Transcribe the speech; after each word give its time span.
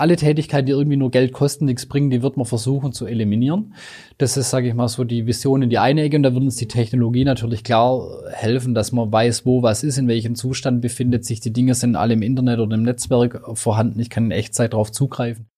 alle 0.00 0.16
Tätigkeiten, 0.16 0.66
die 0.66 0.72
irgendwie 0.72 0.96
nur 0.96 1.10
Geld 1.10 1.32
kosten, 1.32 1.66
nichts 1.66 1.86
bringen, 1.86 2.10
die 2.10 2.22
wird 2.22 2.36
man 2.36 2.46
versuchen 2.46 2.92
zu 2.92 3.06
eliminieren. 3.06 3.74
Das 4.18 4.36
ist, 4.36 4.50
sage 4.50 4.68
ich 4.68 4.74
mal, 4.74 4.88
so 4.88 5.04
die 5.04 5.26
Vision 5.26 5.62
in 5.62 5.70
die 5.70 5.78
eine 5.78 6.02
Ecke 6.02 6.16
und 6.16 6.22
da 6.22 6.32
wird 6.32 6.42
uns 6.42 6.56
die 6.56 6.68
Technologie 6.68 7.24
natürlich 7.24 7.64
klar 7.64 8.22
helfen, 8.32 8.74
dass 8.74 8.92
man 8.92 9.12
weiß, 9.12 9.44
wo 9.44 9.62
was 9.62 9.84
ist, 9.84 9.98
in 9.98 10.08
welchem 10.08 10.34
Zustand 10.34 10.80
befindet 10.80 11.24
sich. 11.24 11.40
Die 11.40 11.52
Dinge 11.52 11.74
sind 11.74 11.96
alle 11.96 12.14
im 12.14 12.22
Internet 12.22 12.60
oder 12.60 12.74
im 12.74 12.82
Netzwerk 12.82 13.42
vorhanden. 13.54 14.00
Ich 14.00 14.10
kann 14.10 14.24
in 14.24 14.30
Echtzeit 14.30 14.72
darauf 14.72 14.90
zugreifen. 14.90 15.49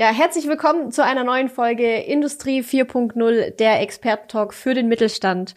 Ja, 0.00 0.12
herzlich 0.12 0.46
willkommen 0.46 0.92
zu 0.92 1.02
einer 1.02 1.24
neuen 1.24 1.48
Folge 1.48 1.96
Industrie 1.96 2.60
4.0, 2.60 3.56
der 3.56 3.80
Expertentalk 3.80 4.54
für 4.54 4.72
den 4.72 4.86
Mittelstand. 4.86 5.56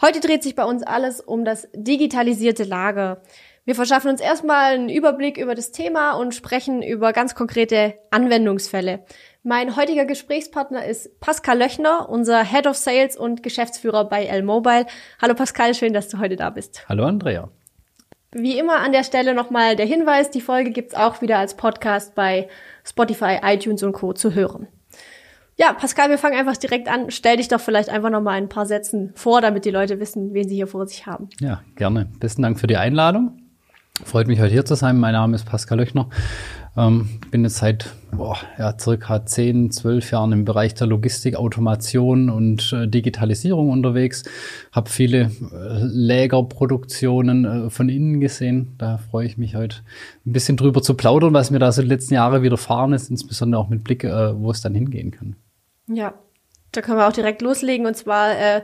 Heute 0.00 0.20
dreht 0.20 0.42
sich 0.42 0.54
bei 0.54 0.64
uns 0.64 0.82
alles 0.82 1.20
um 1.20 1.44
das 1.44 1.68
digitalisierte 1.74 2.64
Lager. 2.64 3.20
Wir 3.66 3.74
verschaffen 3.74 4.08
uns 4.08 4.22
erstmal 4.22 4.72
einen 4.72 4.88
Überblick 4.88 5.36
über 5.36 5.54
das 5.54 5.72
Thema 5.72 6.12
und 6.12 6.34
sprechen 6.34 6.82
über 6.82 7.12
ganz 7.12 7.34
konkrete 7.34 7.92
Anwendungsfälle. 8.10 9.04
Mein 9.42 9.76
heutiger 9.76 10.06
Gesprächspartner 10.06 10.86
ist 10.86 11.20
Pascal 11.20 11.58
Löchner, 11.58 12.08
unser 12.08 12.42
Head 12.44 12.66
of 12.66 12.78
Sales 12.78 13.18
und 13.18 13.42
Geschäftsführer 13.42 14.08
bei 14.08 14.24
L-Mobile. 14.24 14.86
Hallo 15.20 15.34
Pascal, 15.34 15.74
schön, 15.74 15.92
dass 15.92 16.08
du 16.08 16.18
heute 16.18 16.36
da 16.36 16.48
bist. 16.48 16.88
Hallo 16.88 17.04
Andrea. 17.04 17.50
Wie 18.34 18.58
immer 18.58 18.78
an 18.78 18.92
der 18.92 19.04
Stelle 19.04 19.34
nochmal 19.34 19.76
der 19.76 19.84
Hinweis, 19.84 20.30
die 20.30 20.40
Folge 20.40 20.70
gibt's 20.70 20.94
auch 20.94 21.20
wieder 21.20 21.36
als 21.36 21.54
Podcast 21.54 22.14
bei 22.14 22.48
Spotify, 22.84 23.38
iTunes 23.42 23.82
und 23.82 23.92
Co. 23.92 24.12
zu 24.12 24.34
hören. 24.34 24.66
Ja, 25.56 25.72
Pascal, 25.74 26.08
wir 26.08 26.18
fangen 26.18 26.38
einfach 26.38 26.56
direkt 26.56 26.88
an. 26.88 27.10
Stell 27.10 27.36
dich 27.36 27.48
doch 27.48 27.60
vielleicht 27.60 27.90
einfach 27.90 28.10
nochmal 28.10 28.38
ein 28.38 28.48
paar 28.48 28.66
Sätzen 28.66 29.12
vor, 29.14 29.40
damit 29.40 29.64
die 29.64 29.70
Leute 29.70 30.00
wissen, 30.00 30.32
wen 30.32 30.48
sie 30.48 30.54
hier 30.54 30.66
vor 30.66 30.86
sich 30.86 31.06
haben. 31.06 31.28
Ja, 31.40 31.62
gerne. 31.76 32.08
Besten 32.18 32.42
Dank 32.42 32.58
für 32.58 32.66
die 32.66 32.78
Einladung. 32.78 33.38
Freut 34.04 34.26
mich 34.26 34.40
heute 34.40 34.52
hier 34.52 34.64
zu 34.64 34.74
sein. 34.74 34.98
Mein 34.98 35.12
Name 35.12 35.34
ist 35.34 35.44
Pascal 35.44 35.78
Löchner. 35.78 36.08
Ähm, 36.76 37.20
bin 37.30 37.44
jetzt 37.44 37.58
seit 37.58 37.94
boah, 38.12 38.36
ja, 38.58 38.74
circa 38.78 39.24
10, 39.26 39.70
12 39.70 40.10
Jahren 40.10 40.32
im 40.32 40.44
Bereich 40.44 40.74
der 40.74 40.86
Logistik, 40.86 41.36
Automation 41.36 42.30
und 42.30 42.72
äh, 42.72 42.88
Digitalisierung 42.88 43.70
unterwegs. 43.70 44.24
Habe 44.70 44.88
viele 44.88 45.20
äh, 45.20 45.30
Lägerproduktionen 45.52 47.44
äh, 47.66 47.70
von 47.70 47.88
innen 47.88 48.20
gesehen. 48.20 48.74
Da 48.78 48.98
freue 48.98 49.26
ich 49.26 49.36
mich 49.36 49.54
heute 49.54 49.78
ein 50.24 50.32
bisschen 50.32 50.56
drüber 50.56 50.82
zu 50.82 50.94
plaudern, 50.94 51.34
was 51.34 51.50
mir 51.50 51.58
da 51.58 51.72
so 51.72 51.82
die 51.82 51.88
letzten 51.88 52.14
Jahre 52.14 52.42
widerfahren 52.42 52.92
ist, 52.92 53.10
insbesondere 53.10 53.60
auch 53.60 53.68
mit 53.68 53.84
Blick, 53.84 54.04
äh, 54.04 54.38
wo 54.38 54.50
es 54.50 54.62
dann 54.62 54.74
hingehen 54.74 55.10
kann. 55.10 55.36
Ja, 55.88 56.14
da 56.72 56.80
können 56.80 56.98
wir 56.98 57.06
auch 57.06 57.12
direkt 57.12 57.42
loslegen. 57.42 57.86
Und 57.86 57.96
zwar 57.96 58.30
äh, 58.30 58.62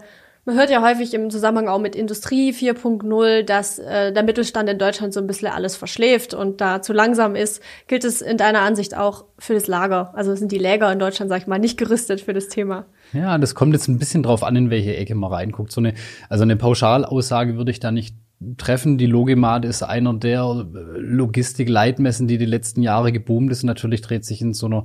man 0.49 0.57
hört 0.57 0.71
ja 0.71 0.83
häufig 0.83 1.13
im 1.13 1.29
Zusammenhang 1.29 1.69
auch 1.69 1.79
mit 1.79 1.95
Industrie 1.95 2.53
4.0, 2.53 3.43
dass 3.43 3.79
äh, 3.79 4.15
der 4.15 4.23
Mittelstand 4.23 4.71
in 4.71 4.79
Deutschland 4.79 5.13
so 5.13 5.21
ein 5.21 5.27
bisschen 5.27 5.49
alles 5.49 5.77
verschläft 5.77 6.33
und 6.33 6.63
da 6.63 6.81
zu 6.81 6.95
langsam 6.95 7.37
ist. 7.37 7.63
Gilt 7.87 8.03
es 8.03 8.23
in 8.23 8.39
deiner 8.39 8.61
Ansicht 8.61 8.97
auch 8.97 9.27
für 9.39 9.53
das 9.53 9.67
Lager? 9.67 10.11
Also 10.15 10.35
sind 10.35 10.51
die 10.51 10.57
Läger 10.57 10.91
in 10.91 10.99
Deutschland, 10.99 11.29
sag 11.29 11.43
ich 11.43 11.47
mal, 11.47 11.59
nicht 11.59 11.77
gerüstet 11.77 12.23
für 12.23 12.33
das 12.33 12.49
Thema? 12.49 12.87
Ja, 13.13 13.37
das 13.37 13.55
kommt 13.55 13.75
jetzt 13.75 13.89
ein 13.89 13.99
bisschen 13.99 14.23
drauf 14.23 14.43
an, 14.43 14.57
in 14.57 14.71
welche 14.71 14.97
Ecke 14.97 15.15
man 15.15 15.31
reinguckt. 15.31 15.71
So 15.71 15.83
eine, 15.83 15.93
also 16.31 16.45
eine 16.45 16.57
Pauschalaussage 16.57 17.59
würde 17.59 17.71
ich 17.71 17.81
da 17.81 17.91
nicht 17.91 18.17
treffen. 18.57 18.99
Die 18.99 19.07
Logimat 19.07 19.67
ist 19.67 19.83
einer 19.83 20.15
der 20.15 20.67
Logistik-Leitmessen, 20.97 22.27
die 22.27 22.39
die 22.39 22.47
letzten 22.47 22.83
Jahre 22.83 23.13
geboomt 23.13 23.51
ist. 23.51 23.65
Natürlich 23.65 24.01
dreht 24.01 24.25
sich 24.25 24.41
in 24.41 24.55
so 24.55 24.67
einer 24.67 24.85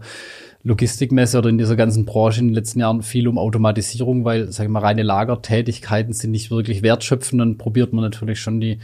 Logistikmesse 0.63 1.37
oder 1.37 1.49
in 1.49 1.57
dieser 1.57 1.75
ganzen 1.75 2.05
Branche 2.05 2.39
in 2.39 2.47
den 2.47 2.53
letzten 2.53 2.79
Jahren 2.79 3.01
viel 3.01 3.27
um 3.27 3.37
Automatisierung, 3.37 4.23
weil, 4.23 4.51
sag 4.51 4.63
ich 4.63 4.69
mal, 4.69 4.79
reine 4.79 5.03
Lagertätigkeiten 5.03 6.13
sind 6.13 6.31
nicht 6.31 6.51
wirklich 6.51 6.81
wertschöpfend. 6.81 7.41
Dann 7.41 7.57
probiert 7.57 7.91
man 7.91 8.03
natürlich 8.03 8.39
schon 8.39 8.61
die 8.61 8.79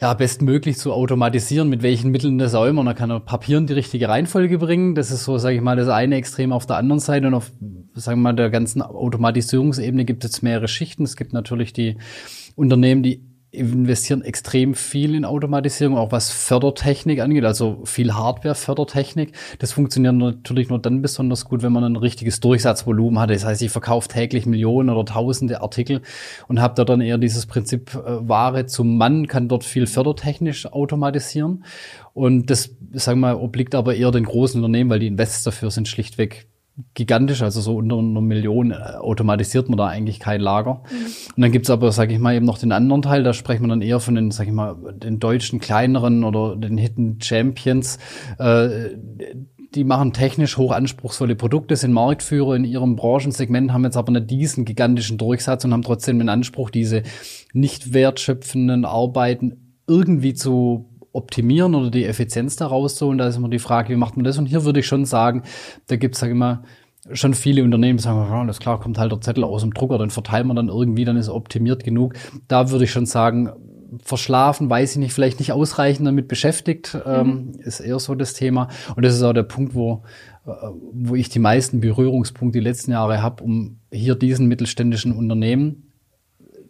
ja, 0.00 0.12
bestmöglich 0.14 0.76
zu 0.76 0.92
automatisieren, 0.92 1.68
mit 1.68 1.82
welchen 1.82 2.10
Mitteln 2.10 2.38
das 2.38 2.54
auch 2.54 2.66
immer. 2.66 2.82
Man 2.82 2.94
kann 2.94 3.10
auf 3.10 3.24
Papier 3.24 3.58
in 3.58 3.66
die 3.66 3.72
richtige 3.72 4.08
Reihenfolge 4.08 4.58
bringen. 4.58 4.94
Das 4.94 5.10
ist 5.10 5.24
so, 5.24 5.38
sage 5.38 5.56
ich 5.56 5.62
mal, 5.62 5.76
das 5.76 5.88
eine 5.88 6.16
Extrem 6.16 6.52
auf 6.52 6.66
der 6.66 6.76
anderen 6.76 7.00
Seite. 7.00 7.26
Und 7.26 7.34
auf, 7.34 7.52
sagen 7.94 8.20
wir 8.20 8.22
mal, 8.24 8.32
der 8.34 8.50
ganzen 8.50 8.82
Automatisierungsebene 8.82 10.04
gibt 10.04 10.24
es 10.24 10.42
mehrere 10.42 10.68
Schichten. 10.68 11.04
Es 11.04 11.16
gibt 11.16 11.32
natürlich 11.32 11.72
die 11.72 11.96
Unternehmen, 12.54 13.02
die 13.02 13.22
investieren 13.54 14.22
extrem 14.22 14.74
viel 14.74 15.14
in 15.14 15.24
Automatisierung, 15.24 15.96
auch 15.96 16.12
was 16.12 16.30
Fördertechnik 16.30 17.20
angeht, 17.20 17.44
also 17.44 17.80
viel 17.84 18.14
Hardware-Fördertechnik. 18.14 19.32
Das 19.58 19.72
funktioniert 19.72 20.14
natürlich 20.14 20.68
nur 20.68 20.78
dann 20.78 21.02
besonders 21.02 21.44
gut, 21.44 21.62
wenn 21.62 21.72
man 21.72 21.84
ein 21.84 21.96
richtiges 21.96 22.40
Durchsatzvolumen 22.40 23.18
hat. 23.18 23.30
Das 23.30 23.44
heißt, 23.44 23.62
ich 23.62 23.70
verkaufe 23.70 24.08
täglich 24.08 24.46
Millionen 24.46 24.90
oder 24.90 25.04
Tausende 25.04 25.60
Artikel 25.60 26.02
und 26.48 26.60
habe 26.60 26.74
da 26.74 26.84
dann 26.84 27.00
eher 27.00 27.18
dieses 27.18 27.46
Prinzip 27.46 27.94
äh, 27.94 28.28
Ware 28.28 28.66
zum 28.66 28.96
Mann, 28.96 29.26
kann 29.26 29.48
dort 29.48 29.64
viel 29.64 29.86
fördertechnisch 29.86 30.66
automatisieren. 30.66 31.64
Und 32.12 32.50
das, 32.50 32.70
sagen 32.92 33.20
wir 33.20 33.34
mal, 33.34 33.36
obliegt 33.36 33.74
aber 33.74 33.94
eher 33.94 34.10
den 34.10 34.24
großen 34.24 34.62
Unternehmen, 34.62 34.90
weil 34.90 35.00
die 35.00 35.08
Invests 35.08 35.42
dafür 35.42 35.70
sind 35.70 35.88
schlichtweg 35.88 36.48
gigantisch, 36.94 37.42
also 37.42 37.60
so 37.60 37.76
unter 37.76 37.98
einer 37.98 38.20
Million 38.20 38.72
äh, 38.72 38.74
automatisiert 38.74 39.68
man 39.68 39.78
da 39.78 39.86
eigentlich 39.86 40.18
kein 40.18 40.40
Lager. 40.40 40.82
Mhm. 40.90 41.06
Und 41.36 41.42
dann 41.42 41.52
gibt's 41.52 41.70
aber, 41.70 41.92
sage 41.92 42.12
ich 42.14 42.18
mal, 42.18 42.34
eben 42.34 42.46
noch 42.46 42.58
den 42.58 42.72
anderen 42.72 43.02
Teil, 43.02 43.22
da 43.22 43.32
sprechen 43.32 43.62
wir 43.62 43.68
dann 43.68 43.82
eher 43.82 44.00
von 44.00 44.14
den, 44.14 44.30
sag 44.30 44.46
ich 44.46 44.52
mal, 44.52 44.76
den 44.94 45.20
deutschen 45.20 45.60
kleineren 45.60 46.24
oder 46.24 46.56
den 46.56 46.76
Hidden 46.76 47.20
Champions. 47.20 47.98
Äh, 48.38 48.90
die 49.74 49.84
machen 49.84 50.12
technisch 50.12 50.56
hoch 50.56 50.72
anspruchsvolle 50.72 51.34
Produkte, 51.34 51.76
sind 51.76 51.92
Marktführer 51.92 52.54
in 52.54 52.64
ihrem 52.64 52.96
Branchensegment, 52.96 53.72
haben 53.72 53.84
jetzt 53.84 53.96
aber 53.96 54.12
nicht 54.12 54.30
diesen 54.30 54.64
gigantischen 54.64 55.18
Durchsatz 55.18 55.64
und 55.64 55.72
haben 55.72 55.82
trotzdem 55.82 56.18
den 56.18 56.28
Anspruch, 56.28 56.70
diese 56.70 57.02
nicht 57.52 57.92
wertschöpfenden 57.92 58.84
Arbeiten 58.84 59.76
irgendwie 59.86 60.34
zu 60.34 60.88
optimieren 61.14 61.74
oder 61.74 61.90
die 61.90 62.04
Effizienz 62.04 62.56
daraus 62.56 62.98
so. 62.98 63.08
Und 63.08 63.18
da 63.18 63.28
ist 63.28 63.36
immer 63.36 63.48
die 63.48 63.58
Frage, 63.58 63.90
wie 63.90 63.96
macht 63.96 64.16
man 64.16 64.24
das? 64.24 64.36
Und 64.36 64.46
hier 64.46 64.64
würde 64.64 64.80
ich 64.80 64.86
schon 64.86 65.04
sagen, 65.04 65.42
da 65.86 65.96
gibt 65.96 66.14
es, 66.14 66.20
sag 66.20 66.28
ich 66.28 66.36
mal, 66.36 66.62
schon 67.12 67.34
viele 67.34 67.62
Unternehmen 67.62 67.98
sagen, 67.98 68.18
ja, 68.30 68.40
alles 68.40 68.60
klar, 68.60 68.80
kommt 68.80 68.98
halt 68.98 69.12
der 69.12 69.20
Zettel 69.20 69.44
aus 69.44 69.62
dem 69.62 69.74
Drucker, 69.74 69.98
dann 69.98 70.10
verteilen 70.10 70.46
wir 70.46 70.54
dann 70.54 70.68
irgendwie, 70.68 71.04
dann 71.04 71.16
ist 71.16 71.28
optimiert 71.28 71.84
genug. 71.84 72.14
Da 72.48 72.70
würde 72.70 72.84
ich 72.84 72.90
schon 72.90 73.06
sagen, 73.06 73.50
verschlafen, 74.02 74.68
weiß 74.68 74.92
ich 74.92 74.98
nicht, 74.98 75.12
vielleicht 75.12 75.38
nicht 75.38 75.52
ausreichend 75.52 76.06
damit 76.06 76.28
beschäftigt, 76.28 76.98
ähm, 77.06 77.26
mhm. 77.26 77.60
ist 77.60 77.80
eher 77.80 77.98
so 77.98 78.14
das 78.14 78.34
Thema. 78.34 78.68
Und 78.96 79.04
das 79.04 79.14
ist 79.14 79.22
auch 79.22 79.32
der 79.32 79.44
Punkt, 79.44 79.74
wo, 79.74 80.02
äh, 80.46 80.50
wo 80.92 81.14
ich 81.14 81.28
die 81.28 81.38
meisten 81.38 81.80
Berührungspunkte 81.80 82.58
die 82.58 82.64
letzten 82.64 82.92
Jahre 82.92 83.22
habe, 83.22 83.44
um 83.44 83.78
hier 83.92 84.14
diesen 84.14 84.46
mittelständischen 84.46 85.12
Unternehmen 85.12 85.83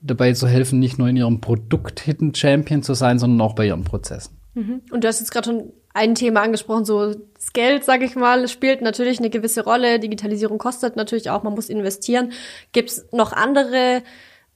dabei 0.04 0.32
zu 0.34 0.46
helfen, 0.46 0.78
nicht 0.78 0.98
nur 0.98 1.08
in 1.08 1.16
ihrem 1.16 1.40
Produkt 1.40 2.00
Hidden 2.00 2.34
Champion 2.34 2.82
zu 2.82 2.94
sein, 2.94 3.18
sondern 3.18 3.40
auch 3.40 3.54
bei 3.54 3.66
ihren 3.66 3.84
Prozessen. 3.84 4.36
Mhm. 4.54 4.82
Und 4.92 5.02
du 5.02 5.08
hast 5.08 5.20
jetzt 5.20 5.32
gerade 5.32 5.46
schon 5.46 5.72
ein 5.94 6.14
Thema 6.14 6.42
angesprochen, 6.42 6.84
so 6.84 7.14
das 7.14 7.52
Geld, 7.52 7.84
sage 7.84 8.04
ich 8.04 8.16
mal, 8.16 8.48
spielt 8.48 8.82
natürlich 8.82 9.18
eine 9.18 9.30
gewisse 9.30 9.64
Rolle. 9.64 10.00
Digitalisierung 10.00 10.58
kostet 10.58 10.96
natürlich 10.96 11.30
auch, 11.30 11.42
man 11.42 11.54
muss 11.54 11.68
investieren. 11.68 12.32
Gibt 12.72 12.90
es 12.90 13.06
noch 13.12 13.32
andere, 13.32 14.02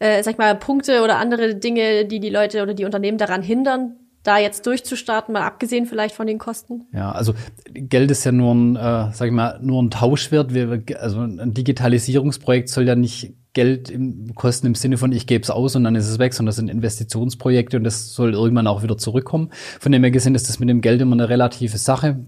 äh, 0.01 0.23
sag 0.23 0.33
ich 0.33 0.39
mal, 0.39 0.55
Punkte 0.57 1.03
oder 1.03 1.19
andere 1.19 1.55
Dinge, 1.55 2.05
die 2.07 2.21
die 2.21 2.31
Leute 2.31 2.63
oder 2.63 2.75
die 2.75 2.85
Unternehmen 2.85 3.19
daran 3.19 3.43
hindern, 3.43 3.97
da 4.25 4.39
jetzt 4.39 4.67
durchzustarten, 4.67 5.33
mal 5.33 5.43
abgesehen 5.43 5.87
vielleicht 5.87 6.15
von 6.15 6.27
den 6.27 6.39
Kosten? 6.39 6.87
Ja, 6.93 7.13
also 7.13 7.35
Geld 7.73 8.11
ist 8.11 8.25
ja 8.25 8.33
nur 8.33 8.55
ein, 8.55 8.77
äh, 8.77 9.13
sag 9.13 9.27
ich 9.27 9.33
mal, 9.33 9.61
nur 9.63 9.81
ein 9.81 9.91
Tauschwert. 9.91 10.53
Wir, 10.53 10.83
also 11.01 11.21
ein 11.21 11.55
Digitalisierungsprojekt 11.55 12.69
soll 12.69 12.87
ja 12.87 12.97
nicht 12.97 13.35
Geld 13.55 13.91
im, 13.91 14.35
kosten 14.35 14.67
im 14.67 14.75
Sinne 14.75 14.99
von, 14.99 15.13
ich 15.13 15.27
gebe 15.27 15.43
es 15.43 15.51
aus 15.51 15.75
und 15.75 15.85
dann 15.85 15.95
ist 15.95 16.09
es 16.09 16.19
weg, 16.19 16.35
sondern 16.35 16.49
das 16.49 16.57
sind 16.57 16.69
Investitionsprojekte 16.69 17.79
und 17.79 17.85
das 17.85 18.13
soll 18.15 18.35
irgendwann 18.35 18.67
auch 18.67 18.83
wieder 18.83 18.99
zurückkommen. 18.99 19.51
Von 19.81 19.93
dem 19.93 20.03
her 20.03 20.11
gesehen 20.11 20.35
ist 20.35 20.49
das 20.49 20.59
mit 20.59 20.69
dem 20.69 20.81
Geld 20.81 21.01
immer 21.01 21.15
eine 21.15 21.29
relative 21.29 21.79
Sache. 21.79 22.19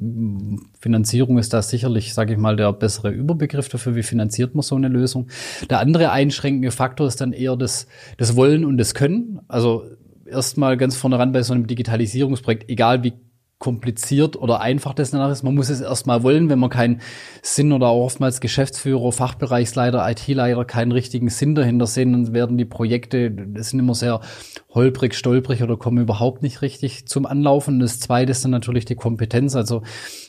Finanzierung 0.81 1.39
ist 1.39 1.53
da 1.53 1.63
sicherlich, 1.63 2.15
sage 2.15 2.33
ich 2.33 2.39
mal, 2.39 2.57
der 2.57 2.73
bessere 2.73 3.11
Überbegriff 3.11 3.69
dafür, 3.69 3.95
wie 3.95 4.03
finanziert 4.03 4.55
man 4.55 4.63
so 4.63 4.75
eine 4.75 4.89
Lösung. 4.89 5.29
Der 5.69 5.81
andere 5.81 6.11
einschränkende 6.11 6.71
Faktor 6.71 7.07
ist 7.07 7.21
dann 7.21 7.33
eher 7.33 7.57
das, 7.57 7.87
das 8.17 8.37
Wollen 8.37 8.65
und 8.65 8.79
das 8.79 8.95
Können. 8.95 9.41
Also 9.49 9.85
erstmal 10.27 10.77
ganz 10.77 10.97
vorne 10.97 11.19
ran 11.19 11.33
bei 11.33 11.43
so 11.43 11.53
einem 11.53 11.67
Digitalisierungsprojekt, 11.67 12.69
egal 12.71 13.03
wie 13.05 13.13
kompliziert 13.61 14.37
oder 14.37 14.63
einfach 14.63 14.95
das 14.95 15.11
danach 15.11 15.31
ist. 15.31 15.43
Man 15.43 15.55
muss 15.55 15.69
es 15.69 15.83
erstmal 15.83 16.23
wollen, 16.23 16.49
wenn 16.49 16.59
man 16.59 16.71
keinen 16.71 17.03
Sinn 17.43 17.73
oder 17.73 17.89
auch 17.89 18.07
oftmals 18.07 18.41
Geschäftsführer, 18.41 19.13
Fachbereichsleiter, 19.13 20.11
IT-Leiter 20.11 20.65
keinen 20.65 20.93
richtigen 20.93 21.29
Sinn 21.29 21.55
dahinter 21.55 21.87
sehen, 21.87 22.13
dann 22.13 22.33
werden 22.33 22.57
die 22.57 22.65
Projekte, 22.65 23.31
das 23.31 23.69
sind 23.69 23.79
immer 23.79 23.95
sehr 23.95 24.23
holprig, 24.71 25.15
stolprig 25.15 25.63
oder 25.63 25.77
kommen 25.77 25.99
überhaupt 25.99 26.43
nicht 26.43 26.63
richtig 26.63 27.07
zum 27.07 27.27
Anlaufen. 27.27 27.75
Und 27.75 27.81
das 27.81 28.01
zweite 28.01 28.33
ist 28.33 28.43
dann 28.43 28.51
natürlich 28.51 28.87
die 28.87 28.95
Kompetenz. 28.95 29.55
Also 29.55 29.83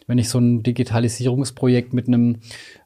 wenn 0.07 0.18
ich 0.18 0.28
so 0.28 0.38
ein 0.38 0.62
Digitalisierungsprojekt 0.62 1.94
mit 1.94 2.07
einem 2.07 2.42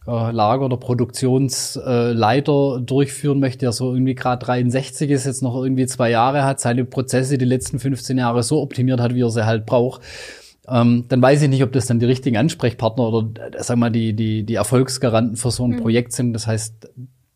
äh, 0.07 0.31
Lager- 0.31 0.65
oder 0.65 0.77
Produktionsleiter 0.77 2.77
äh, 2.77 2.81
durchführen 2.81 3.39
möchte, 3.39 3.59
der 3.59 3.71
so 3.71 3.93
irgendwie 3.93 4.15
gerade 4.15 4.45
63 4.45 5.09
ist, 5.09 5.25
jetzt 5.25 5.41
noch 5.41 5.61
irgendwie 5.61 5.87
zwei 5.87 6.11
Jahre 6.11 6.43
hat, 6.43 6.59
seine 6.59 6.85
Prozesse 6.85 7.37
die 7.37 7.45
letzten 7.45 7.79
15 7.79 8.17
Jahre 8.17 8.43
so 8.43 8.61
optimiert 8.61 8.99
hat, 8.99 9.15
wie 9.15 9.21
er 9.21 9.31
sie 9.31 9.45
halt 9.45 9.65
braucht, 9.65 10.01
ähm, 10.67 11.05
dann 11.09 11.21
weiß 11.21 11.43
ich 11.43 11.49
nicht, 11.49 11.63
ob 11.63 11.71
das 11.71 11.85
dann 11.85 11.99
die 11.99 12.05
richtigen 12.05 12.37
Ansprechpartner 12.37 13.07
oder, 13.07 13.51
äh, 13.51 13.63
sag 13.63 13.77
mal, 13.77 13.91
die, 13.91 14.13
die, 14.13 14.45
die 14.45 14.55
Erfolgsgaranten 14.55 15.37
für 15.37 15.51
so 15.51 15.65
ein 15.65 15.71
mhm. 15.71 15.81
Projekt 15.81 16.13
sind. 16.13 16.33
Das 16.33 16.47
heißt, 16.47 16.89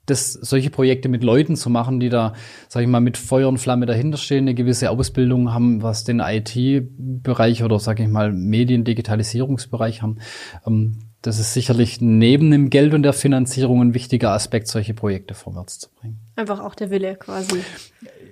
das, 0.05 0.33
solche 0.33 0.71
Projekte 0.71 1.09
mit 1.09 1.23
Leuten 1.23 1.55
zu 1.55 1.69
machen, 1.69 1.99
die 1.99 2.09
da, 2.09 2.33
sag 2.67 2.81
ich 2.81 2.87
mal, 2.87 2.99
mit 2.99 3.17
Feuer 3.17 3.47
und 3.47 3.59
Flamme 3.59 3.85
dahinter 3.85 4.17
stehen, 4.17 4.45
eine 4.45 4.55
gewisse 4.55 4.89
Ausbildung 4.89 5.53
haben, 5.53 5.83
was 5.83 6.03
den 6.03 6.19
IT-Bereich 6.19 7.63
oder, 7.63 7.79
sag 7.79 7.99
ich 7.99 8.07
mal, 8.07 8.31
Medien-Digitalisierungsbereich 8.31 10.01
haben. 10.01 10.17
Ähm, 10.65 10.99
das 11.21 11.39
ist 11.39 11.53
sicherlich 11.53 11.99
neben 11.99 12.49
dem 12.49 12.69
Geld 12.69 12.93
und 12.93 13.03
der 13.03 13.13
Finanzierung 13.13 13.81
ein 13.81 13.93
wichtiger 13.93 14.31
Aspekt, 14.31 14.67
solche 14.67 14.93
Projekte 14.93 15.33
vorwärts 15.33 15.79
zu 15.79 15.89
bringen. 15.89 16.19
Einfach 16.35 16.61
auch 16.61 16.75
der 16.75 16.89
Wille 16.91 17.15
quasi. 17.15 17.61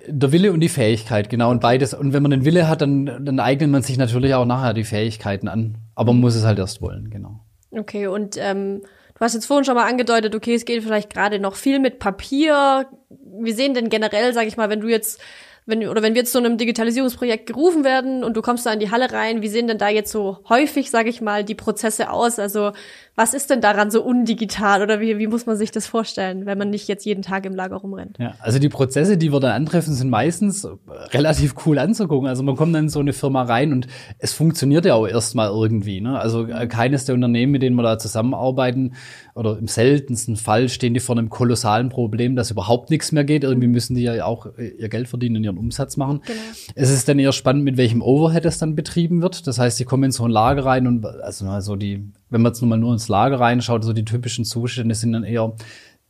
Der 0.06 0.32
Wille 0.32 0.52
und 0.52 0.60
die 0.60 0.70
Fähigkeit, 0.70 1.28
genau. 1.28 1.50
Und 1.50 1.60
beides. 1.60 1.92
Und 1.92 2.14
wenn 2.14 2.22
man 2.22 2.30
den 2.30 2.46
Wille 2.46 2.66
hat, 2.66 2.80
dann, 2.80 3.24
dann 3.26 3.40
eignet 3.40 3.70
man 3.70 3.82
sich 3.82 3.98
natürlich 3.98 4.32
auch 4.34 4.46
nachher 4.46 4.72
die 4.72 4.84
Fähigkeiten 4.84 5.48
an. 5.48 5.76
Aber 5.94 6.12
man 6.14 6.22
muss 6.22 6.34
es 6.34 6.44
halt 6.44 6.58
erst 6.58 6.80
wollen, 6.80 7.10
genau. 7.10 7.40
Okay, 7.70 8.06
und 8.06 8.38
ähm, 8.38 8.80
du 9.14 9.20
hast 9.20 9.34
jetzt 9.34 9.44
vorhin 9.44 9.66
schon 9.66 9.74
mal 9.74 9.86
angedeutet, 9.86 10.34
okay, 10.34 10.54
es 10.54 10.64
geht 10.64 10.82
vielleicht 10.82 11.12
gerade 11.12 11.38
noch 11.38 11.56
viel 11.56 11.80
mit 11.80 11.98
Papier. 11.98 12.86
Wie 13.10 13.52
sehen 13.52 13.74
denn 13.74 13.90
generell, 13.90 14.32
sag 14.32 14.46
ich 14.46 14.56
mal, 14.56 14.70
wenn 14.70 14.80
du 14.80 14.88
jetzt 14.88 15.20
wenn, 15.68 15.86
oder 15.86 16.02
wenn 16.02 16.14
wir 16.14 16.24
zu 16.24 16.38
einem 16.38 16.56
Digitalisierungsprojekt 16.56 17.46
gerufen 17.46 17.84
werden 17.84 18.24
und 18.24 18.36
du 18.36 18.42
kommst 18.42 18.64
da 18.64 18.72
in 18.72 18.80
die 18.80 18.90
Halle 18.90 19.12
rein, 19.12 19.42
wie 19.42 19.48
sehen 19.48 19.68
denn 19.68 19.76
da 19.76 19.88
jetzt 19.90 20.10
so 20.10 20.38
häufig, 20.48 20.90
sage 20.90 21.10
ich 21.10 21.20
mal, 21.20 21.44
die 21.44 21.54
Prozesse 21.54 22.10
aus? 22.10 22.38
Also 22.38 22.72
was 23.18 23.34
ist 23.34 23.50
denn 23.50 23.60
daran 23.60 23.90
so 23.90 24.00
undigital 24.00 24.80
oder 24.80 25.00
wie, 25.00 25.18
wie 25.18 25.26
muss 25.26 25.44
man 25.44 25.56
sich 25.56 25.72
das 25.72 25.88
vorstellen, 25.88 26.46
wenn 26.46 26.56
man 26.56 26.70
nicht 26.70 26.86
jetzt 26.86 27.04
jeden 27.04 27.22
Tag 27.22 27.46
im 27.46 27.54
Lager 27.56 27.74
rumrennt? 27.74 28.16
Ja, 28.20 28.34
also 28.38 28.60
die 28.60 28.68
Prozesse, 28.68 29.16
die 29.16 29.32
wir 29.32 29.40
da 29.40 29.54
antreffen, 29.54 29.92
sind 29.92 30.08
meistens 30.08 30.68
relativ 31.10 31.56
cool 31.66 31.80
anzugucken. 31.80 32.28
Also 32.28 32.44
man 32.44 32.54
kommt 32.54 32.76
dann 32.76 32.84
in 32.84 32.88
so 32.88 33.00
eine 33.00 33.12
Firma 33.12 33.42
rein 33.42 33.72
und 33.72 33.88
es 34.18 34.32
funktioniert 34.34 34.84
ja 34.84 34.94
auch 34.94 35.04
erstmal 35.04 35.48
irgendwie. 35.48 36.00
Ne? 36.00 36.16
Also 36.16 36.46
äh, 36.46 36.68
keines 36.68 37.06
der 37.06 37.16
Unternehmen, 37.16 37.50
mit 37.50 37.62
denen 37.62 37.74
wir 37.74 37.82
da 37.82 37.98
zusammenarbeiten, 37.98 38.94
oder 39.34 39.56
im 39.56 39.68
seltensten 39.68 40.36
Fall 40.36 40.68
stehen 40.68 40.94
die 40.94 41.00
vor 41.00 41.16
einem 41.16 41.28
kolossalen 41.28 41.88
Problem, 41.90 42.34
dass 42.34 42.50
überhaupt 42.50 42.90
nichts 42.90 43.12
mehr 43.12 43.22
geht. 43.24 43.44
Irgendwie 43.44 43.68
müssen 43.68 43.94
die 43.94 44.02
ja 44.02 44.24
auch 44.24 44.46
ihr 44.56 44.88
Geld 44.88 45.06
verdienen 45.06 45.36
und 45.36 45.44
ihren 45.44 45.58
Umsatz 45.58 45.96
machen. 45.96 46.22
Genau. 46.26 46.38
Es 46.74 46.90
ist 46.90 47.08
dann 47.08 47.18
eher 47.20 47.32
spannend, 47.32 47.64
mit 47.64 47.76
welchem 47.76 48.02
Overhead 48.02 48.44
es 48.44 48.58
dann 48.58 48.74
betrieben 48.74 49.22
wird. 49.22 49.46
Das 49.46 49.58
heißt, 49.58 49.78
die 49.78 49.84
kommen 49.84 50.04
in 50.04 50.10
so 50.10 50.24
ein 50.24 50.30
Lager 50.30 50.64
rein 50.64 50.88
und 50.88 51.06
also, 51.06 51.46
also 51.46 51.76
die 51.76 52.10
wenn 52.30 52.42
man 52.42 52.52
jetzt 52.52 52.60
nur 52.60 52.68
mal 52.68 52.78
nur 52.78 52.92
ins 52.92 53.08
Lager 53.08 53.40
reinschaut, 53.40 53.84
so 53.84 53.92
die 53.92 54.04
typischen 54.04 54.44
Zustände 54.44 54.94
sind 54.94 55.12
dann 55.12 55.24
eher 55.24 55.54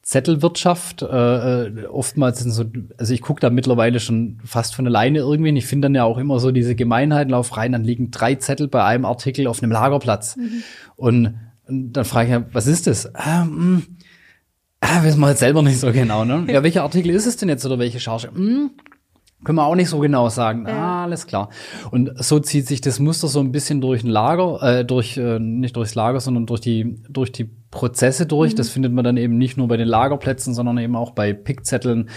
Zettelwirtschaft. 0.03 1.03
Äh, 1.03 1.67
äh 1.67 1.87
oftmals 1.87 2.41
sind 2.41 2.51
so, 2.51 2.65
also 2.97 3.13
ich 3.13 3.21
gucke 3.21 3.41
da 3.41 3.51
mittlerweile 3.51 4.01
schon 4.01 4.39
fast 4.45 4.75
von 4.75 4.87
alleine 4.87 5.19
irgendwie. 5.19 5.51
Und 5.51 5.57
ich 5.57 5.67
finde 5.67 5.87
dann 5.87 5.95
ja 5.95 6.05
auch 6.05 6.19
immer 6.19 6.41
so 6.41 6.51
diese 6.51 6.75
Gemeinheiten 6.75 7.35
auf 7.35 7.57
rein, 7.57 7.73
dann 7.73 7.85
liegen 7.85 8.11
drei 8.11 8.35
Zettel 8.37 8.69
bei 8.69 8.83
einem 8.83 9.05
Artikel 9.05 9.47
auf 9.47 9.63
einem 9.63 9.71
Lagerplatz. 9.71 10.37
Mhm. 10.37 10.63
Und, 10.97 11.35
und, 11.67 11.93
dann 11.93 12.05
frage 12.07 12.27
ich 12.27 12.33
ja, 12.33 12.45
was 12.53 12.67
ist 12.67 12.87
das? 12.87 13.13
Ähm, 13.27 13.83
ah, 14.81 15.03
wissen 15.03 15.21
wir 15.21 15.29
jetzt 15.29 15.41
selber 15.41 15.63
nicht 15.63 15.79
so 15.79 15.93
genau, 15.93 16.25
ne? 16.25 16.47
Ja, 16.51 16.63
welcher 16.63 16.85
Artikel 16.85 17.11
ist 17.11 17.27
es 17.27 17.37
denn 17.37 17.51
jetzt 17.51 17.67
oder 17.67 17.79
welche 17.79 18.01
Charge? 18.01 18.31
Hm, 18.35 18.71
können 19.45 19.57
wir 19.57 19.67
auch 19.67 19.77
nicht 19.77 19.89
so 19.89 19.99
genau 20.01 20.29
sagen. 20.29 20.65
Ja. 20.67 20.75
Ah, 20.75 21.03
alles 21.05 21.27
klar. 21.27 21.51
Und 21.91 22.13
so 22.23 22.41
zieht 22.41 22.67
sich 22.67 22.81
das 22.81 22.99
Muster 22.99 23.29
so 23.29 23.41
ein 23.41 23.53
bisschen 23.53 23.81
durch 23.81 24.03
ein 24.03 24.09
Lager, 24.09 24.63
äh, 24.63 24.85
durch 24.85 25.17
äh, 25.17 25.39
nicht 25.39 25.77
durchs 25.77 25.95
Lager, 25.95 26.21
sondern 26.21 26.47
durch 26.47 26.61
die 26.61 27.01
durch 27.09 27.31
die 27.31 27.49
Prozesse 27.71 28.27
durch. 28.27 28.53
Mhm. 28.53 28.57
Das 28.57 28.71
findet 28.71 28.93
man 28.93 29.05
dann 29.05 29.17
eben 29.17 29.39
nicht 29.39 29.57
nur 29.57 29.69
bei 29.69 29.77
den 29.77 29.89
Lagerplätzen, 29.89 30.55
sondern 30.55 30.79
eben 30.79 30.97
auch 30.97 31.13
bei 31.13 31.33
Pickzetteln. 31.33 32.09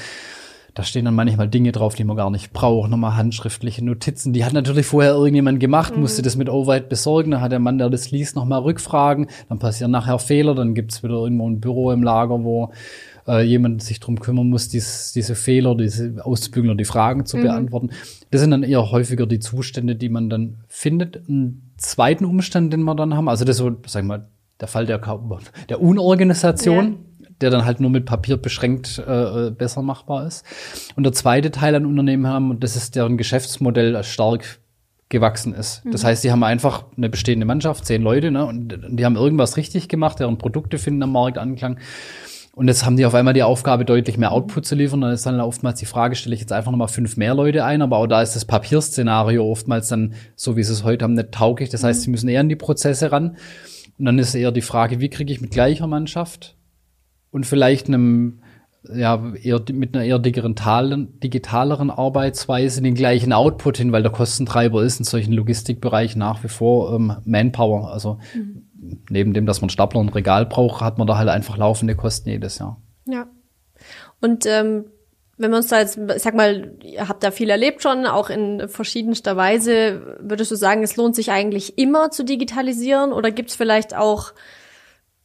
Da 0.73 0.83
stehen 0.83 1.03
dann 1.03 1.15
manchmal 1.15 1.49
Dinge 1.49 1.73
drauf, 1.73 1.95
die 1.95 2.05
man 2.05 2.15
gar 2.15 2.29
nicht 2.29 2.53
braucht. 2.53 2.89
Nochmal 2.89 3.17
handschriftliche 3.17 3.83
Notizen. 3.83 4.31
Die 4.31 4.45
hat 4.45 4.53
natürlich 4.53 4.85
vorher 4.85 5.11
irgendjemand 5.11 5.59
gemacht, 5.59 5.93
mhm. 5.93 6.01
musste 6.01 6.21
das 6.21 6.37
mit 6.37 6.49
Overhead 6.49 6.87
besorgen. 6.87 7.31
Dann 7.31 7.41
hat 7.41 7.51
der 7.51 7.59
Mann, 7.59 7.77
der 7.77 7.89
das 7.89 8.09
liest, 8.09 8.37
nochmal 8.37 8.61
Rückfragen. 8.61 9.27
Dann 9.49 9.59
passieren 9.59 9.91
nachher 9.91 10.17
Fehler. 10.17 10.55
Dann 10.55 10.73
gibt's 10.73 11.03
wieder 11.03 11.15
irgendwo 11.15 11.49
ein 11.49 11.59
Büro 11.59 11.91
im 11.91 12.03
Lager, 12.03 12.43
wo 12.45 12.71
äh, 13.31 13.41
jemand 13.41 13.81
sich 13.81 13.99
drum 13.99 14.19
kümmern 14.19 14.49
muss, 14.49 14.67
dies, 14.67 15.13
diese 15.13 15.35
Fehler, 15.35 15.75
diese 15.75 16.23
auszubügeln 16.23 16.71
oder 16.71 16.77
die 16.77 16.85
Fragen 16.85 17.25
zu 17.25 17.37
mhm. 17.37 17.43
beantworten. 17.43 17.89
Das 18.29 18.41
sind 18.41 18.51
dann 18.51 18.63
eher 18.63 18.91
häufiger 18.91 19.25
die 19.25 19.39
Zustände, 19.39 19.95
die 19.95 20.09
man 20.09 20.29
dann 20.29 20.57
findet. 20.67 21.27
Einen 21.27 21.73
zweiten 21.77 22.25
Umstand, 22.25 22.73
den 22.73 22.83
wir 22.83 22.95
dann 22.95 23.15
haben, 23.15 23.29
also 23.29 23.45
das 23.45 23.55
ist 23.55 23.59
so, 23.59 23.71
sag 23.87 24.01
ich 24.01 24.07
mal, 24.07 24.27
der 24.59 24.67
Fall 24.67 24.85
der, 24.85 25.01
der 25.69 25.81
Unorganisation. 25.81 26.91
Ja 26.91 26.97
der 27.39 27.49
dann 27.49 27.65
halt 27.65 27.79
nur 27.79 27.89
mit 27.89 28.05
Papier 28.05 28.37
beschränkt 28.37 28.99
äh, 28.99 29.49
besser 29.49 29.81
machbar 29.81 30.27
ist. 30.27 30.45
Und 30.95 31.05
der 31.05 31.11
zweite 31.11 31.49
Teil 31.49 31.73
an 31.73 31.87
Unternehmen 31.87 32.27
haben, 32.27 32.51
und 32.51 32.63
das 32.63 32.75
ist 32.75 32.95
deren 32.95 33.17
Geschäftsmodell 33.17 34.03
stark 34.03 34.59
gewachsen 35.09 35.55
ist. 35.55 35.81
Das 35.85 36.03
mhm. 36.03 36.07
heißt, 36.07 36.21
sie 36.21 36.31
haben 36.31 36.43
einfach 36.43 36.85
eine 36.95 37.09
bestehende 37.09 37.47
Mannschaft, 37.47 37.85
zehn 37.85 38.03
Leute, 38.03 38.29
ne, 38.29 38.45
und 38.45 38.77
die 38.89 39.05
haben 39.05 39.15
irgendwas 39.15 39.57
richtig 39.57 39.89
gemacht, 39.89 40.19
deren 40.19 40.37
Produkte 40.37 40.77
finden 40.77 41.01
am 41.01 41.13
Markt 41.13 41.39
Anklang. 41.39 41.79
Und 42.53 42.67
jetzt 42.67 42.85
haben 42.85 42.97
die 42.97 43.05
auf 43.05 43.15
einmal 43.15 43.33
die 43.33 43.43
Aufgabe, 43.43 43.85
deutlich 43.85 44.17
mehr 44.17 44.33
Output 44.33 44.65
zu 44.65 44.75
liefern. 44.75 45.01
Dann 45.01 45.13
ist 45.13 45.25
dann 45.25 45.39
oftmals 45.39 45.79
die 45.79 45.85
Frage, 45.85 46.15
stelle 46.15 46.35
ich 46.35 46.41
jetzt 46.41 46.51
einfach 46.51 46.71
nochmal 46.71 46.89
fünf 46.89 47.15
mehr 47.15 47.33
Leute 47.33 47.63
ein, 47.63 47.81
aber 47.81 47.97
auch 47.97 48.07
da 48.07 48.21
ist 48.21 48.35
das 48.35 48.45
Papierszenario 48.45 49.49
oftmals 49.49 49.87
dann, 49.87 50.15
so 50.35 50.57
wie 50.57 50.63
sie 50.63 50.73
es 50.73 50.83
heute 50.83 51.05
haben, 51.05 51.13
nicht 51.13 51.31
tauglich. 51.31 51.69
Das 51.69 51.83
heißt, 51.83 52.01
mhm. 52.01 52.03
sie 52.03 52.11
müssen 52.11 52.29
eher 52.29 52.41
an 52.41 52.49
die 52.49 52.57
Prozesse 52.57 53.11
ran. 53.11 53.37
Und 53.97 54.05
dann 54.05 54.19
ist 54.19 54.35
eher 54.35 54.51
die 54.51 54.61
Frage, 54.61 54.99
wie 54.99 55.09
kriege 55.09 55.31
ich 55.31 55.41
mit 55.41 55.51
gleicher 55.51 55.87
Mannschaft 55.87 56.57
und 57.29 57.45
vielleicht 57.45 57.87
einem, 57.87 58.41
ja, 58.93 59.33
eher 59.41 59.61
mit 59.71 59.95
einer 59.95 60.03
eher 60.03 60.19
digitalen, 60.19 61.19
digitaleren 61.19 61.89
Arbeitsweise 61.89 62.81
den 62.81 62.95
gleichen 62.95 63.31
Output 63.31 63.77
hin, 63.77 63.91
weil 63.91 64.03
der 64.03 64.11
Kostentreiber 64.11 64.83
ist 64.83 64.99
in 64.99 65.05
solchen 65.05 65.33
Logistikbereichen 65.33 66.19
nach 66.19 66.43
wie 66.43 66.49
vor 66.49 66.93
ähm, 66.95 67.15
Manpower. 67.23 67.91
Also 67.93 68.17
mhm 68.33 68.63
neben 69.09 69.33
dem, 69.33 69.45
dass 69.45 69.61
man 69.61 69.69
Stapler 69.69 69.99
und 69.99 70.15
Regal 70.15 70.45
braucht, 70.45 70.81
hat 70.81 70.97
man 70.97 71.07
da 71.07 71.17
halt 71.17 71.29
einfach 71.29 71.57
laufende 71.57 71.95
Kosten 71.95 72.29
jedes 72.29 72.59
Jahr. 72.59 72.81
Ja. 73.05 73.27
Und 74.19 74.45
ähm, 74.45 74.85
wenn 75.37 75.51
wir 75.51 75.57
uns 75.57 75.67
da 75.67 75.79
jetzt, 75.79 75.97
ich 75.97 76.21
sag 76.21 76.35
mal, 76.35 76.75
ihr 76.83 77.07
habt 77.07 77.23
da 77.23 77.31
viel 77.31 77.49
erlebt 77.49 77.81
schon, 77.81 78.05
auch 78.05 78.29
in 78.29 78.67
verschiedenster 78.67 79.35
Weise, 79.35 80.17
würdest 80.19 80.51
du 80.51 80.55
sagen, 80.55 80.83
es 80.83 80.97
lohnt 80.97 81.15
sich 81.15 81.31
eigentlich 81.31 81.77
immer 81.79 82.11
zu 82.11 82.23
digitalisieren 82.23 83.11
oder 83.11 83.31
gibt 83.31 83.49
es 83.49 83.55
vielleicht 83.55 83.95
auch, 83.95 84.33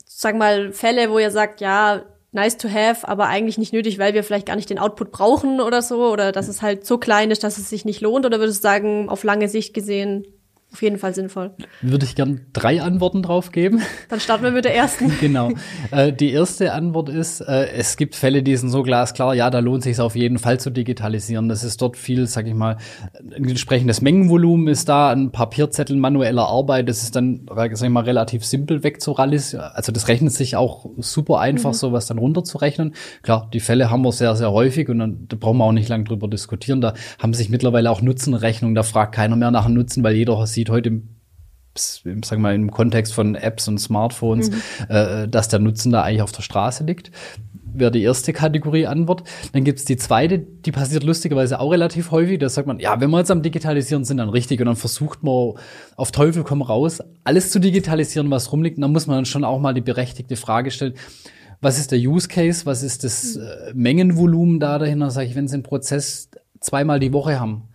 sag 0.07 0.37
mal, 0.37 0.73
Fälle, 0.73 1.11
wo 1.11 1.19
ihr 1.19 1.31
sagt, 1.31 1.61
ja, 1.61 2.03
nice 2.33 2.57
to 2.57 2.69
have, 2.69 3.07
aber 3.07 3.27
eigentlich 3.27 3.59
nicht 3.59 3.73
nötig, 3.73 3.99
weil 3.99 4.15
wir 4.15 4.25
vielleicht 4.25 4.47
gar 4.47 4.57
nicht 4.57 4.71
den 4.71 4.79
Output 4.79 5.11
brauchen 5.11 5.61
oder 5.61 5.83
so, 5.83 6.11
oder 6.11 6.33
dass 6.33 6.49
es 6.49 6.63
halt 6.63 6.87
so 6.87 6.99
klein 6.99 7.31
ist, 7.31 7.45
dass 7.45 7.59
es 7.59 7.69
sich 7.69 7.85
nicht 7.85 8.01
lohnt, 8.01 8.25
oder 8.25 8.39
würdest 8.39 8.59
du 8.59 8.63
sagen, 8.63 9.09
auf 9.09 9.25
lange 9.25 9.49
Sicht 9.49 9.75
gesehen, 9.75 10.27
auf 10.73 10.83
jeden 10.83 10.99
Fall 10.99 11.15
sinnvoll. 11.15 11.53
Würde 11.81 12.05
ich 12.05 12.15
gern 12.15 12.43
drei 12.53 12.83
Antworten 12.83 13.23
drauf 13.23 13.51
geben. 13.51 13.81
Dann 14.11 14.21
starten 14.21 14.45
wir 14.45 14.51
mit 14.51 14.65
der 14.65 14.75
ersten. 14.75 15.11
genau. 15.21 15.53
Äh, 15.91 16.13
die 16.13 16.33
erste 16.33 16.73
Antwort 16.75 17.09
ist, 17.09 17.41
äh, 17.41 17.69
es 17.71 17.97
gibt 17.97 18.15
Fälle, 18.15 18.43
die 18.43 18.57
sind 18.57 18.69
so 18.69 18.83
glasklar, 18.83 19.35
ja, 19.35 19.49
da 19.49 19.61
lohnt 19.61 19.85
sich 19.85 19.99
auf 20.01 20.17
jeden 20.17 20.39
Fall 20.39 20.61
zu 20.61 20.71
digitalisieren. 20.71 21.49
Das 21.49 21.65
ist 21.65 21.81
dort 21.81 21.97
viel, 21.97 22.27
sag 22.27 22.47
ich 22.47 22.55
mal, 22.55 22.77
ein 23.35 23.49
entsprechendes 23.49 24.03
Mengenvolumen 24.03 24.69
ist 24.69 24.89
da, 24.89 25.11
ein 25.11 25.31
Papierzettel 25.31 25.97
manueller 25.97 26.47
Arbeit, 26.47 26.89
das 26.89 27.03
ist 27.03 27.17
dann, 27.17 27.47
sag 27.49 27.73
ich 27.73 27.89
mal, 27.89 28.05
relativ 28.05 28.45
simpel 28.45 28.83
wegzuralisieren. 28.83 29.65
Also 29.73 29.93
das 29.93 30.09
rechnet 30.09 30.33
sich 30.33 30.57
auch 30.57 30.91
super 30.99 31.39
einfach, 31.41 31.71
mhm. 31.71 31.75
sowas 31.75 32.07
dann 32.07 32.19
runterzurechnen. 32.19 32.95
Klar, 33.23 33.49
die 33.53 33.61
Fälle 33.61 33.91
haben 33.91 34.03
wir 34.03 34.13
sehr, 34.13 34.37
sehr 34.37 34.53
häufig 34.53 34.89
und 34.89 34.99
dann 34.99 35.27
da 35.29 35.37
brauchen 35.39 35.59
wir 35.59 35.65
auch 35.65 35.73
nicht 35.73 35.89
lange 35.89 36.05
drüber 36.05 36.29
diskutieren. 36.29 36.81
Da 36.81 36.93
haben 37.19 37.33
sich 37.33 37.49
mittlerweile 37.49 37.91
auch 37.91 38.03
Nutzenrechnungen, 38.03 38.75
da 38.75 38.83
fragt 38.83 39.15
keiner 39.15 39.37
mehr 39.37 39.51
nach 39.51 39.65
einem 39.65 39.75
Nutzen, 39.75 40.03
weil 40.05 40.17
jeder 40.17 40.37
sieht, 40.57 40.71
heute 40.71 41.03
wir 42.05 42.39
mal 42.39 42.55
im 42.55 42.71
Kontext 42.71 43.13
von 43.13 43.35
Apps 43.35 43.69
und 43.69 43.79
Smartphones, 43.79 44.51
mhm. 44.51 44.57
äh, 44.89 45.29
dass 45.29 45.49
der 45.49 45.59
Nutzen 45.59 45.93
da 45.93 46.03
eigentlich 46.03 46.23
auf 46.23 46.33
der 46.33 46.41
Straße 46.41 46.85
liegt. 46.85 47.11
Wäre 47.75 47.91
die 47.91 48.03
erste 48.03 48.33
Kategorie 48.33 48.87
Antwort. 48.87 49.25
Dann 49.53 49.63
gibt's 49.63 49.85
die 49.85 49.99
zweite, 49.99 50.39
die 50.39 50.73
passiert 50.73 51.05
lustigerweise 51.05 51.61
auch 51.61 51.71
relativ 51.71 52.11
häufig. 52.11 52.39
Da 52.39 52.49
sagt 52.49 52.67
man, 52.67 52.81
ja, 52.81 52.99
wenn 53.03 53.11
wir 53.11 53.19
jetzt 53.19 53.31
am 53.31 53.43
Digitalisieren 53.43 54.07
sind, 54.07 54.17
dann 54.17 54.31
richtig. 54.31 54.61
Und 54.61 54.67
dann 54.67 54.77
versucht 54.77 55.23
man 55.23 55.53
auf 55.97 56.11
Teufel 56.11 56.43
komm 56.43 56.63
raus, 56.63 57.03
alles 57.25 57.51
zu 57.51 57.59
digitalisieren, 57.59 58.31
was 58.31 58.51
rumliegt. 58.51 58.79
Und 58.79 58.83
dann 58.83 58.93
muss 58.93 59.07
man 59.07 59.19
dann 59.19 59.27
schon 59.27 59.45
auch 59.45 59.61
mal 59.61 59.75
die 59.75 59.83
berechtigte 59.83 60.37
Frage 60.37 60.71
stellen, 60.71 60.95
was 61.61 61.79
ist 61.79 61.93
der 61.93 61.99
Use 61.99 62.29
Case, 62.29 62.65
was 62.65 62.83
ist 62.83 63.05
das 63.05 63.37
äh, 63.37 63.73
Mengenvolumen 63.75 64.59
da 64.59 64.79
dahinter? 64.79 65.11
Sag 65.11 65.27
ich, 65.27 65.35
wenn 65.35 65.49
Sie 65.49 65.55
einen 65.55 65.63
Prozess 65.63 66.31
zweimal 66.61 66.99
die 66.99 67.13
Woche 67.13 67.39
haben 67.39 67.69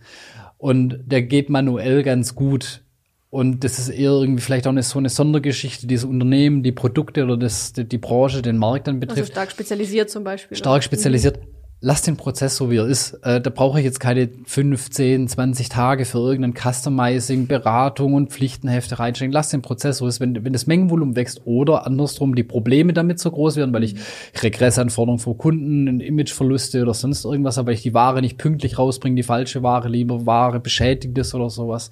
und 0.61 0.99
der 1.05 1.23
geht 1.23 1.49
manuell 1.49 2.03
ganz 2.03 2.35
gut, 2.35 2.83
und 3.31 3.63
das 3.63 3.79
ist 3.79 3.87
eher 3.87 4.11
irgendwie 4.11 4.41
vielleicht 4.41 4.67
auch 4.67 4.71
eine, 4.71 4.83
so 4.83 4.99
eine 4.99 5.07
Sondergeschichte, 5.07 5.87
dieses 5.87 6.03
Unternehmen, 6.03 6.63
die 6.63 6.73
Produkte 6.73 7.23
oder 7.23 7.37
das, 7.37 7.71
die, 7.71 7.85
die 7.85 7.97
Branche, 7.97 8.41
den 8.41 8.57
Markt 8.57 8.87
dann 8.87 8.99
betrifft. 8.99 9.21
Also 9.21 9.31
stark 9.31 9.51
spezialisiert 9.51 10.09
zum 10.09 10.25
Beispiel. 10.25 10.57
Stark 10.57 10.83
spezialisiert. 10.83 11.37
Mhm 11.37 11.60
lass 11.83 12.03
den 12.03 12.15
Prozess 12.15 12.55
so, 12.55 12.69
wie 12.69 12.77
er 12.77 12.85
ist. 12.85 13.13
Äh, 13.23 13.41
da 13.41 13.49
brauche 13.49 13.79
ich 13.79 13.85
jetzt 13.85 13.99
keine 13.99 14.29
15, 14.45 15.27
20 15.27 15.69
Tage 15.69 16.05
für 16.05 16.19
irgendein 16.19 16.53
Customizing, 16.53 17.47
Beratung 17.47 18.13
und 18.13 18.31
Pflichtenhefte 18.31 18.99
reinstecken. 18.99 19.33
Lass 19.33 19.49
den 19.49 19.63
Prozess 19.63 19.97
so 19.97 20.07
ist, 20.07 20.19
wenn, 20.19 20.45
wenn 20.45 20.53
das 20.53 20.67
Mengenvolumen 20.67 21.15
wächst 21.15 21.41
oder 21.45 21.87
andersrum 21.87 22.35
die 22.35 22.43
Probleme 22.43 22.93
damit 22.93 23.19
so 23.19 23.31
groß 23.31 23.55
werden, 23.55 23.73
weil 23.73 23.83
ich 23.83 23.95
Regressanforderungen 24.41 25.19
vor 25.19 25.37
Kunden, 25.37 25.99
Imageverluste 25.99 26.83
oder 26.83 26.93
sonst 26.93 27.25
irgendwas, 27.25 27.57
aber 27.57 27.71
ich 27.71 27.81
die 27.81 27.95
Ware 27.95 28.21
nicht 28.21 28.37
pünktlich 28.37 28.77
rausbringe, 28.77 29.15
die 29.15 29.23
falsche 29.23 29.63
Ware, 29.63 29.89
lieber 29.89 30.27
Ware 30.27 30.59
beschädigt 30.59 31.17
ist 31.17 31.33
oder 31.33 31.49
sowas, 31.49 31.89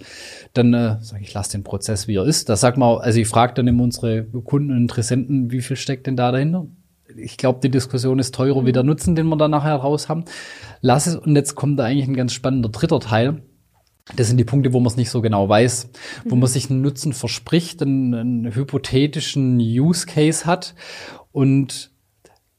dann 0.54 0.74
äh, 0.74 0.98
sage 1.02 1.24
ich, 1.24 1.34
lass 1.34 1.50
den 1.50 1.64
Prozess, 1.64 2.08
wie 2.08 2.16
er 2.16 2.26
ist. 2.26 2.48
Da 2.48 2.56
sagt 2.56 2.78
man, 2.78 3.00
also 3.00 3.20
ich 3.20 3.28
frage 3.28 3.56
dann 3.56 3.68
immer 3.68 3.84
unsere 3.84 4.24
Kunden 4.24 4.70
und 4.70 4.78
Interessenten, 4.78 5.52
wie 5.52 5.62
viel 5.62 5.78
steckt 5.78 6.06
denn 6.06 6.16
da 6.16 6.32
dahinter? 6.32 6.68
Ich 7.18 7.38
glaube, 7.38 7.60
die 7.62 7.72
Diskussion 7.72 8.20
ist 8.20 8.36
teurer 8.36 8.66
wie 8.66 8.72
der 8.72 8.84
Nutzen, 8.84 9.16
den 9.16 9.28
wir 9.28 9.38
da 9.38 9.48
nachher 9.48 9.76
raus 9.76 10.10
haben. 10.10 10.26
Lass 10.82 11.08
es, 11.08 11.16
und 11.16 11.36
jetzt 11.36 11.56
kommt 11.56 11.80
da 11.80 11.86
eigentlich 11.86 12.08
ein 12.08 12.16
ganz 12.16 12.34
spannender 12.34 12.70
dritter 12.70 13.00
Teil. 13.00 13.42
Das 14.16 14.28
sind 14.28 14.38
die 14.38 14.44
Punkte, 14.44 14.74
wo 14.74 14.80
man 14.80 14.88
es 14.88 14.98
nicht 14.98 15.12
so 15.12 15.22
genau 15.22 15.48
weiß, 15.48 15.90
wo 16.26 16.36
man 16.36 16.50
sich 16.50 16.70
einen 16.70 16.82
Nutzen 16.82 17.14
verspricht, 17.14 17.82
einen, 17.82 18.14
einen 18.14 18.56
hypothetischen 18.56 19.60
Use 19.60 20.08
Case 20.08 20.46
hat 20.46 20.74
und 21.32 21.92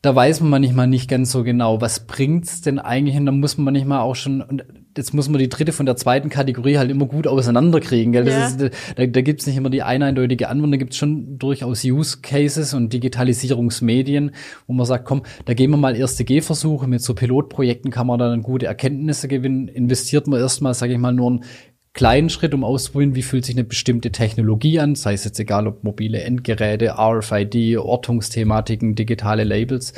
da 0.00 0.14
weiß 0.14 0.40
man 0.40 0.50
manchmal 0.50 0.86
nicht 0.86 1.10
ganz 1.10 1.32
so 1.32 1.42
genau, 1.42 1.80
was 1.80 2.06
bringt's 2.06 2.60
denn 2.62 2.78
eigentlich 2.78 3.16
und 3.16 3.26
da 3.26 3.32
muss 3.32 3.58
man 3.58 3.74
manchmal 3.74 4.00
auch 4.00 4.14
schon, 4.14 4.42
und 4.42 4.64
jetzt 5.00 5.14
muss 5.14 5.30
man 5.30 5.38
die 5.38 5.48
dritte 5.48 5.72
von 5.72 5.86
der 5.86 5.96
zweiten 5.96 6.28
Kategorie 6.28 6.76
halt 6.76 6.90
immer 6.90 7.06
gut 7.06 7.26
auseinanderkriegen. 7.26 8.12
Gell? 8.12 8.28
Ja. 8.28 8.46
ist, 8.46 8.60
da 8.96 9.06
da 9.06 9.20
gibt's 9.22 9.46
nicht 9.46 9.56
immer 9.56 9.70
die 9.70 9.82
eine 9.82 10.04
eindeutige 10.04 10.48
Antwort, 10.48 10.74
da 10.74 10.76
gibt's 10.76 10.98
schon 10.98 11.38
durchaus 11.38 11.82
Use 11.84 12.18
Cases 12.20 12.74
und 12.74 12.92
Digitalisierungsmedien, 12.92 14.32
wo 14.66 14.74
man 14.74 14.84
sagt, 14.84 15.06
komm, 15.06 15.22
da 15.46 15.54
gehen 15.54 15.70
wir 15.70 15.78
mal 15.78 15.96
erste 15.96 16.24
Gehversuche, 16.24 16.86
mit 16.86 17.00
so 17.00 17.14
Pilotprojekten 17.14 17.90
kann 17.90 18.06
man 18.06 18.18
dann 18.18 18.42
gute 18.42 18.66
Erkenntnisse 18.66 19.26
gewinnen, 19.26 19.68
investiert 19.68 20.26
man 20.26 20.38
erstmal, 20.38 20.74
sage 20.74 20.92
ich 20.92 20.98
mal, 20.98 21.12
nur 21.12 21.28
einen 21.28 21.44
kleinen 21.92 22.28
Schritt, 22.28 22.54
um 22.54 22.62
auszuprobieren, 22.62 23.14
wie 23.14 23.22
fühlt 23.22 23.44
sich 23.44 23.56
eine 23.56 23.64
bestimmte 23.64 24.12
Technologie 24.12 24.78
an, 24.78 24.94
sei 24.94 25.14
es 25.14 25.24
jetzt 25.24 25.40
egal, 25.40 25.66
ob 25.66 25.82
mobile 25.82 26.20
Endgeräte, 26.20 26.94
RFID, 26.98 27.78
Ortungsthematiken, 27.78 28.94
digitale 28.94 29.44
Labels. 29.44 29.94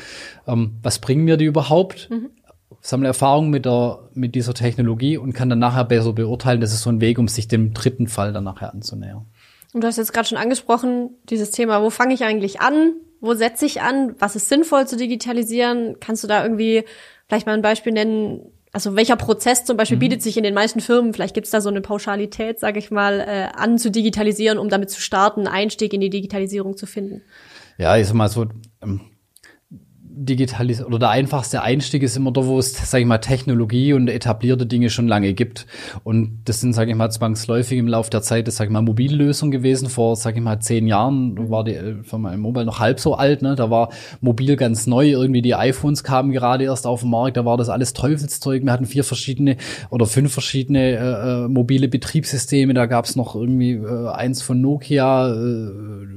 Ähm, 0.46 0.76
was 0.82 1.00
bringen 1.00 1.24
mir 1.24 1.36
die 1.36 1.44
überhaupt? 1.44 2.08
Sammle 2.80 3.08
Erfahrung 3.08 3.50
mit, 3.50 3.66
der, 3.66 4.08
mit 4.14 4.34
dieser 4.34 4.54
Technologie 4.54 5.16
und 5.16 5.32
kann 5.32 5.48
dann 5.48 5.58
nachher 5.58 5.84
besser 5.84 6.12
beurteilen. 6.12 6.60
Das 6.60 6.72
ist 6.72 6.82
so 6.82 6.90
ein 6.90 7.00
Weg, 7.00 7.18
um 7.18 7.28
sich 7.28 7.48
dem 7.48 7.74
dritten 7.74 8.08
Fall 8.08 8.32
dann 8.32 8.44
nachher 8.44 8.72
anzunähern. 8.72 9.26
Und 9.72 9.82
du 9.82 9.86
hast 9.86 9.96
jetzt 9.96 10.12
gerade 10.12 10.28
schon 10.28 10.38
angesprochen, 10.38 11.10
dieses 11.28 11.50
Thema, 11.50 11.82
wo 11.82 11.90
fange 11.90 12.14
ich 12.14 12.24
eigentlich 12.24 12.60
an? 12.60 12.94
Wo 13.20 13.34
setze 13.34 13.64
ich 13.64 13.80
an? 13.80 14.14
Was 14.18 14.36
ist 14.36 14.48
sinnvoll 14.48 14.86
zu 14.86 14.96
digitalisieren? 14.96 15.96
Kannst 16.00 16.22
du 16.24 16.28
da 16.28 16.42
irgendwie 16.42 16.84
vielleicht 17.26 17.46
mal 17.46 17.54
ein 17.54 17.62
Beispiel 17.62 17.92
nennen? 17.92 18.52
Also 18.72 18.96
welcher 18.96 19.16
Prozess 19.16 19.64
zum 19.64 19.76
Beispiel 19.76 19.98
bietet 19.98 20.22
sich 20.22 20.36
in 20.36 20.44
den 20.44 20.54
meisten 20.54 20.80
Firmen, 20.80 21.12
vielleicht 21.12 21.34
gibt 21.34 21.44
es 21.44 21.50
da 21.50 21.60
so 21.60 21.68
eine 21.68 21.82
Pauschalität, 21.82 22.58
sage 22.58 22.78
ich 22.78 22.90
mal, 22.90 23.20
äh, 23.20 23.48
an 23.54 23.76
zu 23.76 23.90
digitalisieren, 23.90 24.58
um 24.58 24.70
damit 24.70 24.88
zu 24.88 25.00
starten, 25.00 25.40
einen 25.40 25.54
Einstieg 25.54 25.92
in 25.92 26.00
die 26.00 26.08
Digitalisierung 26.08 26.76
zu 26.78 26.86
finden. 26.86 27.20
Ja, 27.76 27.96
ich 27.98 28.06
sag 28.06 28.14
mal 28.14 28.30
so, 28.30 28.46
ähm, 28.82 29.00
digitalis 30.14 30.84
oder 30.84 30.98
der 30.98 31.10
einfachste 31.10 31.62
Einstieg 31.62 32.02
ist 32.02 32.16
immer 32.16 32.32
da, 32.32 32.46
wo 32.46 32.58
es, 32.58 32.72
sage 32.90 33.02
ich 33.02 33.08
mal, 33.08 33.18
Technologie 33.18 33.92
und 33.92 34.08
etablierte 34.08 34.66
Dinge 34.66 34.90
schon 34.90 35.08
lange 35.08 35.32
gibt. 35.32 35.66
Und 36.04 36.40
das 36.44 36.60
sind, 36.60 36.72
sage 36.72 36.90
ich 36.90 36.96
mal, 36.96 37.10
zwangsläufig 37.10 37.78
im 37.78 37.88
Laufe 37.88 38.10
der 38.10 38.22
Zeit, 38.22 38.46
das 38.46 38.56
sage 38.56 38.68
ich 38.68 38.72
mal, 38.72 38.82
Mobillösung 38.82 39.50
gewesen. 39.50 39.88
Vor, 39.88 40.16
sage 40.16 40.38
ich 40.38 40.44
mal, 40.44 40.60
zehn 40.60 40.86
Jahren 40.86 41.50
war 41.50 41.64
die 41.64 41.74
äh, 41.74 42.02
Firma 42.02 42.36
Mobile 42.36 42.66
noch 42.66 42.78
halb 42.78 43.00
so 43.00 43.14
alt. 43.14 43.42
Ne? 43.42 43.54
Da 43.54 43.70
war 43.70 43.90
mobil 44.20 44.56
ganz 44.56 44.86
neu. 44.86 45.10
Irgendwie 45.10 45.42
die 45.42 45.54
iPhones 45.54 46.04
kamen 46.04 46.32
gerade 46.32 46.64
erst 46.64 46.86
auf 46.86 47.00
den 47.00 47.10
Markt. 47.10 47.36
Da 47.36 47.44
war 47.44 47.56
das 47.56 47.68
alles 47.68 47.92
Teufelszeug. 47.92 48.64
Wir 48.64 48.72
hatten 48.72 48.86
vier 48.86 49.04
verschiedene 49.04 49.56
oder 49.90 50.06
fünf 50.06 50.32
verschiedene 50.32 50.90
äh, 50.90 51.44
äh, 51.44 51.48
mobile 51.48 51.88
Betriebssysteme. 51.88 52.74
Da 52.74 52.86
gab's 52.86 53.16
noch 53.16 53.34
irgendwie 53.34 53.72
äh, 53.72 54.08
eins 54.08 54.42
von 54.42 54.60
Nokia. 54.60 55.32
Äh, 55.32 56.12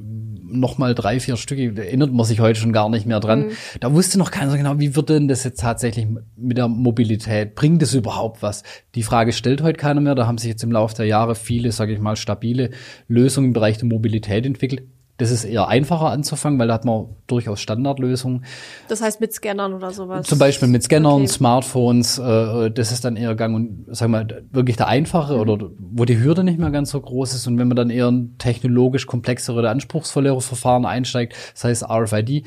noch 0.48 0.78
mal 0.78 0.96
drei, 0.96 1.20
vier 1.20 1.38
Stücke, 1.38 1.74
da 1.74 1.82
erinnert 1.84 2.12
man 2.12 2.26
sich 2.26 2.40
heute 2.40 2.60
schon 2.60 2.74
gar 2.74 2.90
nicht 2.90 3.06
mehr 3.06 3.20
dran. 3.20 3.52
Da 3.80 3.94
wusste 3.94 4.18
noch 4.18 4.32
keiner 4.32 4.52
so 4.52 4.58
genau, 4.58 4.80
wie 4.80 4.96
wird 4.96 5.10
denn 5.10 5.28
das 5.28 5.44
jetzt 5.44 5.60
tatsächlich 5.60 6.08
mit 6.36 6.58
der 6.58 6.68
Mobilität? 6.68 7.56
Bringt 7.56 7.82
es 7.82 7.94
überhaupt 7.94 8.42
was? 8.42 8.64
Die 8.96 9.04
Frage 9.04 9.34
stellt 9.34 9.62
heute 9.62 9.78
keiner 9.78 10.02
mehr. 10.02 10.16
Da 10.16 10.28
haben 10.28 10.38
sich 10.38 10.50
jetzt 10.50 10.64
im 10.64 10.72
Laufe 10.72 10.96
der 10.96 11.06
Jahre 11.06 11.36
viele, 11.36 11.72
sage 11.72 11.94
ich 11.94 12.00
mal, 12.00 12.16
stabile 12.16 12.72
Lösungen 13.08 13.48
im 13.48 13.54
Bereich 13.54 13.78
der 13.78 13.88
Mobilität 13.88 14.46
entwickelt. 14.46 14.84
Das 15.18 15.32
ist 15.32 15.46
eher 15.46 15.70
einfacher 15.70 16.08
anzufangen, 16.08 16.60
weil 16.60 16.68
da 16.68 16.74
hat 16.74 16.84
man 16.84 17.06
durchaus 17.28 17.62
Standardlösungen. 17.62 18.44
Das 18.90 19.02
heißt 19.02 19.22
mit 19.22 19.34
Scannern 19.34 19.74
oder 19.74 19.92
sowas. 19.92 20.28
Zum 20.28 20.40
Beispiel 20.40 20.68
mit 20.68 20.84
Scannern, 20.84 21.22
Okay. 21.22 21.28
Smartphones, 21.28 22.18
äh, 22.18 22.70
das 22.72 22.92
ist 22.92 23.06
dann 23.06 23.16
eher 23.16 23.34
gang 23.36 23.56
und, 23.56 23.86
sag 23.92 24.10
mal, 24.10 24.44
wirklich 24.52 24.76
der 24.76 24.88
einfache 24.88 25.38
oder 25.38 25.70
wo 25.80 26.04
die 26.04 26.20
Hürde 26.20 26.44
nicht 26.44 26.60
mehr 26.60 26.72
ganz 26.72 26.92
so 26.92 27.00
groß 27.00 27.34
ist. 27.34 27.48
Und 27.48 27.58
wenn 27.58 27.70
man 27.70 27.78
dann 27.78 27.90
eher 27.90 28.10
in 28.10 28.38
technologisch 28.40 29.08
komplexere 29.08 29.58
oder 29.60 29.72
anspruchsvollere 29.72 30.42
Verfahren 30.42 30.86
einsteigt, 30.86 31.34
sei 31.54 31.70
es 31.70 31.84
RFID, 31.84 32.44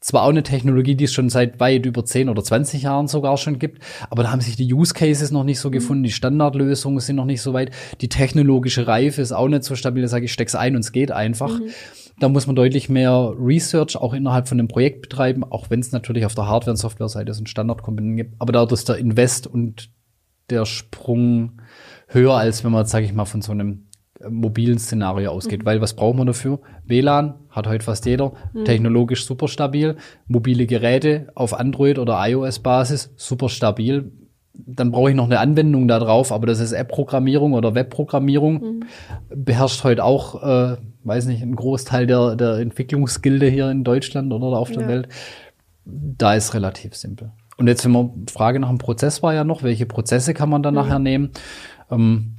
zwar 0.00 0.22
auch 0.22 0.28
eine 0.30 0.42
Technologie, 0.42 0.94
die 0.94 1.04
es 1.04 1.12
schon 1.12 1.28
seit 1.28 1.60
weit 1.60 1.84
über 1.86 2.04
10 2.04 2.28
oder 2.28 2.42
20 2.42 2.82
Jahren 2.82 3.08
sogar 3.08 3.36
schon 3.36 3.58
gibt, 3.58 3.82
aber 4.10 4.22
da 4.22 4.30
haben 4.30 4.40
sich 4.40 4.56
die 4.56 4.72
Use 4.72 4.94
Cases 4.94 5.30
noch 5.30 5.44
nicht 5.44 5.58
so 5.60 5.70
gefunden, 5.70 6.04
die 6.04 6.12
Standardlösungen 6.12 7.00
sind 7.00 7.16
noch 7.16 7.24
nicht 7.24 7.42
so 7.42 7.52
weit, 7.52 7.72
die 8.00 8.08
technologische 8.08 8.86
Reife 8.86 9.20
ist 9.22 9.32
auch 9.32 9.48
nicht 9.48 9.64
so 9.64 9.74
stabil, 9.74 10.02
da 10.02 10.08
sage 10.08 10.24
ich, 10.26 10.32
steck's 10.32 10.54
ein 10.54 10.74
und 10.76 10.80
es 10.80 10.92
geht 10.92 11.10
einfach. 11.10 11.60
Da 12.20 12.28
muss 12.28 12.46
man 12.46 12.56
deutlich 12.56 12.88
mehr 12.88 13.32
Research 13.38 13.96
auch 13.96 14.12
innerhalb 14.12 14.48
von 14.48 14.58
dem 14.58 14.66
Projekt 14.66 15.02
betreiben, 15.02 15.44
auch 15.44 15.70
wenn 15.70 15.80
es 15.80 15.92
natürlich 15.92 16.26
auf 16.26 16.34
der 16.34 16.48
Hardware- 16.48 16.72
und 16.72 16.76
Software-Seite 16.76 17.32
so 17.32 17.42
ein 17.42 17.46
Standardkomponenten 17.46 18.16
gibt. 18.16 18.34
Aber 18.40 18.52
da 18.52 18.64
ist 18.64 18.88
der 18.88 18.96
Invest 18.96 19.46
und 19.46 19.90
der 20.50 20.64
Sprung 20.64 21.60
höher, 22.08 22.34
als 22.34 22.64
wenn 22.64 22.72
man, 22.72 22.86
sage 22.86 23.04
ich 23.04 23.12
mal, 23.12 23.24
von 23.24 23.42
so 23.42 23.52
einem 23.52 23.86
äh, 24.20 24.28
mobilen 24.28 24.78
Szenario 24.78 25.30
ausgeht. 25.30 25.64
Weil 25.64 25.80
was 25.80 25.94
braucht 25.94 26.16
man 26.16 26.26
dafür? 26.26 26.60
WLAN 26.84 27.34
hat 27.50 27.66
heute 27.66 27.84
fast 27.84 28.06
jeder, 28.06 28.32
technologisch 28.64 29.24
super 29.24 29.46
stabil, 29.46 29.96
mobile 30.26 30.66
Geräte 30.66 31.28
auf 31.34 31.54
Android 31.58 31.98
oder 31.98 32.18
iOS-Basis 32.26 33.12
super 33.16 33.48
stabil. 33.48 34.10
Dann 34.66 34.90
brauche 34.90 35.10
ich 35.10 35.16
noch 35.16 35.26
eine 35.26 35.38
Anwendung 35.38 35.86
da 35.86 35.98
drauf, 36.00 36.32
aber 36.32 36.46
das 36.46 36.58
ist 36.58 36.72
App-Programmierung 36.72 37.52
oder 37.52 37.74
Web-Programmierung. 37.74 38.84
Beherrscht 39.28 39.84
heute 39.84 40.04
auch, 40.04 40.42
äh, 40.42 40.76
weiß 41.04 41.26
nicht, 41.26 41.42
ein 41.42 41.54
Großteil 41.54 42.06
der, 42.06 42.34
der 42.34 42.54
Entwicklungsgilde 42.58 43.46
hier 43.46 43.70
in 43.70 43.84
Deutschland 43.84 44.32
oder 44.32 44.46
auf 44.58 44.70
der 44.72 44.82
Ja. 44.82 44.88
Welt. 44.88 45.08
Da 45.84 46.34
ist 46.34 46.54
relativ 46.54 46.96
simpel. 46.96 47.30
Und 47.56 47.66
jetzt, 47.66 47.84
wenn 47.84 47.92
man 47.92 48.26
Frage 48.30 48.60
nach 48.60 48.68
dem 48.68 48.78
Prozess 48.78 49.22
war 49.22 49.32
ja 49.32 49.44
noch, 49.44 49.62
welche 49.62 49.86
Prozesse 49.86 50.34
kann 50.34 50.48
man 50.48 50.62
dann 50.62 50.74
nachher 50.74 50.98
nehmen? 50.98 51.30
Ähm, 51.90 52.34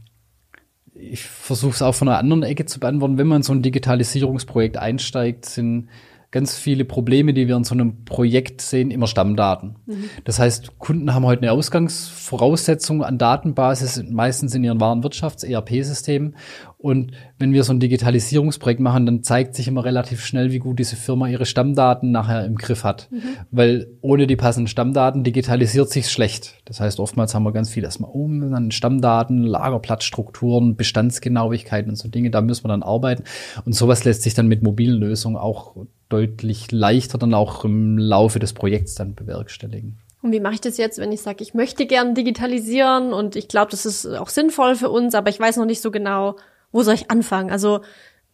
ich 0.94 1.24
versuche 1.24 1.72
es 1.72 1.82
auch 1.82 1.96
von 1.96 2.10
einer 2.10 2.18
anderen 2.18 2.44
Ecke 2.44 2.66
zu 2.66 2.80
beantworten. 2.80 3.18
Wenn 3.18 3.28
man 3.28 3.38
in 3.38 3.44
so 3.44 3.54
ein 3.54 3.62
Digitalisierungsprojekt 3.62 4.78
einsteigt, 4.78 5.46
sind 5.46 5.88
ganz 6.32 6.56
viele 6.58 6.86
Probleme, 6.86 7.34
die 7.34 7.48
wir 7.48 7.56
in 7.56 7.64
so 7.64 7.74
einem 7.74 8.06
Projekt 8.06 8.62
sehen, 8.62 8.92
immer 8.92 9.08
Stammdaten. 9.08 9.78
Das 10.26 10.38
heißt, 10.38 10.78
Kunden 10.78 11.14
haben 11.14 11.26
heute 11.26 11.42
eine 11.42 11.52
Ausgangsvoraussetzung 11.52 13.04
an 13.04 13.18
Datenbasis, 13.18 14.04
meistens 14.08 14.54
in 14.54 14.64
ihren 14.64 14.80
wahren 14.80 15.04
Wirtschafts-ERP-Systemen. 15.04 16.36
Und 16.78 17.12
wenn 17.40 17.52
wir 17.52 17.64
so 17.64 17.74
ein 17.74 17.80
Digitalisierungsprojekt 17.80 18.80
machen, 18.80 19.06
dann 19.06 19.24
zeigt 19.24 19.56
sich 19.56 19.68
immer 19.68 19.84
relativ 19.84 20.24
schnell, 20.24 20.52
wie 20.52 20.60
gut 20.60 20.78
diese 20.80 20.96
Firma 20.96 21.28
ihre 21.28 21.46
Stammdaten 21.46 22.12
nachher 22.12 22.46
im 22.46 22.56
Griff 22.56 22.84
hat. 22.84 23.10
Weil 23.50 23.88
ohne 24.02 24.28
die 24.28 24.36
passenden 24.36 24.68
Stammdaten 24.68 25.24
digitalisiert 25.24 25.90
sich 25.90 26.10
schlecht. 26.10 26.62
Das 26.66 26.80
heißt, 26.80 27.00
oftmals 27.00 27.34
haben 27.34 27.44
wir 27.44 27.52
ganz 27.52 27.70
viel 27.70 27.84
erstmal 27.84 28.12
um, 28.12 28.52
dann 28.52 28.72
Stammdaten, 28.72 29.44
Lagerplatzstrukturen, 29.44 30.76
Bestandsgenauigkeiten 30.76 31.90
und 31.90 31.96
so 31.96 32.08
Dinge, 32.08 32.30
da 32.30 32.42
müssen 32.42 32.66
wir 32.66 32.70
dann 32.70 32.84
arbeiten. 32.84 33.24
Und 33.66 33.74
sowas 33.74 34.04
lässt 34.06 34.22
sich 34.22 34.36
dann 34.36 34.48
mit 34.48 34.62
mobilen 34.62 35.00
Lösungen 35.00 35.36
auch 35.36 35.76
deutlich 36.10 36.72
leichter 36.72 37.18
dann 37.18 37.34
auch 37.34 37.64
im 37.64 37.98
Laufe 37.98 38.40
des 38.40 38.54
Projekts 38.54 38.96
dann 38.96 39.16
bewerkstelligen. 39.16 39.98
Und 40.22 40.34
wie 40.34 40.40
mache 40.40 40.56
ich 40.56 40.62
das 40.62 40.78
jetzt, 40.78 40.98
wenn 40.98 41.12
ich 41.12 41.22
sage, 41.22 41.44
ich 41.44 41.54
möchte 41.54 41.86
gern 41.86 42.14
digitalisieren 42.14 43.14
und 43.14 43.36
ich 43.36 43.48
glaube, 43.48 43.72
das 43.72 43.86
ist 43.86 44.06
auch 44.06 44.30
sinnvoll 44.30 44.76
für 44.76 44.90
uns, 44.90 45.16
aber 45.16 45.30
ich 45.30 45.40
weiß 45.40 45.58
noch 45.58 45.66
nicht 45.66 45.82
so 45.82 45.92
genau, 45.92 46.36
wo 46.72 46.84
soll 46.84 46.96
ich 46.96 47.10
anfangen? 47.10 47.52
Also 47.52 47.82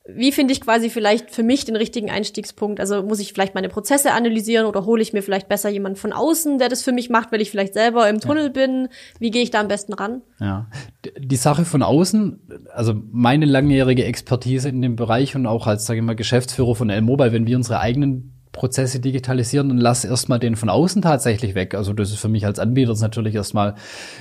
wie 0.08 0.32
finde 0.32 0.54
ich 0.54 0.62
quasi 0.62 0.92
vielleicht 0.92 1.32
für 1.32 1.42
mich 1.42 1.66
den 1.66 1.76
richtigen 1.76 2.12
Einstiegspunkt? 2.12 2.80
Also 2.80 3.02
muss 3.02 3.20
ich 3.20 3.34
vielleicht 3.34 3.56
meine 3.56 3.70
Prozesse 3.70 4.12
analysieren 4.12 4.68
oder 4.68 4.86
hole 4.86 5.02
ich 5.02 5.14
mir 5.14 5.24
vielleicht 5.24 5.50
besser 5.50 5.70
jemanden 5.70 5.98
von 5.98 6.14
außen, 6.14 6.60
der 6.60 6.70
das 6.70 6.84
für 6.84 6.92
mich 6.92 7.10
macht, 7.10 7.32
weil 7.32 7.42
ich 7.42 7.50
vielleicht 7.50 7.74
selber 7.74 8.08
im 8.08 8.20
Tunnel 8.20 8.52
bin? 8.52 8.90
Wie 9.20 9.32
gehe 9.32 9.42
ich 9.42 9.50
da 9.50 9.62
am 9.62 9.68
besten 9.68 9.94
ran? 9.94 10.22
Ja, 10.40 10.70
die 11.18 11.36
Sache 11.36 11.66
von 11.66 11.82
außen, 11.82 12.68
also 12.72 12.94
meine 13.12 13.46
langjährige 13.46 14.06
Expertise 14.06 14.70
in 14.70 14.82
dem 14.82 14.96
Bereich 14.96 15.36
und 15.36 15.48
auch 15.48 15.66
als, 15.66 15.88
sage 15.88 16.00
ich 16.00 16.06
mal, 16.06 16.16
Geschäftsführer 16.16 16.76
von 16.76 16.92
L-Mobile, 16.92 17.32
wenn 17.32 17.48
wir 17.48 17.58
unsere 17.58 17.80
eigenen 17.80 18.36
Prozesse 18.52 19.00
digitalisieren, 19.00 19.70
dann 19.70 19.80
lass 19.80 20.06
erstmal 20.06 20.40
den 20.40 20.56
von 20.56 20.70
außen 20.70 21.02
tatsächlich 21.02 21.56
weg. 21.56 21.74
Also 21.74 21.94
das 21.94 22.12
ist 22.12 22.20
für 22.20 22.30
mich 22.30 22.46
als 22.46 22.60
Anbieter 22.60 22.94
natürlich 22.94 23.34
erstmal 23.34 23.74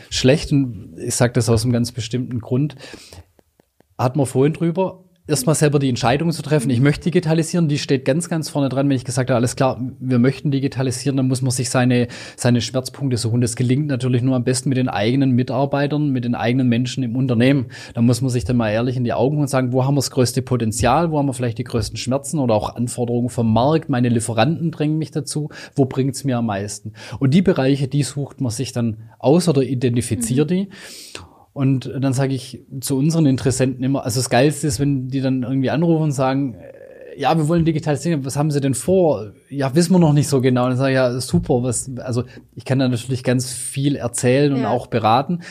schlecht 0.08 0.50
und 0.50 0.96
ich 0.98 1.14
sage 1.14 1.34
das 1.34 1.50
aus 1.50 1.62
einem 1.62 1.72
ganz 1.72 1.92
bestimmten 1.92 2.40
Grund. 2.40 2.74
Hat 3.96 4.16
man 4.16 4.26
vorhin 4.26 4.54
drüber, 4.54 5.03
erstmal 5.26 5.54
selber 5.54 5.78
die 5.78 5.88
Entscheidung 5.88 6.32
zu 6.32 6.42
treffen, 6.42 6.68
ich 6.70 6.80
möchte 6.80 7.04
digitalisieren, 7.04 7.68
die 7.68 7.78
steht 7.78 8.04
ganz, 8.04 8.28
ganz 8.28 8.50
vorne 8.50 8.68
dran. 8.68 8.88
Wenn 8.88 8.96
ich 8.96 9.04
gesagt 9.04 9.30
habe, 9.30 9.36
alles 9.36 9.56
klar, 9.56 9.80
wir 9.98 10.18
möchten 10.18 10.50
digitalisieren, 10.50 11.16
dann 11.16 11.28
muss 11.28 11.40
man 11.40 11.50
sich 11.50 11.70
seine, 11.70 12.08
seine 12.36 12.60
Schmerzpunkte 12.60 13.16
suchen. 13.16 13.40
Das 13.40 13.56
gelingt 13.56 13.86
natürlich 13.86 14.22
nur 14.22 14.36
am 14.36 14.44
besten 14.44 14.68
mit 14.68 14.76
den 14.76 14.88
eigenen 14.88 15.30
Mitarbeitern, 15.32 16.10
mit 16.10 16.24
den 16.24 16.34
eigenen 16.34 16.68
Menschen 16.68 17.02
im 17.02 17.16
Unternehmen. 17.16 17.66
Da 17.94 18.02
muss 18.02 18.20
man 18.20 18.30
sich 18.30 18.44
dann 18.44 18.56
mal 18.56 18.70
ehrlich 18.70 18.96
in 18.96 19.04
die 19.04 19.14
Augen 19.14 19.38
und 19.38 19.48
sagen, 19.48 19.72
wo 19.72 19.84
haben 19.84 19.94
wir 19.94 20.00
das 20.00 20.10
größte 20.10 20.42
Potenzial, 20.42 21.10
wo 21.10 21.18
haben 21.18 21.26
wir 21.26 21.34
vielleicht 21.34 21.58
die 21.58 21.64
größten 21.64 21.96
Schmerzen 21.96 22.38
oder 22.38 22.54
auch 22.54 22.74
Anforderungen 22.74 23.30
vom 23.30 23.52
Markt, 23.52 23.88
meine 23.88 24.10
Lieferanten 24.10 24.70
drängen 24.70 24.98
mich 24.98 25.10
dazu, 25.10 25.48
wo 25.74 25.86
bringt 25.86 26.16
es 26.16 26.24
mir 26.24 26.38
am 26.38 26.46
meisten? 26.46 26.92
Und 27.18 27.32
die 27.32 27.42
Bereiche, 27.42 27.88
die 27.88 28.02
sucht 28.02 28.40
man 28.40 28.50
sich 28.50 28.72
dann 28.72 28.98
aus 29.18 29.48
oder 29.48 29.62
identifiziert 29.62 30.50
die. 30.50 30.68
Und 31.54 31.90
dann 31.98 32.12
sage 32.12 32.34
ich 32.34 32.62
zu 32.80 32.98
unseren 32.98 33.26
Interessenten 33.26 33.82
immer, 33.84 34.04
also 34.04 34.18
das 34.20 34.28
Geilste 34.28 34.66
ist, 34.66 34.80
wenn 34.80 35.08
die 35.08 35.20
dann 35.20 35.44
irgendwie 35.44 35.70
anrufen 35.70 36.02
und 36.02 36.12
sagen, 36.12 36.56
ja, 37.16 37.36
wir 37.38 37.46
wollen 37.46 37.64
digitalisieren, 37.64 38.24
was 38.24 38.36
haben 38.36 38.50
Sie 38.50 38.60
denn 38.60 38.74
vor? 38.74 39.30
Ja, 39.48 39.72
wissen 39.76 39.92
wir 39.92 40.00
noch 40.00 40.12
nicht 40.12 40.26
so 40.28 40.40
genau. 40.40 40.64
Und 40.64 40.70
dann 40.70 40.78
sage 40.78 40.90
ich, 40.90 40.96
ja, 40.96 41.20
super, 41.20 41.62
was, 41.62 41.88
also 41.98 42.24
ich 42.56 42.64
kann 42.64 42.80
da 42.80 42.88
natürlich 42.88 43.22
ganz 43.22 43.52
viel 43.52 43.94
erzählen 43.94 44.52
und 44.52 44.62
Ja. 44.62 44.70
auch 44.70 44.88
beraten. 44.88 45.42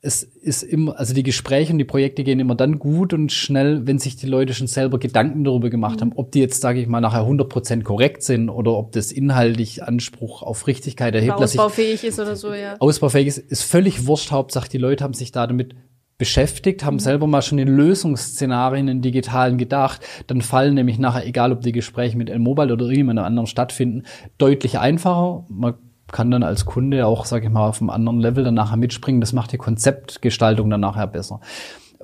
Es 0.00 0.22
ist 0.22 0.62
immer, 0.62 0.96
also 0.96 1.12
die 1.12 1.24
Gespräche 1.24 1.72
und 1.72 1.78
die 1.78 1.84
Projekte 1.84 2.22
gehen 2.22 2.38
immer 2.38 2.54
dann 2.54 2.78
gut 2.78 3.12
und 3.12 3.32
schnell, 3.32 3.84
wenn 3.88 3.98
sich 3.98 4.14
die 4.14 4.26
Leute 4.28 4.54
schon 4.54 4.68
selber 4.68 4.98
Gedanken 5.00 5.42
darüber 5.42 5.70
gemacht 5.70 6.00
haben, 6.00 6.12
ob 6.14 6.30
die 6.30 6.38
jetzt, 6.38 6.60
sage 6.60 6.80
ich 6.80 6.86
mal, 6.86 7.00
nachher 7.00 7.22
100% 7.26 7.82
korrekt 7.82 8.22
sind 8.22 8.48
oder 8.48 8.74
ob 8.74 8.92
das 8.92 9.10
inhaltlich 9.10 9.82
Anspruch 9.82 10.42
auf 10.42 10.68
Richtigkeit 10.68 11.14
erhebt. 11.16 11.34
ich- 11.38 11.42
ausbaufähig 11.42 12.04
ist 12.04 12.20
oder 12.20 12.36
so, 12.36 12.54
ja. 12.54 12.76
ausbaufähig 12.78 13.26
ist, 13.26 13.38
ist 13.38 13.62
völlig 13.64 14.06
wurscht. 14.06 14.30
Hauptsache, 14.30 14.68
die 14.68 14.78
Leute 14.78 15.02
haben 15.02 15.14
sich 15.14 15.32
da 15.32 15.46
damit 15.48 15.74
beschäftigt, 16.16 16.84
haben 16.84 16.98
selber 16.98 17.26
mal 17.26 17.42
schon 17.42 17.58
in 17.58 17.68
Lösungsszenarien 17.68 18.88
in 18.88 19.02
digitalen 19.02 19.56
gedacht, 19.58 20.00
dann 20.26 20.42
fallen 20.42 20.74
nämlich 20.74 20.98
nachher, 20.98 21.26
egal 21.26 21.52
ob 21.52 21.60
die 21.60 21.72
Gespräche 21.72 22.16
mit 22.16 22.28
L-Mobile 22.28 22.72
oder 22.72 22.84
irgendjemand 22.84 23.20
anderen 23.20 23.46
stattfinden, 23.46 24.02
deutlich 24.36 24.78
einfacher. 24.78 25.44
Man 25.48 25.74
kann 26.12 26.30
dann 26.30 26.42
als 26.42 26.64
Kunde 26.64 27.06
auch, 27.06 27.24
sage 27.24 27.46
ich 27.46 27.52
mal, 27.52 27.68
auf 27.68 27.80
einem 27.80 27.90
anderen 27.90 28.20
Level 28.20 28.44
dann 28.44 28.54
nachher 28.54 28.76
mitspringen. 28.76 29.20
Das 29.20 29.32
macht 29.32 29.52
die 29.52 29.58
Konzeptgestaltung 29.58 30.70
dann 30.70 30.80
nachher 30.80 31.06
besser. 31.06 31.40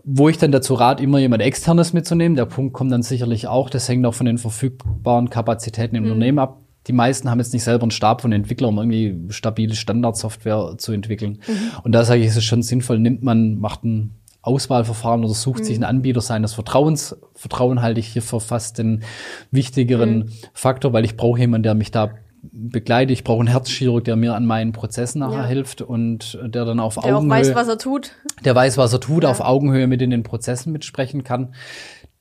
Wo 0.05 0.29
ich 0.29 0.39
dann 0.39 0.53
dazu 0.53 0.75
rate, 0.75 1.03
immer 1.03 1.19
jemand 1.19 1.43
externes 1.43 1.93
mitzunehmen. 1.93 2.37
Der 2.37 2.45
Punkt 2.45 2.75
kommt 2.75 2.93
dann 2.93 3.03
sicherlich 3.03 3.47
auch. 3.47 3.71
Das 3.71 3.89
hängt 3.89 4.05
auch 4.07 4.15
von 4.15 4.27
den 4.27 4.39
verfügbaren 4.39 5.31
Kapazitäten 5.31 5.97
im 5.97 6.05
Unternehmen 6.05 6.39
ab. 6.39 6.61
Die 6.87 6.93
meisten 6.93 7.31
haben 7.31 7.39
jetzt 7.39 7.55
nicht 7.55 7.65
selber 7.65 7.85
einen 7.85 7.91
Stab 7.91 8.21
von 8.21 8.33
Entwicklern, 8.33 8.77
um 8.77 8.93
irgendwie 8.93 9.33
stabile 9.33 9.75
Standardsoftware 9.75 10.75
zu 10.77 10.93
entwickeln. 10.93 11.39
Und 11.83 11.93
da 11.93 12.05
sage 12.05 12.21
ich, 12.21 12.27
es 12.27 12.37
ist 12.37 12.45
schon 12.45 12.63
sinnvoll, 12.63 12.99
nimmt 12.99 13.23
man, 13.23 13.59
macht 13.59 13.85
ein 13.85 14.17
Auswahlverfahren 14.43 15.25
oder 15.25 15.33
sucht 15.33 15.65
sich 15.65 15.77
einen 15.77 15.85
Anbieter 15.85 16.21
seines 16.21 16.53
Vertrauens. 16.53 17.17
Vertrauen 17.35 17.81
halte 17.81 18.01
ich 18.01 18.09
hier 18.09 18.21
für 18.21 18.41
fast 18.41 18.77
den 18.77 19.03
wichtigeren 19.51 20.31
Faktor, 20.53 20.93
weil 20.93 21.07
ich 21.07 21.17
brauche 21.17 21.41
jemanden, 21.41 21.63
der 21.63 21.75
mich 21.75 21.91
da 21.91 22.11
begleitet. 22.53 23.13
Ich 23.13 23.25
brauche 23.25 23.41
einen 23.41 23.49
Herzchirurg, 23.49 24.05
der 24.05 24.17
mir 24.17 24.35
an 24.35 24.47
meinen 24.47 24.73
Prozessen 24.73 25.21
nachher 25.21 25.39
Ja. 25.43 25.47
hilft 25.47 25.83
und 25.83 26.39
der 26.45 26.65
dann 26.65 26.81
auf 26.81 26.95
Der 26.95 27.05
auch 27.05 27.19
Augenhöhe 27.19 27.31
weiß, 27.41 27.55
was 27.55 27.69
er 27.69 27.79
tut. 27.79 28.13
der 28.45 28.55
weiß, 28.55 28.77
was 28.79 28.93
er 28.93 29.01
tut, 29.01 29.23
Ja. 29.25 29.31
auf 29.31 29.41
Augenhöhe 29.41 29.87
mit 29.87 30.03
in 30.03 30.11
den 30.11 30.23
Prozessen 30.23 30.73
mitsprechen 30.73 31.25
kann, 31.25 31.55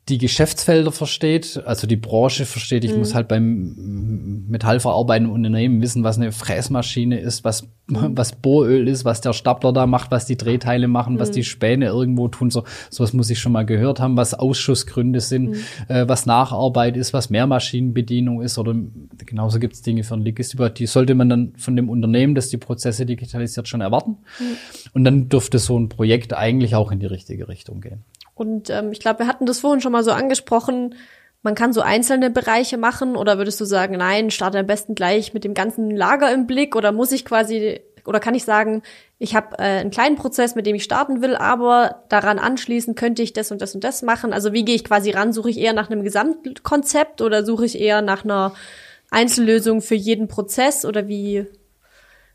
die 0.09 0.17
Geschäftsfelder 0.17 0.91
versteht, 0.91 1.61
also 1.65 1.87
die 1.87 1.95
Branche 1.95 2.45
versteht. 2.45 2.83
Ich 2.83 2.91
Mhm. 2.91 2.99
muss 2.99 3.15
halt 3.15 3.29
beim 3.29 4.43
metallverarbeitenden 4.49 5.33
Unternehmen 5.33 5.81
wissen, 5.81 6.03
was 6.03 6.17
eine 6.17 6.33
Fräsmaschine 6.33 7.19
ist, 7.19 7.45
was, 7.45 7.69
Mhm. 7.87 8.17
was 8.17 8.33
Bohröl 8.33 8.87
ist, 8.89 9.05
was 9.05 9.21
der 9.21 9.31
Stapler 9.31 9.71
da 9.71 9.87
macht, 9.87 10.11
was 10.11 10.25
die 10.25 10.35
Drehteile 10.37 10.87
machen, 10.89 11.15
Mhm. 11.15 11.19
was 11.19 11.31
die 11.31 11.43
Späne 11.45 11.85
irgendwo 11.85 12.27
tun. 12.27 12.49
So, 12.51 12.63
sowas 12.89 13.13
muss 13.13 13.29
ich 13.29 13.39
schon 13.39 13.53
mal 13.53 13.65
gehört 13.65 14.01
haben, 14.01 14.17
was 14.17 14.33
Ausschussgründe 14.33 15.21
sind, 15.21 15.51
Mhm. 15.51 15.55
äh, 15.87 16.07
was 16.07 16.25
Nacharbeit 16.25 16.97
ist, 16.97 17.13
was 17.13 17.29
Mehrmaschinenbedienung 17.29 18.41
ist 18.41 18.57
oder 18.57 18.75
genauso 19.25 19.59
gibt 19.59 19.73
es 19.73 19.81
Dinge 19.83 20.03
für 20.03 20.15
einen 20.15 20.25
Logistiker, 20.25 20.69
die 20.69 20.85
sollte 20.85 21.15
man 21.15 21.29
dann 21.29 21.53
von 21.57 21.75
dem 21.77 21.89
Unternehmen, 21.89 22.35
das 22.35 22.49
die 22.49 22.57
Prozesse 22.57 23.05
digitalisiert, 23.05 23.67
schon 23.69 23.81
erwarten. 23.81 24.17
Und 24.93 25.05
dann 25.05 25.29
dürfte 25.29 25.59
so 25.59 25.77
ein 25.79 25.87
Projekt 25.89 26.33
eigentlich 26.33 26.75
auch 26.75 26.91
in 26.91 26.99
die 26.99 27.05
richtige 27.05 27.47
Richtung 27.47 27.79
gehen. 27.81 28.03
Und 28.35 28.69
ähm, 28.69 28.91
ich 28.91 28.99
glaube, 28.99 29.19
wir 29.19 29.27
hatten 29.27 29.45
das 29.45 29.59
vorhin 29.59 29.81
schon 29.81 29.91
mal 29.91 30.03
so 30.03 30.11
angesprochen. 30.11 30.95
Man 31.41 31.55
kann 31.55 31.73
so 31.73 31.81
einzelne 31.81 32.29
Bereiche 32.29 32.77
machen 32.77 33.15
oder 33.15 33.37
würdest 33.37 33.59
du 33.59 33.65
sagen, 33.65 33.97
nein, 33.97 34.31
starte 34.31 34.59
am 34.59 34.65
besten 34.65 34.95
gleich 34.95 35.33
mit 35.33 35.43
dem 35.43 35.53
ganzen 35.53 35.91
Lager 35.91 36.33
im 36.33 36.47
Blick 36.47 36.75
oder 36.75 36.91
muss 36.91 37.11
ich 37.11 37.25
quasi 37.25 37.81
oder 38.05 38.19
kann 38.19 38.35
ich 38.35 38.43
sagen, 38.43 38.81
ich 39.17 39.35
habe 39.35 39.57
äh, 39.59 39.79
einen 39.79 39.91
kleinen 39.91 40.15
Prozess, 40.15 40.55
mit 40.55 40.65
dem 40.65 40.75
ich 40.75 40.83
starten 40.83 41.21
will, 41.21 41.35
aber 41.35 42.03
daran 42.09 42.39
anschließend 42.39 42.97
könnte 42.97 43.21
ich 43.21 43.33
das 43.33 43.51
und 43.51 43.61
das 43.61 43.75
und 43.75 43.83
das 43.83 44.01
machen. 44.01 44.33
Also 44.33 44.51
wie 44.51 44.65
gehe 44.65 44.75
ich 44.75 44.83
quasi 44.83 45.11
ran? 45.11 45.31
Suche 45.31 45.49
ich 45.49 45.57
eher 45.57 45.73
nach 45.73 45.89
einem 45.89 46.03
Gesamtkonzept 46.03 47.21
oder 47.21 47.45
suche 47.45 47.65
ich 47.65 47.79
eher 47.79 48.01
nach 48.01 48.23
einer 48.23 48.53
Einzellösung 49.09 49.81
für 49.81 49.95
jeden 49.95 50.27
Prozess 50.27 50.85
oder 50.85 51.07
wie 51.07 51.45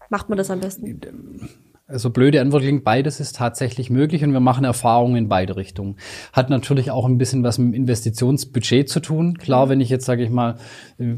macht 0.09 0.29
man 0.29 0.39
das 0.39 0.51
am 0.51 0.61
besten? 0.61 1.51
Also 1.91 2.11
blöde 2.11 2.43
Antwort 2.43 2.65
klingt, 2.65 2.85
beides 2.85 3.19
ist 3.19 3.37
tatsächlich 3.37 3.89
möglich 3.89 4.23
und 4.23 4.35
wir 4.35 4.41
machen 4.41 4.65
Erfahrungen 4.67 5.17
in 5.17 5.29
beide 5.31 5.57
Richtungen. 5.57 5.97
Hat 6.35 6.51
natürlich 6.51 6.91
auch 6.91 7.07
ein 7.07 7.17
bisschen 7.17 7.43
was 7.43 7.57
mit 7.57 7.69
dem 7.69 7.75
Investitionsbudget 7.75 8.91
zu 8.91 9.01
tun. 9.01 9.39
Klar, 9.39 9.71
wenn 9.71 9.81
ich 9.81 9.89
jetzt, 9.89 10.05
sage 10.05 10.23
ich 10.23 10.29
mal, 10.29 10.57
äh, 10.99 11.15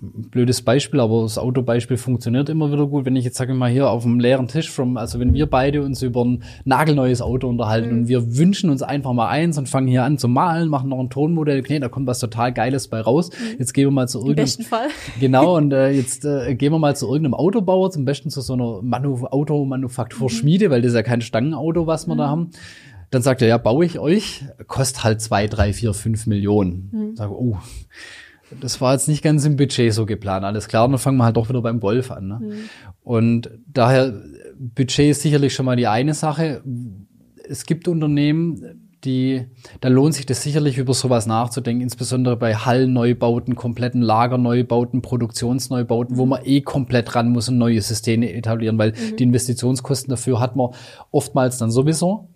blödes 0.00 0.60
Beispiel, 0.60 1.00
aber 1.00 1.22
das 1.22 1.38
Autobeispiel 1.38 1.96
funktioniert 1.96 2.50
immer 2.50 2.70
wieder 2.70 2.86
gut. 2.86 3.06
Wenn 3.06 3.16
ich 3.16 3.24
jetzt, 3.24 3.38
sage 3.38 3.52
ich 3.52 3.58
mal, 3.58 3.70
hier 3.70 3.88
auf 3.88 4.02
dem 4.02 4.20
leeren 4.20 4.46
Tisch, 4.46 4.70
from, 4.70 4.98
also 4.98 5.18
wenn 5.18 5.32
wir 5.32 5.46
beide 5.46 5.82
uns 5.82 6.02
über 6.02 6.22
ein 6.22 6.42
nagelneues 6.64 7.22
Auto 7.22 7.48
unterhalten 7.48 7.92
und 7.92 8.08
wir 8.08 8.36
wünschen 8.36 8.68
uns 8.68 8.82
einfach 8.82 9.14
mal 9.14 9.28
eins 9.28 9.56
und 9.56 9.70
fangen 9.70 9.88
hier 9.88 10.04
an 10.04 10.18
zu 10.18 10.28
malen, 10.28 10.68
machen 10.68 10.90
noch 10.90 11.00
ein 11.00 11.08
Tonmodell, 11.08 11.60
okay, 11.60 11.78
da 11.78 11.88
kommt 11.88 12.06
was 12.06 12.18
total 12.18 12.52
Geiles 12.52 12.88
bei 12.88 13.00
raus. 13.00 13.30
Jetzt 13.58 13.72
gehen 13.72 13.86
wir 13.86 13.92
mal 13.92 14.06
zu 14.06 14.18
Im 14.18 14.26
irgendeinem 14.26 14.44
besten 14.44 14.62
Fall. 14.64 14.88
Genau, 15.18 15.56
und 15.56 15.72
äh, 15.72 15.92
jetzt 15.92 16.26
äh, 16.26 16.54
gehen 16.56 16.72
wir 16.72 16.78
mal 16.78 16.94
zu 16.94 17.06
irgendeinem 17.06 17.34
Autobauer, 17.34 17.90
zum 17.90 18.04
besten 18.04 18.28
zu 18.28 18.42
so 18.42 18.52
einer 18.52 18.82
Manu 19.64 19.86
Automanufakturschmiede, 19.86 20.70
weil 20.70 20.82
das 20.82 20.90
ist 20.90 20.96
ja 20.96 21.02
kein 21.02 21.20
Stangenauto, 21.20 21.86
was 21.86 22.06
wir 22.06 22.16
da 22.16 22.28
haben. 22.28 22.50
Dann 23.10 23.22
sagt 23.22 23.42
er, 23.42 23.48
ja, 23.48 23.58
baue 23.58 23.84
ich 23.84 23.98
euch, 23.98 24.44
kostet 24.66 25.04
halt 25.04 25.20
zwei, 25.20 25.46
drei, 25.46 25.72
vier, 25.72 25.92
fünf 25.92 26.26
Millionen. 26.26 27.12
Sage, 27.14 27.34
oh, 27.34 27.58
das 28.60 28.80
war 28.80 28.92
jetzt 28.92 29.08
nicht 29.08 29.22
ganz 29.22 29.44
im 29.44 29.56
Budget 29.56 29.92
so 29.92 30.06
geplant. 30.06 30.44
Alles 30.44 30.68
klar, 30.68 30.84
und 30.86 30.92
dann 30.92 30.98
fangen 30.98 31.18
wir 31.18 31.24
halt 31.24 31.36
doch 31.36 31.48
wieder 31.48 31.62
beim 31.62 31.80
Golf 31.80 32.10
an. 32.10 32.28
Ne? 32.28 32.40
Und 33.02 33.50
daher, 33.66 34.14
Budget 34.58 35.10
ist 35.10 35.22
sicherlich 35.22 35.54
schon 35.54 35.66
mal 35.66 35.76
die 35.76 35.86
eine 35.86 36.14
Sache. 36.14 36.62
Es 37.48 37.66
gibt 37.66 37.88
Unternehmen, 37.88 38.81
die, 39.04 39.46
da 39.80 39.88
lohnt 39.88 40.14
sich 40.14 40.26
das 40.26 40.42
sicherlich 40.42 40.78
über 40.78 40.94
sowas 40.94 41.26
nachzudenken, 41.26 41.82
insbesondere 41.82 42.36
bei 42.36 42.54
Hallneubauten, 42.54 43.56
kompletten 43.56 44.00
Lagerneubauten, 44.00 45.02
Produktionsneubauten, 45.02 46.16
wo 46.16 46.26
man 46.26 46.44
eh 46.44 46.60
komplett 46.60 47.14
ran 47.14 47.30
muss 47.30 47.48
und 47.48 47.58
neue 47.58 47.82
Systeme 47.82 48.32
etablieren, 48.32 48.78
weil 48.78 48.92
die 48.92 49.24
Investitionskosten 49.24 50.10
dafür 50.10 50.40
hat 50.40 50.56
man 50.56 50.70
oftmals 51.10 51.58
dann 51.58 51.70
sowieso. 51.70 52.28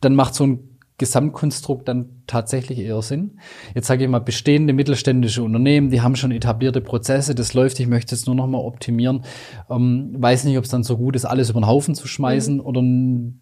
Dann 0.00 0.14
macht 0.14 0.34
so 0.34 0.46
ein 0.46 0.78
Gesamtkonstrukt 0.98 1.88
dann 1.88 2.15
tatsächlich 2.26 2.78
eher 2.78 3.00
Sinn. 3.02 3.38
Jetzt 3.74 3.86
sage 3.86 4.04
ich 4.04 4.10
mal, 4.10 4.20
bestehende 4.20 4.72
mittelständische 4.72 5.42
Unternehmen, 5.42 5.90
die 5.90 6.00
haben 6.00 6.16
schon 6.16 6.30
etablierte 6.30 6.80
Prozesse, 6.80 7.34
das 7.34 7.54
läuft, 7.54 7.80
ich 7.80 7.86
möchte 7.86 8.14
es 8.14 8.26
nur 8.26 8.34
noch 8.34 8.46
mal 8.46 8.58
optimieren. 8.58 9.22
Ähm, 9.70 10.14
weiß 10.18 10.44
nicht, 10.44 10.58
ob 10.58 10.64
es 10.64 10.70
dann 10.70 10.82
so 10.82 10.96
gut 10.96 11.16
ist, 11.16 11.24
alles 11.24 11.50
über 11.50 11.60
den 11.60 11.66
Haufen 11.66 11.94
zu 11.94 12.06
schmeißen 12.06 12.60
oder 12.60 12.80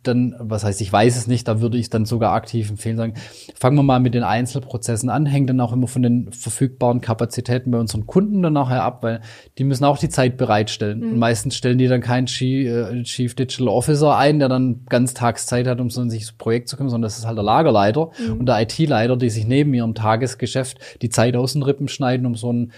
dann, 0.03 0.35
was 0.39 0.65
heißt, 0.65 0.81
ich 0.81 0.93
weiß 0.93 1.17
es 1.17 1.27
nicht, 1.27 1.49
da 1.49 1.61
würde 1.61 1.79
ich 1.79 1.91
dann 1.91 2.05
sogar 2.05 2.33
aktiv 2.33 2.71
empfehlen, 2.71 2.97
sagen, 2.97 3.15
fangen 3.59 3.77
wir 3.77 3.83
mal 3.83 4.01
mit 4.01 4.15
den 4.15 4.23
Einzelprozessen 4.23 5.11
an, 5.11 5.27
hängt 5.27 5.51
dann 5.51 5.61
auch 5.61 5.73
immer 5.73 5.89
von 5.89 6.03
den 6.03 6.31
verfügbaren 6.33 7.01
Kapazitäten 7.01 7.71
bei 7.71 7.79
unseren 7.79 8.07
Kunden 8.07 8.43
dann 8.43 8.53
nachher 8.53 8.83
ab, 8.83 9.03
weil 9.03 9.21
die 9.59 9.65
müssen 9.65 9.85
auch 9.85 9.99
die 9.99 10.09
Zeit 10.09 10.37
bereitstellen. 10.37 11.03
Und 11.03 11.19
meistens 11.19 11.57
stellen 11.57 11.79
die 11.79 11.89
dann 11.89 12.01
keinen 12.01 12.27
Chief, 12.27 12.67
äh, 12.67 13.03
Chief 13.03 13.35
Digital 13.35 13.69
Officer 13.69 14.17
ein, 14.17 14.39
der 14.39 14.49
dann 14.49 14.85
ganz 14.89 15.15
tags 15.15 15.47
Zeit 15.47 15.67
hat, 15.67 15.81
um 15.81 15.91
so 15.91 16.05
sich 16.09 16.27
das 16.27 16.33
Projekt 16.33 16.69
zu 16.69 16.77
kümmern, 16.77 16.91
sondern 16.91 17.07
das 17.09 17.19
ist 17.19 17.27
halt 17.27 17.37
der 17.37 17.45
Lagerleiter 17.45 18.11
und 18.39 18.47
der 18.47 18.57
IT-Leiter, 18.79 19.17
die 19.17 19.31
sich 19.31 19.47
neben 19.47 19.75
ihrem 19.75 19.95
Tagesgeschäft 19.95 20.79
die 21.03 21.09
Zeit 21.09 21.37
aus 21.37 21.53
den 21.53 21.63
Rippen 21.63 21.89
schneiden, 21.89 22.27
um 22.27 22.35
so 22.35 22.53
ein 22.53 22.73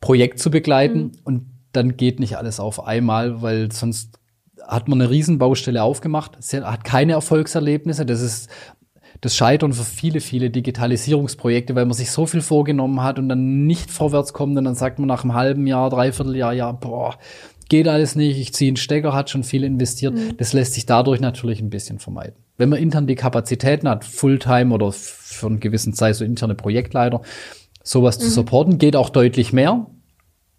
Projekt 0.00 0.38
zu 0.38 0.50
begleiten. 0.50 1.12
Und 1.24 1.46
dann 1.72 1.96
geht 1.96 2.20
nicht 2.20 2.36
alles 2.36 2.60
auf 2.60 2.86
einmal, 2.86 3.42
weil 3.42 3.70
sonst 3.72 4.18
hat 4.66 4.88
man 4.88 5.00
eine 5.00 5.10
Riesenbaustelle 5.10 5.82
aufgemacht, 5.82 6.36
sie 6.40 6.62
hat 6.62 6.84
keine 6.84 7.12
Erfolgserlebnisse. 7.12 8.04
Das 8.04 8.20
ist 8.20 8.50
das 9.20 9.34
Scheitern 9.34 9.72
für 9.72 9.84
viele, 9.84 10.20
viele 10.20 10.50
Digitalisierungsprojekte, 10.50 11.74
weil 11.74 11.86
man 11.86 11.94
sich 11.94 12.10
so 12.10 12.26
viel 12.26 12.40
vorgenommen 12.40 13.02
hat 13.02 13.18
und 13.18 13.28
dann 13.28 13.66
nicht 13.66 13.90
vorwärts 13.90 14.32
kommt 14.32 14.56
und 14.56 14.64
dann 14.64 14.74
sagt 14.74 14.98
man 14.98 15.08
nach 15.08 15.24
einem 15.24 15.34
halben 15.34 15.66
Jahr, 15.66 15.90
dreiviertel 15.90 16.36
Jahr, 16.36 16.52
ja, 16.52 16.70
boah, 16.72 17.16
geht 17.68 17.88
alles 17.88 18.16
nicht, 18.16 18.38
ich 18.38 18.52
ziehe 18.54 18.68
einen 18.70 18.76
Stecker, 18.76 19.12
hat 19.12 19.30
schon 19.30 19.44
viel 19.44 19.64
investiert. 19.64 20.14
Das 20.38 20.52
lässt 20.52 20.74
sich 20.74 20.86
dadurch 20.86 21.20
natürlich 21.20 21.60
ein 21.60 21.70
bisschen 21.70 21.98
vermeiden. 21.98 22.36
Wenn 22.56 22.68
man 22.68 22.78
intern 22.78 23.06
die 23.06 23.14
Kapazitäten 23.14 23.88
hat, 23.88 24.04
Fulltime 24.04 24.74
oder 24.74 24.92
für 24.92 25.46
einen 25.46 25.60
gewissen 25.60 25.92
Zeit 25.92 26.16
so 26.16 26.24
interne 26.24 26.54
Projektleiter, 26.54 27.22
sowas 27.82 28.18
zu 28.18 28.28
supporten, 28.28 28.78
geht 28.78 28.96
auch 28.96 29.10
deutlich 29.10 29.52
mehr, 29.52 29.86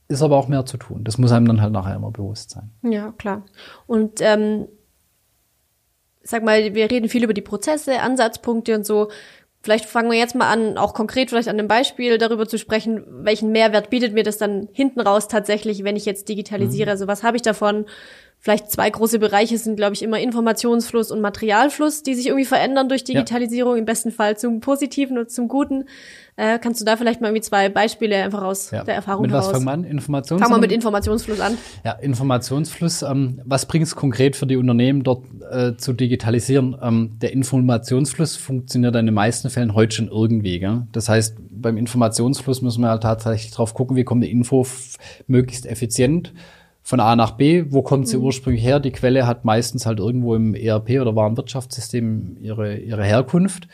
ist 0.08 0.24
aber 0.24 0.38
auch 0.38 0.48
mehr 0.48 0.66
zu 0.66 0.78
tun. 0.78 1.04
Das 1.04 1.18
muss 1.18 1.32
einem 1.32 1.48
dann 1.48 1.62
halt 1.62 1.74
nachher 1.74 1.96
immer 1.96 2.12
bewusst 2.12 2.52
sein. 2.52 2.72
Ja, 2.82 3.12
klar. 3.12 3.46
Und 3.86 4.22
ähm, 4.22 4.68
sag 6.24 6.44
mal, 6.44 6.74
wir 6.74 6.90
reden 6.90 7.10
viel 7.10 7.24
über 7.24 7.34
die 7.34 7.42
Prozesse, 7.42 8.02
Ansatzpunkte 8.02 8.76
und 8.76 8.86
so. 8.86 9.10
Vielleicht 9.62 9.86
fangen 9.86 10.10
wir 10.10 10.18
jetzt 10.18 10.36
mal 10.36 10.50
an, 10.50 10.78
auch 10.78 10.94
konkret 10.94 11.30
vielleicht 11.30 11.50
an 11.50 11.58
dem 11.58 11.68
Beispiel 11.68 12.18
darüber 12.18 12.48
zu 12.48 12.58
sprechen, 12.58 13.04
welchen 13.26 13.52
Mehrwert 13.52 13.90
bietet 13.90 14.14
mir 14.14 14.24
das 14.24 14.38
dann 14.38 14.70
hinten 14.72 15.02
raus 15.02 15.28
tatsächlich, 15.28 15.84
wenn 15.84 15.98
ich 15.98 16.06
jetzt 16.06 16.30
digitalisiere. 16.30 16.90
Also 16.90 17.08
was 17.08 17.24
habe 17.24 17.36
ich 17.36 17.44
davon? 17.44 17.86
Vielleicht 18.40 18.72
zwei 18.72 18.90
große 18.90 19.20
Bereiche 19.20 19.58
sind, 19.58 19.76
glaube 19.76 19.94
ich, 19.94 20.02
immer 20.02 20.20
Informationsfluss 20.20 21.12
und 21.12 21.20
Materialfluss, 21.20 22.04
die 22.04 22.16
sich 22.16 22.28
irgendwie 22.28 22.46
verändern 22.46 22.88
durch 22.88 23.04
Digitalisierung, 23.04 23.74
ja. 23.74 23.80
im 23.80 23.86
besten 23.86 24.12
Fall 24.12 24.38
zum 24.38 24.62
Positiven 24.62 25.18
und 25.18 25.30
zum 25.30 25.50
Guten. 25.50 25.86
Äh, 26.38 26.58
kannst 26.58 26.80
du 26.80 26.86
da 26.86 26.96
vielleicht 26.96 27.20
mal 27.20 27.28
irgendwie 27.28 27.42
zwei 27.42 27.68
Beispiele 27.68 28.16
einfach 28.16 28.44
aus 28.44 28.72
ja. 28.72 28.86
der 28.86 28.96
Erfahrung 28.96 29.24
mit 29.24 29.32
heraus? 29.32 29.48
Was 29.48 29.52
fangen 29.52 29.66
wir 29.66 29.72
an? 29.74 29.84
Informationsfluss? 29.84 30.48
Fangen 30.48 30.62
wir 30.62 30.68
mit 30.68 30.72
Informationsfluss 30.72 31.40
an. 31.42 31.58
Ja, 31.84 31.92
Informationsfluss. 31.92 33.02
Ähm, 33.02 33.42
was 33.44 33.66
bringt 33.66 33.86
es 33.86 33.94
konkret 33.94 34.38
für 34.38 34.48
die 34.48 34.56
Unternehmen 34.56 35.04
dort 35.04 35.26
äh, 35.52 35.76
zu 35.76 35.92
digitalisieren? 35.92 36.78
Ähm, 36.82 37.18
der 37.22 37.34
Informationsfluss 37.34 38.38
funktioniert 38.38 38.96
in 38.96 39.08
den 39.08 39.16
meisten 39.16 39.50
Fällen 39.50 39.74
heute 39.74 39.98
schon 39.98 40.08
irgendwie. 40.08 40.60
Gell? 40.60 40.88
Das 40.94 41.10
heißt, 41.10 41.36
beim 41.52 41.76
Informationsfluss 41.76 42.62
müssen 42.62 42.82
wir 42.82 42.90
halt 42.90 43.04
tatsächlich 43.04 43.52
drauf 43.52 43.74
gucken, 43.74 43.98
wie 43.98 44.06
kommt 44.06 44.24
die 44.24 44.32
Info 44.32 44.66
möglichst 45.28 45.66
effizient 45.66 46.32
von 46.90 47.00
A 47.00 47.16
nach 47.16 47.34
B. 47.34 47.66
Wo 47.70 47.84
kommt 47.84 48.08
sie 48.08 48.18
mhm. 48.18 48.24
ursprünglich 48.24 48.64
her? 48.64 48.80
Die 48.80 48.90
Quelle 48.90 49.28
hat 49.28 49.46
meistens 49.46 49.86
halt 49.86 50.00
irgendwo 50.00 50.34
im 50.34 50.56
ERP 50.56 51.00
oder 51.00 51.16
Warenwirtschaftssystem 51.16 52.38
ihre, 52.42 52.78
ihre 52.78 53.04
Herkunft. 53.04 53.68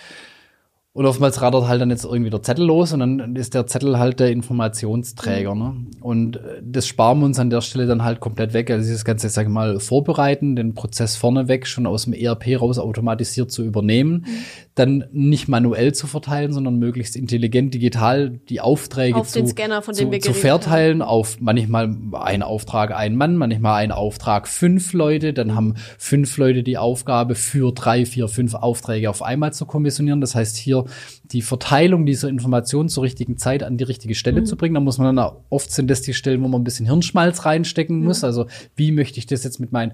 Und 0.92 1.06
oftmals 1.06 1.42
radert 1.42 1.66
halt 1.66 1.80
dann 1.80 1.90
jetzt 1.90 2.04
irgendwie 2.04 2.30
der 2.30 2.42
Zettel 2.42 2.66
los 2.66 2.92
und 2.92 3.00
dann 3.00 3.36
ist 3.38 3.54
der 3.54 3.68
Zettel 3.68 4.00
halt 4.00 4.20
der 4.20 4.32
Informationsträger. 4.32 5.56
Mhm. 5.56 5.62
Ne? 5.62 5.74
Und 6.02 6.36
äh, 6.36 6.62
das 6.62 6.88
sparen 6.88 7.20
wir 7.20 7.26
uns 7.26 7.40
an 7.40 7.50
der 7.50 7.62
Stelle 7.62 7.86
dann 7.86 8.04
halt 8.04 8.20
komplett 8.20 8.52
weg. 8.52 8.70
Also 8.70 8.84
dieses 8.84 9.06
ganze, 9.06 9.30
sag 9.30 9.44
ich 9.44 9.50
mal, 9.50 9.80
vorbereiten, 9.80 10.58
den 10.58 10.74
Prozess 10.74 11.16
vorneweg 11.16 11.68
schon 11.68 11.86
aus 11.86 12.04
dem 12.04 12.14
ERP 12.14 12.60
raus 12.60 12.80
automatisiert 12.80 13.50
zu 13.50 13.64
übernehmen, 13.64 14.26
mhm. 14.28 14.46
Dann 14.76 15.06
nicht 15.14 15.48
manuell 15.48 15.94
zu 15.94 16.06
verteilen, 16.06 16.52
sondern 16.52 16.78
möglichst 16.78 17.16
intelligent 17.16 17.74
digital 17.74 18.42
die 18.50 18.60
Aufträge 18.60 19.18
auf 19.18 19.30
zu, 19.30 19.42
zu, 19.46 19.56
zu 20.20 20.34
verteilen, 20.34 21.02
auf 21.02 21.40
manchmal 21.40 21.96
ein 22.12 22.44
Auftrag 22.44 22.94
ein 22.94 23.16
Mann, 23.16 23.38
manchmal 23.38 23.76
ein 23.82 23.94
Auftrag 23.94 24.50
fünf 24.50 24.92
Leute, 24.92 25.32
dann 25.32 25.56
haben 25.56 25.76
fünf 25.98 26.36
Leute 26.38 26.62
die 26.62 26.78
Aufgabe 26.78 27.36
für 27.36 27.72
drei, 27.72 28.06
vier, 28.06 28.28
fünf 28.28 28.54
Aufträge 28.54 29.10
auf 29.10 29.22
einmal 29.22 29.54
zu 29.54 29.66
kommissionieren. 29.66 30.20
Das 30.20 30.36
heißt 30.36 30.58
hier 30.58 30.84
die 31.24 31.42
Verteilung 31.42 32.06
dieser 32.06 32.28
Informationen 32.28 32.90
zur 32.90 33.04
richtigen 33.04 33.38
Zeit 33.38 33.64
an 33.64 33.78
die 33.78 33.86
richtige 33.86 34.14
Stelle 34.14 34.42
mhm. 34.42 34.46
zu 34.46 34.58
bringen. 34.58 34.76
Da 34.76 34.82
muss 34.82 34.98
man 34.98 35.16
dann 35.16 35.32
oft 35.50 35.72
sind 35.72 35.90
das 35.90 36.02
die 36.02 36.14
Stellen, 36.14 36.44
wo 36.44 36.50
man 36.50 36.62
ein 36.62 36.66
bisschen 36.66 36.86
Hirnschmalz 36.86 37.46
reinstecken 37.46 38.04
muss. 38.04 38.24
Mhm. 38.24 38.26
Also 38.26 38.46
wie 38.76 38.92
möchte 38.92 39.20
ich 39.20 39.26
das 39.26 39.46
jetzt 39.46 39.62
mit 39.62 39.72
meinen 39.72 39.94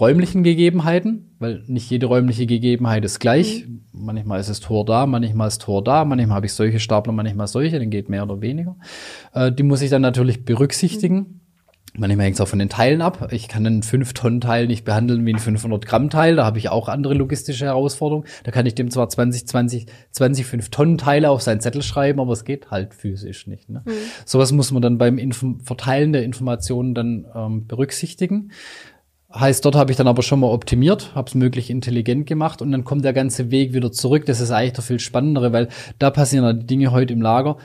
räumlichen 0.00 0.42
Gegebenheiten, 0.42 1.34
weil 1.38 1.62
nicht 1.66 1.90
jede 1.90 2.06
räumliche 2.06 2.46
Gegebenheit 2.46 3.04
ist 3.04 3.18
gleich. 3.18 3.66
Mhm. 3.66 3.84
Manchmal 3.92 4.40
ist 4.40 4.48
das 4.48 4.60
Tor 4.60 4.84
da, 4.84 5.06
manchmal 5.06 5.48
ist 5.48 5.62
Tor 5.62 5.82
da, 5.82 6.04
manchmal 6.04 6.36
habe 6.36 6.46
ich 6.46 6.52
solche 6.52 6.78
Stapler, 6.78 7.12
manchmal 7.12 7.48
solche, 7.48 7.78
dann 7.78 7.90
geht 7.90 8.08
mehr 8.08 8.22
oder 8.22 8.40
weniger. 8.40 8.76
Äh, 9.32 9.50
die 9.50 9.64
muss 9.64 9.82
ich 9.82 9.90
dann 9.90 10.02
natürlich 10.02 10.44
berücksichtigen. 10.44 11.16
Mhm. 11.16 11.40
Manchmal 11.96 12.26
hängt 12.26 12.36
es 12.36 12.40
auch 12.40 12.48
von 12.48 12.58
den 12.58 12.68
Teilen 12.68 13.02
ab. 13.02 13.28
Ich 13.32 13.48
kann 13.48 13.66
einen 13.66 13.82
5-Tonnen-Teil 13.82 14.66
nicht 14.66 14.84
behandeln 14.84 15.26
wie 15.26 15.34
einen 15.34 15.40
500-Gramm-Teil. 15.40 16.36
Da 16.36 16.44
habe 16.44 16.58
ich 16.58 16.68
auch 16.68 16.88
andere 16.88 17.14
logistische 17.14 17.64
Herausforderungen. 17.64 18.26
Da 18.44 18.52
kann 18.52 18.66
ich 18.66 18.74
dem 18.74 18.90
zwar 18.90 19.08
20, 19.08 19.48
20, 19.48 19.86
20 20.12 20.46
5-Tonnen-Teile 20.46 21.28
auf 21.28 21.42
seinen 21.42 21.60
Zettel 21.60 21.82
schreiben, 21.82 22.20
aber 22.20 22.32
es 22.32 22.44
geht 22.44 22.70
halt 22.70 22.94
physisch 22.94 23.46
nicht. 23.46 23.68
Ne? 23.68 23.82
Mhm. 23.84 23.92
Sowas 24.26 24.52
muss 24.52 24.70
man 24.70 24.82
dann 24.82 24.98
beim 24.98 25.18
Info 25.18 25.56
Verteilen 25.64 26.12
der 26.12 26.22
Informationen 26.22 26.94
dann 26.94 27.26
ähm, 27.34 27.66
berücksichtigen. 27.66 28.52
Heißt, 29.34 29.62
dort 29.64 29.74
habe 29.74 29.90
ich 29.90 29.98
dann 29.98 30.08
aber 30.08 30.22
schon 30.22 30.40
mal 30.40 30.46
optimiert, 30.46 31.14
habe 31.14 31.28
es 31.28 31.34
möglich 31.34 31.68
intelligent 31.68 32.26
gemacht 32.26 32.62
und 32.62 32.72
dann 32.72 32.84
kommt 32.84 33.04
der 33.04 33.12
ganze 33.12 33.50
Weg 33.50 33.74
wieder 33.74 33.92
zurück. 33.92 34.24
Das 34.24 34.40
ist 34.40 34.50
eigentlich 34.50 34.72
der 34.72 34.82
viel 34.82 35.00
spannendere, 35.00 35.52
weil 35.52 35.68
da 35.98 36.10
passieren 36.10 36.60
die 36.60 36.66
Dinge 36.66 36.92
heute 36.92 37.12
im 37.12 37.20
Lager. 37.20 37.58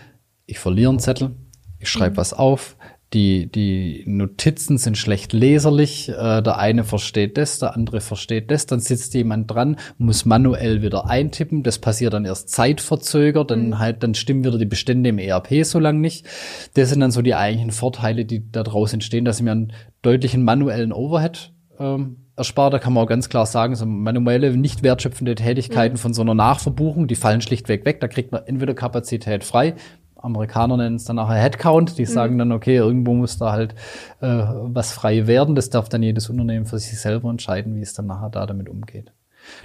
Ich 0.46 0.60
verliere 0.60 0.90
einen 0.90 1.00
Zettel, 1.00 1.32
ich 1.80 1.88
schreibe 1.88 2.16
mhm. 2.16 2.18
was 2.18 2.34
auf, 2.34 2.76
die, 3.14 3.52
die 3.52 4.04
Notizen 4.08 4.78
sind 4.78 4.98
schlecht 4.98 5.34
leserlich. 5.34 6.10
Äh, 6.10 6.42
der 6.42 6.58
eine 6.58 6.84
versteht 6.84 7.38
das, 7.38 7.60
der 7.60 7.76
andere 7.76 8.02
versteht 8.02 8.50
das. 8.50 8.66
Dann 8.66 8.80
sitzt 8.80 9.14
jemand 9.14 9.52
dran, 9.52 9.78
muss 9.98 10.26
manuell 10.26 10.82
wieder 10.82 11.10
eintippen. 11.10 11.64
Das 11.64 11.80
passiert 11.80 12.14
dann 12.14 12.26
erst 12.26 12.50
zeitverzögert. 12.50 13.52
Dann 13.52 13.68
mhm. 13.68 13.80
halt, 13.80 14.04
dann 14.04 14.16
stimmen 14.16 14.44
wieder 14.44 14.58
die 14.58 14.66
Bestände 14.66 15.10
im 15.10 15.20
ERP 15.20 15.64
so 15.64 15.80
lang 15.80 16.02
nicht. 16.02 16.26
Das 16.74 16.90
sind 16.90 17.02
dann 17.02 17.12
so 17.12 17.22
die 17.22 17.36
eigentlichen 17.36 17.72
Vorteile, 17.72 18.26
die 18.26 18.52
daraus 18.52 18.94
entstehen, 18.94 19.26
dass 19.26 19.38
ich 19.38 19.44
mir 19.44 19.52
einen 19.52 19.74
deutlichen 20.02 20.44
manuellen 20.44 20.92
Overhead 20.92 21.54
ähm, 21.80 22.18
erspart. 22.36 22.74
Da 22.74 22.80
kann 22.80 22.94
man 22.94 23.04
auch 23.04 23.10
ganz 23.10 23.30
klar 23.30 23.46
sagen, 23.46 23.76
so 23.76 23.86
manuelle, 23.86 24.58
nicht 24.58 24.82
wertschöpfende 24.82 25.36
Tätigkeiten 25.36 25.96
mhm. 25.96 26.00
von 26.00 26.14
so 26.14 26.24
einer 26.24 26.34
Nachverbuchung, 26.34 27.08
die 27.08 27.16
fallen 27.16 27.42
schlichtweg 27.42 27.86
weg. 27.86 28.00
Da 28.00 28.08
kriegt 28.08 28.32
man 28.32 28.44
entweder 28.48 28.74
Kapazität 28.74 29.44
frei 29.44 29.76
Amerikaner 30.24 30.78
nennen 30.78 30.96
es 30.96 31.04
dann 31.04 31.18
nachher 31.18 31.36
Headcount. 31.36 31.98
Die 31.98 32.04
mhm. 32.04 32.08
sagen 32.08 32.38
dann, 32.38 32.52
okay, 32.52 32.78
irgendwo 32.78 33.14
muss 33.14 33.38
da 33.38 33.52
halt 33.52 33.76
äh, 34.22 34.28
was 34.28 34.92
frei 34.92 35.28
werden. 35.28 35.54
Das 35.54 35.70
darf 35.70 35.90
dann 35.90 36.02
jedes 36.02 36.30
Unternehmen 36.30 36.66
für 36.66 36.80
sich 36.80 37.00
selber 37.00 37.30
entscheiden, 37.30 37.76
wie 37.76 37.82
es 37.82 37.94
dann 37.94 38.08
nachher 38.08 38.30
da 38.30 38.46
damit 38.46 38.70
umgeht. 38.70 39.12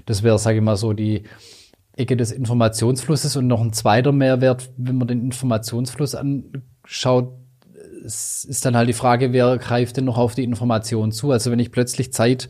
Das 0.07 0.23
wäre, 0.23 0.39
sage 0.39 0.59
ich 0.59 0.65
mal, 0.65 0.77
so 0.77 0.93
die 0.93 1.23
Ecke 1.97 2.17
des 2.17 2.33
Informationsflusses 2.33 3.37
und 3.37 3.47
noch 3.47 3.61
ein 3.61 3.73
zweiter 3.73 4.13
Mehrwert, 4.13 4.71
wenn 4.77 4.99
man 4.99 5.09
den 5.09 5.23
Informationsfluss 5.23 6.15
anschaut, 6.15 7.33
ist 8.05 8.65
dann 8.65 8.77
halt 8.77 8.89
die 8.89 8.95
Frage, 8.95 9.33
wer 9.33 9.59
greift 9.59 9.97
denn 9.97 10.05
noch 10.05 10.19
auf 10.19 10.35
die 10.35 10.45
Information 10.45 11.13
zu? 11.13 11.31
Also 11.31 11.51
wenn 11.51 11.59
ich 11.59 11.73
plötzlich 11.73 12.13
Zeit 12.13 12.49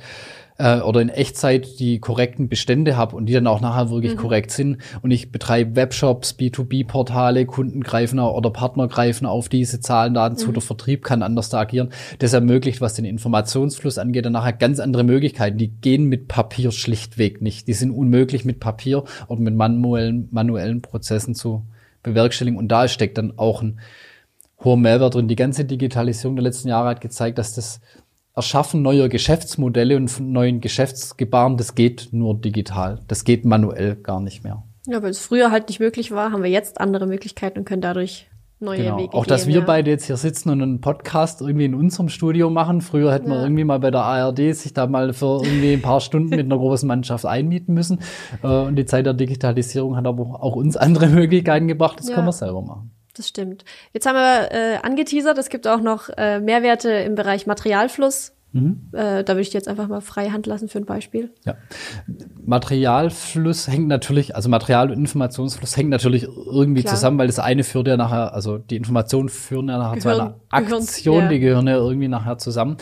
äh, 0.59 0.81
oder 0.81 1.01
in 1.01 1.09
Echtzeit 1.09 1.79
die 1.79 2.01
korrekten 2.01 2.49
Bestände 2.49 2.97
habe 2.97 3.17
und 3.17 3.27
die 3.27 3.33
dann 3.33 3.47
auch 3.47 3.61
nachher 3.61 3.91
wirklich 3.91 4.15
mhm. 4.15 4.19
korrekt 4.19 4.51
sind 4.51 4.79
und 5.03 5.11
ich 5.11 5.33
betreibe 5.33 5.77
Webshops, 5.77 6.35
B2B-Portale, 6.39 7.47
Kunden 7.47 7.83
greifen 7.83 8.19
oder 8.19 8.51
Partner 8.51 8.89
greifen 8.89 9.25
auf 9.27 9.49
diese 9.49 9.81
Zahlendaten 9.81 10.37
mhm. 10.37 10.41
zu, 10.41 10.53
der 10.53 10.63
Vertrieb 10.63 11.05
kann 11.05 11.23
anders 11.23 11.49
da 11.49 11.61
agieren. 11.61 11.91
Das 12.19 12.33
ermöglicht, 12.33 12.81
was 12.81 12.95
den 12.95 13.05
Informationsfluss 13.05 13.99
angeht, 13.99 14.27
dann 14.27 14.33
nachher 14.33 14.53
ganz 14.53 14.81
andere 14.81 15.05
Möglichkeiten. 15.05 15.59
Die 15.59 15.69
gehen 15.69 16.05
mit 16.05 16.29
Papier 16.29 16.73
schlichtweg 16.73 17.41
nicht. 17.41 17.69
Die 17.69 17.73
sind 17.73 17.93
unmöglich 17.93 18.45
mit 18.45 18.61
Papier 18.61 19.05
oder 19.29 19.41
mit 19.41 19.55
manuellen, 19.55 20.29
manuellen 20.33 20.83
Prozessen 20.83 21.35
zu 21.35 21.65
bewerkstelligen. 22.03 22.59
Und 22.59 22.69
da 22.69 22.89
steckt 22.89 23.19
dann 23.19 23.35
auch 23.37 23.63
ein 23.63 23.79
hoher 24.65 24.77
Mehrwert 24.77 25.15
drin. 25.15 25.29
Die 25.29 25.37
ganze 25.37 25.65
Digitalisierung 25.65 26.37
der 26.37 26.43
letzten 26.43 26.69
Jahre 26.69 26.89
hat 26.89 27.01
gezeigt, 27.01 27.39
dass 27.39 27.55
das 27.55 27.81
Erschaffen 28.39 28.83
neuer 28.83 29.09
Geschäftsmodelle 29.09 29.97
und 29.97 30.21
neuen 30.21 30.61
Geschäftsgebaren, 30.61 31.57
das 31.57 31.75
geht 31.75 32.11
nur 32.13 32.37
digital. 32.37 33.01
Das 33.09 33.25
geht 33.25 33.45
manuell 33.45 33.97
gar 33.97 34.21
nicht 34.21 34.45
mehr. 34.45 34.63
Ja, 34.87 35.03
weil 35.03 35.11
es 35.11 35.19
früher 35.19 35.51
halt 35.51 35.67
nicht 35.67 35.81
möglich 35.81 36.13
war, 36.13 36.31
haben 36.31 36.45
wir 36.45 36.51
jetzt 36.51 36.81
andere 36.81 37.09
Möglichkeiten 37.09 37.59
und 37.59 37.65
können 37.65 37.83
dadurch 37.83 38.29
neue 38.61 38.85
genau. 38.85 38.99
Wege 38.99 39.15
Auch 39.15 39.27
dass 39.27 39.47
gehen, 39.47 39.55
wir 39.55 39.61
ja. 39.63 39.67
beide 39.67 39.91
jetzt 39.91 40.05
hier 40.05 40.17
sitzen 40.17 40.51
und 40.51 40.63
einen 40.63 40.81
Podcast 40.81 41.41
irgendwie 41.41 41.65
in 41.65 41.75
unserem 41.75 42.09
Studio 42.09 42.49
machen. 42.49 42.81
Früher 42.81 43.13
hätten 43.13 43.29
ja. 43.29 43.39
wir 43.39 43.43
irgendwie 43.43 43.65
mal 43.65 43.81
bei 43.81 43.91
der 43.91 44.03
ARD 44.03 44.55
sich 44.55 44.73
da 44.73 44.87
mal 44.87 45.13
für 45.13 45.43
irgendwie 45.43 45.73
ein 45.73 45.83
paar 45.83 45.99
Stunden 45.99 46.31
mit 46.31 46.45
einer 46.45 46.59
großen 46.59 46.87
Mannschaft 46.87 47.27
einmieten 47.27 47.75
müssen. 47.75 47.99
Äh, 48.45 48.47
und 48.47 48.77
die 48.77 48.87
Zeit 48.87 49.05
der 49.05 49.15
Digitalisierung 49.15 49.97
hat 49.97 50.07
aber 50.07 50.45
auch 50.45 50.55
uns 50.55 50.77
andere 50.77 51.09
Möglichkeiten 51.09 51.67
gebracht. 51.67 51.99
Das 51.99 52.09
ja. 52.09 52.15
können 52.15 52.29
wir 52.29 52.33
selber 52.33 52.63
machen 52.63 52.93
das 53.19 53.29
stimmt. 53.29 53.65
Jetzt 53.93 54.07
haben 54.07 54.17
wir 54.17 54.53
äh, 54.53 54.77
angeteasert, 54.83 55.39
es 55.39 55.49
gibt 55.49 55.67
auch 55.67 55.81
noch 55.81 56.09
äh, 56.17 56.41
Mehrwerte 56.41 56.91
im 56.91 57.15
Bereich 57.15 57.47
Materialfluss. 57.47 58.33
Mhm. 58.53 58.89
Äh, 58.93 59.25
da 59.25 59.35
würde 59.35 59.43
ich 59.43 59.53
jetzt 59.53 59.69
einfach 59.69 59.89
mal 59.89 60.01
frei 60.01 60.31
Hand 60.31 60.47
lassen 60.47 60.69
für 60.69 60.79
ein 60.79 60.87
Beispiel. 60.87 61.31
Ja. 61.45 61.57
Materialfluss 62.45 63.69
hängt 63.69 63.89
natürlich, 63.89 64.35
also 64.35 64.49
Material- 64.49 64.91
und 64.91 64.99
Informationsfluss 64.99 65.77
hängt 65.77 65.91
natürlich 65.91 66.25
irgendwie 66.25 66.83
Klar. 66.83 66.95
zusammen, 66.95 67.19
weil 67.19 67.27
das 67.27 67.39
eine 67.39 67.63
führt 67.63 67.89
ja 67.89 67.99
nachher, 67.99 68.33
also 68.33 68.57
die 68.57 68.77
Informationen 68.77 69.29
führen 69.29 69.69
ja 69.69 69.77
nachher 69.77 69.97
Gehirn, 69.97 70.17
zu 70.17 70.23
einer 70.23 70.41
Aktion, 70.49 70.87
Gehirn, 71.05 71.25
ja. 71.25 71.29
die 71.29 71.39
gehören 71.41 71.67
ja 71.67 71.77
irgendwie 71.77 72.09
nachher 72.09 72.39
zusammen. 72.39 72.79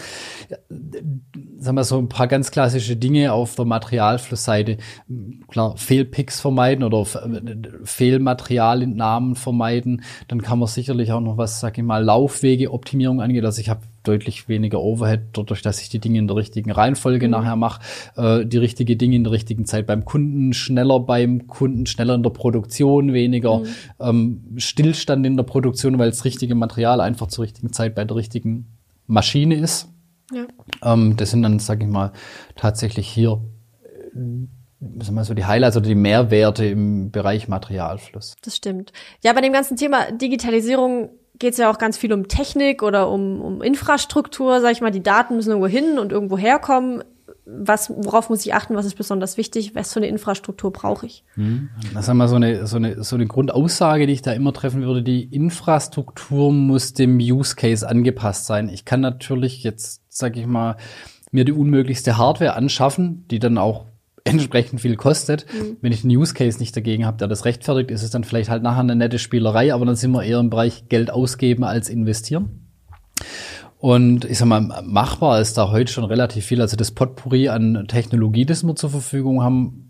Sagen 1.58 1.76
wir 1.76 1.84
so 1.84 1.98
ein 1.98 2.08
paar 2.08 2.28
ganz 2.28 2.52
klassische 2.52 2.96
Dinge 2.96 3.32
auf 3.32 3.56
der 3.56 3.64
Materialflussseite. 3.64 4.76
Klar, 5.48 5.76
Fehlpicks 5.76 6.40
vermeiden 6.40 6.84
oder 6.84 7.04
Fehlmaterialentnahmen 7.82 9.34
vermeiden. 9.34 10.02
Dann 10.28 10.42
kann 10.42 10.60
man 10.60 10.68
sicherlich 10.68 11.10
auch 11.10 11.20
noch 11.20 11.38
was, 11.38 11.58
sag 11.58 11.76
ich 11.76 11.84
mal, 11.84 12.04
Laufwegeoptimierung 12.04 13.20
angeht. 13.20 13.44
Also 13.44 13.60
ich 13.60 13.68
habe 13.68 13.80
deutlich 14.06 14.48
weniger 14.48 14.80
Overhead, 14.80 15.20
dadurch, 15.32 15.62
dass 15.62 15.80
ich 15.80 15.88
die 15.88 15.98
Dinge 15.98 16.18
in 16.18 16.26
der 16.26 16.36
richtigen 16.36 16.70
Reihenfolge 16.70 17.26
mhm. 17.26 17.32
nachher 17.32 17.56
mache, 17.56 17.80
äh, 18.16 18.46
die 18.46 18.58
richtige 18.58 18.96
Dinge 18.96 19.16
in 19.16 19.24
der 19.24 19.32
richtigen 19.32 19.66
Zeit 19.66 19.86
beim 19.86 20.04
Kunden, 20.04 20.52
schneller 20.52 21.00
beim 21.00 21.46
Kunden, 21.46 21.86
schneller 21.86 22.14
in 22.14 22.22
der 22.22 22.30
Produktion, 22.30 23.12
weniger 23.12 23.58
mhm. 23.58 23.66
ähm, 24.00 24.40
Stillstand 24.56 25.26
in 25.26 25.36
der 25.36 25.44
Produktion, 25.44 25.98
weil 25.98 26.10
das 26.10 26.24
richtige 26.24 26.54
Material 26.54 27.00
einfach 27.00 27.28
zur 27.28 27.44
richtigen 27.44 27.72
Zeit 27.72 27.94
bei 27.94 28.04
der 28.04 28.16
richtigen 28.16 28.66
Maschine 29.06 29.56
ist. 29.56 29.88
Ja. 30.32 30.46
Ähm, 30.82 31.16
das 31.16 31.30
sind 31.30 31.42
dann, 31.42 31.58
sage 31.58 31.84
ich 31.84 31.90
mal, 31.90 32.12
tatsächlich 32.56 33.08
hier 33.08 33.40
sagen 34.80 35.14
wir 35.14 35.24
so 35.24 35.34
die 35.34 35.44
Highlights 35.44 35.76
oder 35.76 35.88
die 35.88 35.94
Mehrwerte 35.94 36.64
im 36.66 37.10
Bereich 37.10 37.48
Materialfluss. 37.48 38.36
Das 38.42 38.56
stimmt. 38.56 38.92
Ja, 39.22 39.32
bei 39.32 39.40
dem 39.40 39.52
ganzen 39.52 39.76
Thema 39.76 40.10
Digitalisierung 40.12 41.10
geht 41.38 41.52
es 41.52 41.58
ja 41.58 41.70
auch 41.70 41.78
ganz 41.78 41.96
viel 41.96 42.12
um 42.12 42.28
Technik 42.28 42.82
oder 42.82 43.10
um, 43.10 43.40
um 43.40 43.62
Infrastruktur, 43.62 44.60
sag 44.60 44.72
ich 44.72 44.80
mal, 44.80 44.90
die 44.90 45.02
Daten 45.02 45.36
müssen 45.36 45.50
irgendwo 45.50 45.68
hin 45.68 45.98
und 45.98 46.12
irgendwo 46.12 46.38
herkommen. 46.38 47.04
Was, 47.44 47.90
worauf 47.90 48.28
muss 48.28 48.44
ich 48.44 48.54
achten, 48.54 48.74
was 48.74 48.86
ist 48.86 48.96
besonders 48.96 49.36
wichtig, 49.36 49.74
was 49.74 49.92
für 49.92 50.00
eine 50.00 50.08
Infrastruktur 50.08 50.72
brauche 50.72 51.06
ich? 51.06 51.24
Hm. 51.34 51.68
Das 51.94 52.04
ist 52.04 52.08
einmal 52.08 52.26
so 52.26 52.36
eine, 52.36 52.66
so, 52.66 52.76
eine, 52.76 53.04
so 53.04 53.14
eine 53.14 53.26
Grundaussage, 53.26 54.06
die 54.06 54.14
ich 54.14 54.22
da 54.22 54.32
immer 54.32 54.52
treffen 54.52 54.82
würde. 54.82 55.02
Die 55.02 55.22
Infrastruktur 55.24 56.52
muss 56.52 56.92
dem 56.92 57.18
Use 57.18 57.54
Case 57.54 57.88
angepasst 57.88 58.46
sein. 58.46 58.68
Ich 58.68 58.84
kann 58.84 59.00
natürlich 59.00 59.62
jetzt, 59.62 60.02
sag 60.08 60.36
ich 60.36 60.46
mal, 60.46 60.76
mir 61.30 61.44
die 61.44 61.52
unmöglichste 61.52 62.16
Hardware 62.16 62.54
anschaffen, 62.54 63.26
die 63.28 63.38
dann 63.38 63.58
auch 63.58 63.86
entsprechend 64.26 64.80
viel 64.80 64.96
kostet. 64.96 65.46
Mhm. 65.52 65.76
Wenn 65.80 65.92
ich 65.92 66.04
einen 66.04 66.16
Use 66.16 66.34
Case 66.34 66.58
nicht 66.58 66.76
dagegen 66.76 67.06
habe, 67.06 67.16
der 67.18 67.28
das 67.28 67.44
rechtfertigt, 67.44 67.90
ist 67.90 68.02
es 68.02 68.10
dann 68.10 68.24
vielleicht 68.24 68.50
halt 68.50 68.62
nachher 68.62 68.80
eine 68.80 68.96
nette 68.96 69.18
Spielerei, 69.18 69.72
aber 69.72 69.86
dann 69.86 69.96
sind 69.96 70.12
wir 70.12 70.22
eher 70.22 70.40
im 70.40 70.50
Bereich 70.50 70.88
Geld 70.88 71.10
ausgeben 71.10 71.64
als 71.64 71.88
investieren. 71.88 72.66
Und 73.78 74.24
ich 74.24 74.38
sag 74.38 74.46
mal, 74.46 74.82
machbar 74.84 75.40
ist 75.40 75.58
da 75.58 75.70
heute 75.70 75.92
schon 75.92 76.04
relativ 76.04 76.44
viel. 76.46 76.60
Also 76.60 76.76
das 76.76 76.90
Potpourri 76.90 77.48
an 77.48 77.86
Technologie, 77.88 78.46
das 78.46 78.64
wir 78.64 78.74
zur 78.74 78.90
Verfügung 78.90 79.42
haben, 79.42 79.82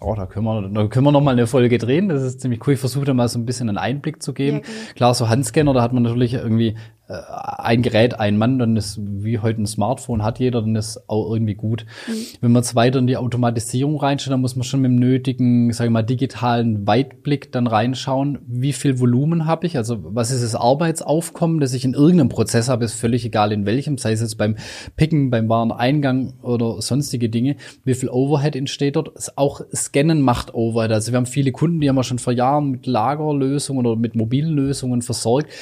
Oh, 0.00 0.14
da 0.14 0.26
können 0.26 0.44
wir, 0.44 0.68
da 0.68 0.86
können 0.88 1.06
wir 1.06 1.12
noch 1.12 1.22
mal 1.22 1.30
eine 1.30 1.46
Folge 1.46 1.78
drehen. 1.78 2.10
Das 2.10 2.22
ist 2.22 2.42
ziemlich 2.42 2.66
cool. 2.66 2.74
Ich 2.74 2.80
versuche 2.80 3.06
da 3.06 3.14
mal 3.14 3.28
so 3.28 3.38
ein 3.38 3.46
bisschen 3.46 3.70
einen 3.70 3.78
Einblick 3.78 4.22
zu 4.22 4.34
geben. 4.34 4.58
Ja, 4.58 4.62
genau. 4.62 4.94
Klar, 4.94 5.14
so 5.14 5.28
Handscanner, 5.30 5.72
da 5.72 5.80
hat 5.80 5.94
man 5.94 6.02
natürlich 6.02 6.34
irgendwie 6.34 6.76
ein 7.08 7.82
Gerät, 7.82 8.18
ein 8.18 8.36
Mann, 8.36 8.58
dann 8.58 8.76
ist 8.76 8.98
wie 9.00 9.38
heute 9.38 9.62
ein 9.62 9.66
Smartphone 9.66 10.24
hat 10.24 10.40
jeder, 10.40 10.60
dann 10.60 10.74
ist 10.74 11.08
auch 11.08 11.32
irgendwie 11.32 11.54
gut. 11.54 11.86
Mhm. 12.08 12.12
Wenn 12.40 12.52
man 12.52 12.62
jetzt 12.62 12.74
weiter 12.74 12.98
in 12.98 13.06
die 13.06 13.16
Automatisierung 13.16 13.98
reinschaut, 13.98 14.32
dann 14.32 14.40
muss 14.40 14.56
man 14.56 14.64
schon 14.64 14.80
mit 14.80 14.90
dem 14.90 14.96
nötigen, 14.96 15.72
sage 15.72 15.88
ich 15.88 15.92
mal, 15.92 16.02
digitalen 16.02 16.84
Weitblick 16.86 17.52
dann 17.52 17.68
reinschauen, 17.68 18.38
wie 18.48 18.72
viel 18.72 18.98
Volumen 18.98 19.46
habe 19.46 19.66
ich, 19.66 19.76
also 19.76 19.98
was 20.02 20.32
ist 20.32 20.42
das 20.42 20.56
Arbeitsaufkommen, 20.56 21.60
das 21.60 21.74
ich 21.74 21.84
in 21.84 21.94
irgendeinem 21.94 22.28
Prozess 22.28 22.68
habe, 22.68 22.84
ist 22.84 22.94
völlig 22.94 23.24
egal 23.24 23.52
in 23.52 23.66
welchem, 23.66 23.98
sei 23.98 24.12
es 24.12 24.20
jetzt 24.20 24.36
beim 24.36 24.56
Picken, 24.96 25.30
beim 25.30 25.48
Wareneingang 25.48 26.34
oder 26.42 26.82
sonstige 26.82 27.28
Dinge, 27.28 27.56
wie 27.84 27.94
viel 27.94 28.08
Overhead 28.08 28.56
entsteht 28.56 28.96
dort. 28.96 29.12
Auch 29.36 29.60
Scannen 29.72 30.22
macht 30.22 30.54
Overhead. 30.54 30.90
Also 30.90 31.12
wir 31.12 31.18
haben 31.18 31.26
viele 31.26 31.52
Kunden, 31.52 31.80
die 31.80 31.88
haben 31.88 31.96
wir 31.96 32.02
schon 32.02 32.18
vor 32.18 32.32
Jahren 32.32 32.70
mit 32.70 32.86
Lagerlösungen 32.86 33.86
oder 33.86 33.96
mit 33.96 34.16
mobilen 34.16 34.50
Lösungen 34.50 35.02
versorgt 35.02 35.52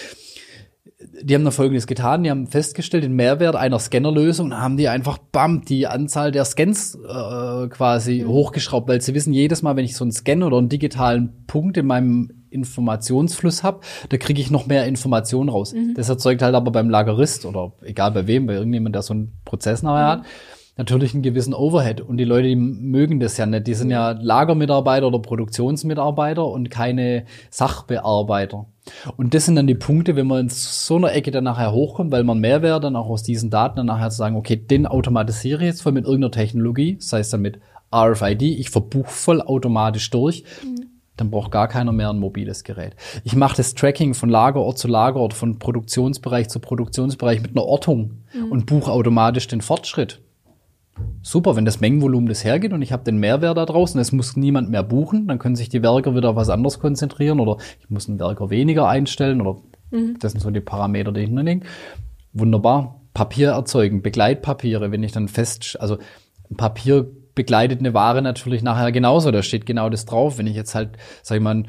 die 1.22 1.34
haben 1.34 1.44
da 1.44 1.50
Folgendes 1.50 1.86
getan, 1.86 2.22
die 2.22 2.30
haben 2.30 2.46
festgestellt, 2.46 3.04
den 3.04 3.14
Mehrwert 3.14 3.56
einer 3.56 3.78
Scannerlösung, 3.78 4.50
da 4.50 4.60
haben 4.60 4.76
die 4.76 4.88
einfach, 4.88 5.18
bam, 5.18 5.64
die 5.64 5.86
Anzahl 5.86 6.32
der 6.32 6.44
Scans 6.44 6.94
äh, 6.94 7.68
quasi 7.68 8.22
mhm. 8.22 8.28
hochgeschraubt, 8.28 8.88
weil 8.88 9.00
sie 9.00 9.14
wissen, 9.14 9.32
jedes 9.32 9.62
Mal, 9.62 9.76
wenn 9.76 9.84
ich 9.84 9.96
so 9.96 10.04
einen 10.04 10.12
Scan 10.12 10.42
oder 10.42 10.58
einen 10.58 10.68
digitalen 10.68 11.44
Punkt 11.46 11.76
in 11.76 11.86
meinem 11.86 12.30
Informationsfluss 12.50 13.62
habe, 13.62 13.80
da 14.08 14.16
kriege 14.16 14.40
ich 14.40 14.50
noch 14.50 14.66
mehr 14.66 14.86
Informationen 14.86 15.48
raus. 15.48 15.72
Mhm. 15.74 15.94
Das 15.94 16.08
erzeugt 16.08 16.40
halt 16.40 16.54
aber 16.54 16.70
beim 16.70 16.88
Lagerist 16.88 17.44
oder 17.44 17.72
egal 17.82 18.12
bei 18.12 18.26
wem, 18.26 18.46
bei 18.46 18.54
irgendjemand, 18.54 18.94
der 18.94 19.02
so 19.02 19.14
einen 19.14 19.32
Prozess 19.44 19.82
nachher 19.82 20.16
mhm. 20.16 20.20
hat, 20.20 20.26
natürlich 20.76 21.14
einen 21.14 21.22
gewissen 21.22 21.54
Overhead. 21.54 22.00
Und 22.00 22.16
die 22.16 22.24
Leute, 22.24 22.48
die 22.48 22.56
mögen 22.56 23.20
das 23.20 23.37
ja 23.37 23.46
nicht. 23.46 23.66
Die 23.66 23.74
sind 23.74 23.90
ja 23.90 24.12
Lagermitarbeiter 24.12 25.06
oder 25.06 25.20
Produktionsmitarbeiter 25.20 26.46
und 26.46 26.70
keine 26.70 27.24
Sachbearbeiter. 27.50 28.66
Und 29.16 29.34
das 29.34 29.46
sind 29.46 29.56
dann 29.56 29.66
die 29.66 29.74
Punkte, 29.74 30.16
wenn 30.16 30.26
man 30.26 30.40
in 30.40 30.48
so 30.50 30.96
einer 30.96 31.12
Ecke 31.12 31.30
dann 31.30 31.44
nachher 31.44 31.72
hochkommt, 31.72 32.12
weil 32.12 32.24
man 32.24 32.38
Mehrwert 32.38 32.84
dann 32.84 32.96
auch 32.96 33.08
aus 33.08 33.22
diesen 33.22 33.50
Daten 33.50 33.76
dann 33.76 33.87
nachher 33.87 34.10
zu 34.10 34.18
sagen, 34.18 34.37
okay, 34.37 34.56
den 34.56 34.87
automatisiere 34.87 35.62
ich 35.62 35.66
jetzt 35.66 35.82
voll 35.82 35.92
mit 35.92 36.04
irgendeiner 36.04 36.32
Technologie, 36.32 36.96
das 36.96 37.12
heißt 37.12 37.32
dann 37.32 37.42
mit 37.42 37.60
RFID, 37.94 38.42
ich 38.42 38.70
verbuche 38.70 39.10
voll 39.10 39.40
automatisch 39.40 40.10
durch. 40.10 40.44
Mhm. 40.62 40.87
Dann 41.16 41.30
braucht 41.30 41.52
gar 41.52 41.68
keiner 41.68 41.92
mehr 41.92 42.10
ein 42.10 42.18
mobiles 42.18 42.64
Gerät. 42.64 42.96
Ich 43.22 43.37
mache 43.37 43.56
das 43.56 43.74
Tracking 43.74 44.14
von 44.14 44.28
Lagerort 44.28 44.78
zu 44.78 44.88
Lagerort, 44.88 45.32
von 45.32 45.60
Produktionsbereich 45.60 46.48
zu 46.48 46.58
Produktionsbereich 46.58 47.40
mit 47.40 47.52
einer 47.52 47.64
Ortung 47.64 48.24
mhm. 48.34 48.50
und 48.50 48.66
buche 48.66 48.90
automatisch 48.90 49.46
den 49.46 49.60
Fortschritt 49.60 50.23
super, 51.22 51.57
wenn 51.57 51.64
das 51.64 51.80
Mengenvolumen 51.80 52.28
das 52.28 52.44
hergeht 52.44 52.72
und 52.72 52.83
ich 52.83 52.92
habe 52.92 53.04
den 53.04 53.18
Mehrwert 53.18 53.57
da 53.57 53.64
draußen, 53.64 54.00
es 54.00 54.12
muss 54.12 54.37
niemand 54.37 54.70
mehr 54.70 54.83
buchen, 54.83 55.26
dann 55.26 55.38
können 55.38 55.57
sich 55.57 55.68
die 55.68 55.83
Werker 55.83 56.14
wieder 56.14 56.30
auf 56.30 56.37
was 56.37 56.50
anderes 56.50 56.78
konzentrieren 56.78 57.40
oder 57.40 57.57
ich 57.80 57.90
muss 57.90 58.09
einen 58.09 58.18
Werker 58.18 58.50
weniger 58.50 58.88
einstellen 58.88 59.40
oder 59.40 59.61
mhm. 59.90 60.18
das 60.20 60.33
sind 60.33 60.40
so 60.40 60.50
die 60.50 60.61
Parameter, 60.61 61.12
die 61.12 61.22
hinten 61.22 61.46
liegen. 61.46 61.62
Wunderbar. 62.33 63.00
Papier 63.14 63.50
erzeugen, 63.50 64.02
Begleitpapiere, 64.02 64.90
wenn 64.90 65.04
ich 65.04 65.12
dann 65.12 65.28
fest, 65.28 65.76
also 65.80 65.98
Papier 66.57 67.09
begleitet 67.35 67.80
eine 67.80 67.94
Ware 67.94 68.22
natürlich 68.22 68.62
nachher 68.62 68.92
genauso, 68.92 69.30
da 69.30 69.42
steht 69.42 69.66
genau 69.66 69.88
das 69.88 70.04
drauf. 70.04 70.38
Wenn 70.38 70.46
ich 70.46 70.57
jetzt 70.57 70.74
halt, 70.74 70.96
sag 71.22 71.37
ich 71.37 71.42
mal, 71.42 71.64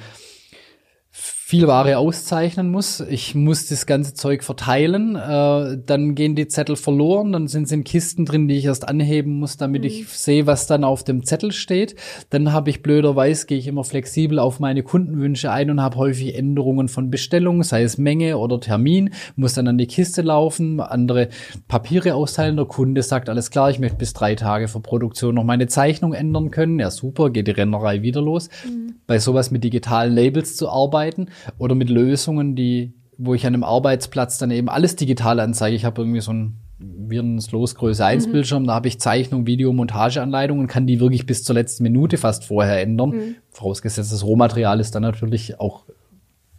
viel 1.48 1.68
Ware 1.68 2.00
auszeichnen 2.00 2.72
muss. 2.72 3.02
Ich 3.02 3.36
muss 3.36 3.68
das 3.68 3.86
ganze 3.86 4.16
Zeug 4.16 4.44
verteilen. 4.44 5.16
Äh, 5.16 5.78
dann 5.86 6.16
gehen 6.16 6.34
die 6.34 6.48
Zettel 6.48 6.76
verloren. 6.76 7.34
Dann 7.34 7.48
sind 7.48 7.66
es 7.66 7.72
in 7.72 7.84
Kisten 7.84 8.26
drin, 8.26 8.48
die 8.48 8.56
ich 8.56 8.66
erst 8.66 8.88
anheben 8.88 9.38
muss, 9.38 9.56
damit 9.56 9.84
mhm. 9.84 9.88
ich 9.88 10.08
sehe, 10.10 10.48
was 10.48 10.66
dann 10.66 10.84
auf 10.84 11.04
dem 11.04 11.24
Zettel 11.24 11.52
steht. 11.52 11.98
Dann 12.32 12.52
habe 12.52 12.72
ich 12.72 12.82
blöderweise, 12.82 13.46
gehe 13.46 13.60
ich 13.60 13.68
immer 13.68 13.84
flexibel 13.84 14.40
auf 14.40 14.60
meine 14.60 14.82
Kundenwünsche 14.82 15.52
ein 15.52 15.70
und 15.70 15.84
habe 15.84 15.98
häufig 15.98 16.34
Änderungen 16.34 16.88
von 16.88 17.12
Bestellungen, 17.12 17.62
sei 17.62 17.84
es 17.84 18.00
Menge 18.00 18.40
oder 18.40 18.60
Termin. 18.60 19.12
Muss 19.36 19.54
dann 19.54 19.68
an 19.68 19.78
die 19.78 19.86
Kiste 19.86 20.24
laufen, 20.24 20.80
andere 20.80 21.30
Papiere 21.68 22.16
austeilen. 22.16 22.56
Der 22.56 22.66
Kunde 22.66 23.04
sagt, 23.04 23.30
alles 23.30 23.52
klar, 23.52 23.70
ich 23.70 23.78
möchte 23.78 23.98
bis 23.98 24.14
drei 24.14 24.34
Tage 24.34 24.68
vor 24.68 24.82
Produktion 24.82 25.36
noch 25.36 25.44
meine 25.44 25.68
Zeichnung 25.68 26.14
ändern 26.14 26.50
können. 26.50 26.80
Ja, 26.80 26.90
super, 26.90 27.30
geht 27.30 27.46
die 27.46 27.52
Rennerei 27.52 28.02
wieder 28.02 28.24
los. 28.24 28.50
Mhm. 28.68 28.96
Bei 29.06 29.20
sowas 29.20 29.52
mit 29.52 29.64
digitalen 29.64 30.16
Labels 30.16 30.56
zu 30.56 30.70
arbeiten, 30.70 31.28
oder 31.58 31.76
mit 31.76 31.90
Lösungen, 31.90 32.56
die, 32.56 32.94
wo 33.18 33.34
ich 33.34 33.46
an 33.46 33.54
einem 33.54 33.64
Arbeitsplatz 33.64 34.38
dann 34.38 34.52
eben 34.52 34.70
alles 34.70 34.96
digital 34.96 35.40
anzeige. 35.40 35.76
Ich 35.76 35.86
habe 35.86 36.02
irgendwie 36.02 36.22
so 36.22 36.34
ein 36.34 36.58
Virenslos 36.78 37.76
Größe 37.76 38.06
1 38.06 38.28
mhm. 38.28 38.32
Bildschirm, 38.32 38.68
da 38.68 38.74
habe 38.74 38.88
ich 38.88 39.00
Zeichnung, 39.00 39.48
Video, 39.48 39.72
Montageanleitungen, 39.72 40.68
kann 40.68 40.88
die 40.88 41.00
wirklich 41.00 41.26
bis 41.26 41.44
zur 41.44 41.56
letzten 41.56 41.84
Minute 41.84 42.18
fast 42.18 42.46
vorher 42.46 42.82
ändern. 42.82 43.10
Mhm. 43.10 43.36
Vorausgesetzt, 43.50 44.12
das 44.12 44.26
Rohmaterial 44.26 44.80
ist 44.80 44.94
dann 44.94 45.04
natürlich 45.04 45.60
auch 45.60 45.86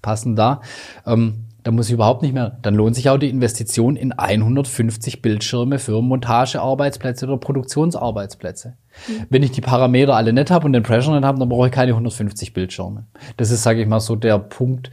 passend 0.01 0.39
da. 0.39 0.63
Ähm, 1.05 1.46
da 1.67 1.73
muss 1.73 1.89
ich 1.89 1.95
überhaupt 1.95 2.23
nicht 2.23 2.33
mehr. 2.33 2.59
Dann 2.63 2.77
lohnt 2.77 2.95
sich 2.95 3.11
auch 3.11 3.19
die 3.19 3.29
Investition 3.29 3.97
in 3.97 4.13
150 4.13 5.21
Bildschirme 5.21 5.81
für 5.81 6.01
Montagearbeitsplätze 6.01 7.27
oder 7.27 7.39
Produktionsarbeitsplätze. 7.39 8.77
Mhm. 9.09 9.27
Wenn 9.31 9.43
ich 9.43 9.51
die 9.51 9.63
Parameter 9.63 10.15
alle 10.15 10.33
nicht 10.33 10.53
habe 10.53 10.65
und 10.65 10.75
den 10.75 10.85
Pressure 10.85 11.13
nicht 11.13 11.25
habe, 11.25 11.41
dann 11.41 11.49
brauche 11.49 11.67
ich 11.67 11.73
keine 11.73 11.91
150 11.91 12.53
Bildschirme. 12.53 13.07
Das 13.37 13.51
ist, 13.51 13.65
sage 13.65 13.83
ich 13.83 13.89
mal, 13.89 13.99
so 13.99 14.15
der 14.15 14.39
Punkt, 14.39 14.93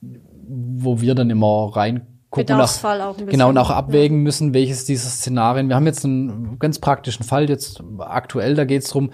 wo 0.00 1.02
wir 1.02 1.14
dann 1.14 1.28
immer 1.28 1.70
rein 1.76 2.06
gucken 2.30 2.56
nach, 2.56 2.84
auch 2.84 3.18
ein 3.18 3.26
genau 3.26 3.50
und 3.50 3.58
auch 3.58 3.70
abwägen 3.70 4.18
ja. 4.18 4.22
müssen, 4.22 4.54
welches 4.54 4.86
dieser 4.86 5.10
Szenarien. 5.10 5.68
Wir 5.68 5.76
haben 5.76 5.86
jetzt 5.86 6.04
einen 6.04 6.58
ganz 6.58 6.78
praktischen 6.78 7.24
Fall 7.24 7.50
jetzt 7.50 7.82
aktuell, 7.98 8.54
da 8.54 8.64
geht 8.64 8.82
es 8.82 8.88
darum, 8.88 9.10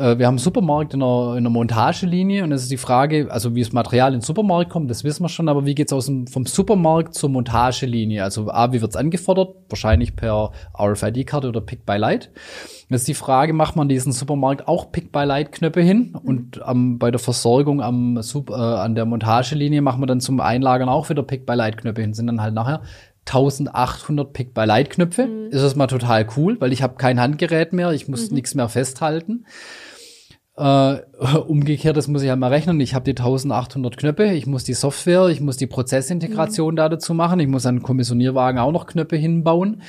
äh, 0.00 0.18
wir 0.18 0.26
haben 0.26 0.34
einen 0.34 0.38
Supermarkt 0.38 0.94
in 0.94 1.02
einer, 1.02 1.32
in 1.32 1.38
einer 1.38 1.50
Montagelinie 1.50 2.44
und 2.44 2.52
es 2.52 2.62
ist 2.62 2.70
die 2.70 2.76
Frage, 2.76 3.28
also 3.30 3.54
wie 3.54 3.62
das 3.62 3.72
Material 3.72 4.12
in 4.12 4.20
den 4.20 4.24
Supermarkt 4.24 4.70
kommt, 4.70 4.90
das 4.90 5.04
wissen 5.04 5.22
wir 5.22 5.28
schon, 5.28 5.48
aber 5.48 5.66
wie 5.66 5.74
geht's 5.74 5.92
aus 5.92 6.06
dem, 6.06 6.26
vom 6.26 6.46
Supermarkt 6.46 7.14
zur 7.14 7.30
Montagelinie? 7.30 8.24
Also 8.24 8.50
A, 8.50 8.72
wie 8.72 8.80
wird's 8.80 8.96
angefordert? 8.96 9.54
Wahrscheinlich 9.68 10.16
per 10.16 10.52
RFID-Karte 10.78 11.48
oder 11.48 11.60
Pick 11.60 11.86
by 11.86 11.96
Light. 11.96 12.30
Jetzt 12.90 13.06
die 13.06 13.14
Frage, 13.14 13.52
macht 13.52 13.76
man 13.76 13.88
diesen 13.88 14.10
Supermarkt 14.10 14.66
auch 14.66 14.90
Pick-by-Light-Knöpfe 14.90 15.80
hin? 15.80 16.12
Mhm. 16.12 16.28
Und 16.28 16.60
ähm, 16.66 16.98
bei 16.98 17.12
der 17.12 17.20
Versorgung 17.20 17.80
am 17.80 18.20
Sub, 18.20 18.50
äh, 18.50 18.54
an 18.54 18.96
der 18.96 19.06
Montagelinie 19.06 19.80
machen 19.80 20.02
wir 20.02 20.06
dann 20.06 20.20
zum 20.20 20.40
Einlagern 20.40 20.88
auch 20.88 21.08
wieder 21.08 21.22
Pick-by-Light-Knöpfe 21.22 22.00
hin. 22.00 22.14
Sind 22.14 22.26
dann 22.26 22.42
halt 22.42 22.52
nachher 22.52 22.82
1800 23.26 24.32
Pick-by-Light-Knöpfe. 24.32 25.26
Mhm. 25.26 25.50
Ist 25.50 25.62
das 25.62 25.76
mal 25.76 25.86
total 25.86 26.26
cool, 26.36 26.60
weil 26.60 26.72
ich 26.72 26.82
habe 26.82 26.96
kein 26.96 27.20
Handgerät 27.20 27.72
mehr, 27.72 27.92
ich 27.92 28.08
muss 28.08 28.30
mhm. 28.30 28.34
nichts 28.34 28.56
mehr 28.56 28.68
festhalten. 28.68 29.44
Äh, 30.60 31.00
umgekehrt, 31.46 31.96
das 31.96 32.06
muss 32.06 32.22
ich 32.22 32.28
halt 32.28 32.38
mal 32.38 32.48
rechnen. 32.48 32.78
Ich 32.80 32.94
habe 32.94 33.04
die 33.04 33.18
1800 33.18 33.96
Knöpfe, 33.96 34.24
ich 34.26 34.46
muss 34.46 34.62
die 34.64 34.74
Software, 34.74 35.28
ich 35.28 35.40
muss 35.40 35.56
die 35.56 35.66
Prozessintegration 35.66 36.74
mhm. 36.74 36.76
da 36.76 36.88
dazu 36.90 37.14
machen, 37.14 37.40
ich 37.40 37.48
muss 37.48 37.64
an 37.64 37.82
Kommissionierwagen 37.82 38.60
auch 38.60 38.72
noch 38.72 38.86
Knöpfe 38.86 39.16
hinbauen. 39.16 39.80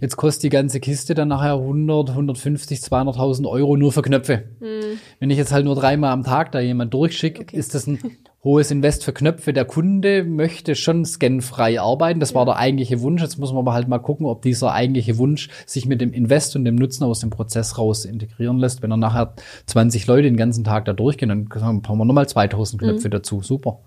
Jetzt 0.00 0.16
kostet 0.16 0.44
die 0.44 0.48
ganze 0.50 0.80
Kiste 0.80 1.14
dann 1.14 1.28
nachher 1.28 1.54
100, 1.54 2.10
150, 2.10 2.80
200.000 2.80 3.48
Euro 3.48 3.76
nur 3.76 3.92
für 3.92 4.02
Knöpfe. 4.02 4.44
Mhm. 4.60 4.98
Wenn 5.18 5.30
ich 5.30 5.38
jetzt 5.38 5.52
halt 5.52 5.64
nur 5.64 5.76
dreimal 5.76 6.12
am 6.12 6.24
Tag 6.24 6.52
da 6.52 6.60
jemand 6.60 6.92
durchschicke, 6.92 7.42
okay. 7.42 7.56
ist 7.56 7.74
das 7.74 7.86
ein 7.86 7.98
hohes 8.44 8.70
Invest 8.70 9.04
für 9.04 9.12
Knöpfe. 9.12 9.52
Der 9.52 9.64
Kunde 9.64 10.24
möchte 10.24 10.74
schon 10.74 11.04
scanfrei 11.04 11.80
arbeiten. 11.80 12.20
Das 12.20 12.34
war 12.34 12.44
der 12.44 12.56
eigentliche 12.56 13.00
Wunsch. 13.00 13.22
Jetzt 13.22 13.38
muss 13.38 13.52
man 13.52 13.60
aber 13.60 13.72
halt 13.72 13.88
mal 13.88 13.98
gucken, 13.98 14.26
ob 14.26 14.42
dieser 14.42 14.72
eigentliche 14.72 15.16
Wunsch 15.18 15.48
sich 15.64 15.86
mit 15.86 16.00
dem 16.00 16.12
Invest 16.12 16.56
und 16.56 16.64
dem 16.64 16.74
Nutzen 16.74 17.04
aus 17.04 17.20
dem 17.20 17.30
Prozess 17.30 17.78
raus 17.78 18.04
integrieren 18.04 18.58
lässt. 18.58 18.82
Wenn 18.82 18.90
er 18.90 18.96
nachher 18.96 19.34
20 19.66 20.06
Leute 20.06 20.22
den 20.22 20.36
ganzen 20.36 20.64
Tag 20.64 20.86
da 20.86 20.92
durchgehen, 20.92 21.28
dann 21.28 21.48
brauchen 21.48 21.98
wir 21.98 22.04
nochmal 22.04 22.28
2000 22.28 22.82
Knöpfe 22.82 23.08
mhm. 23.08 23.12
dazu. 23.12 23.42
Super. 23.42 23.78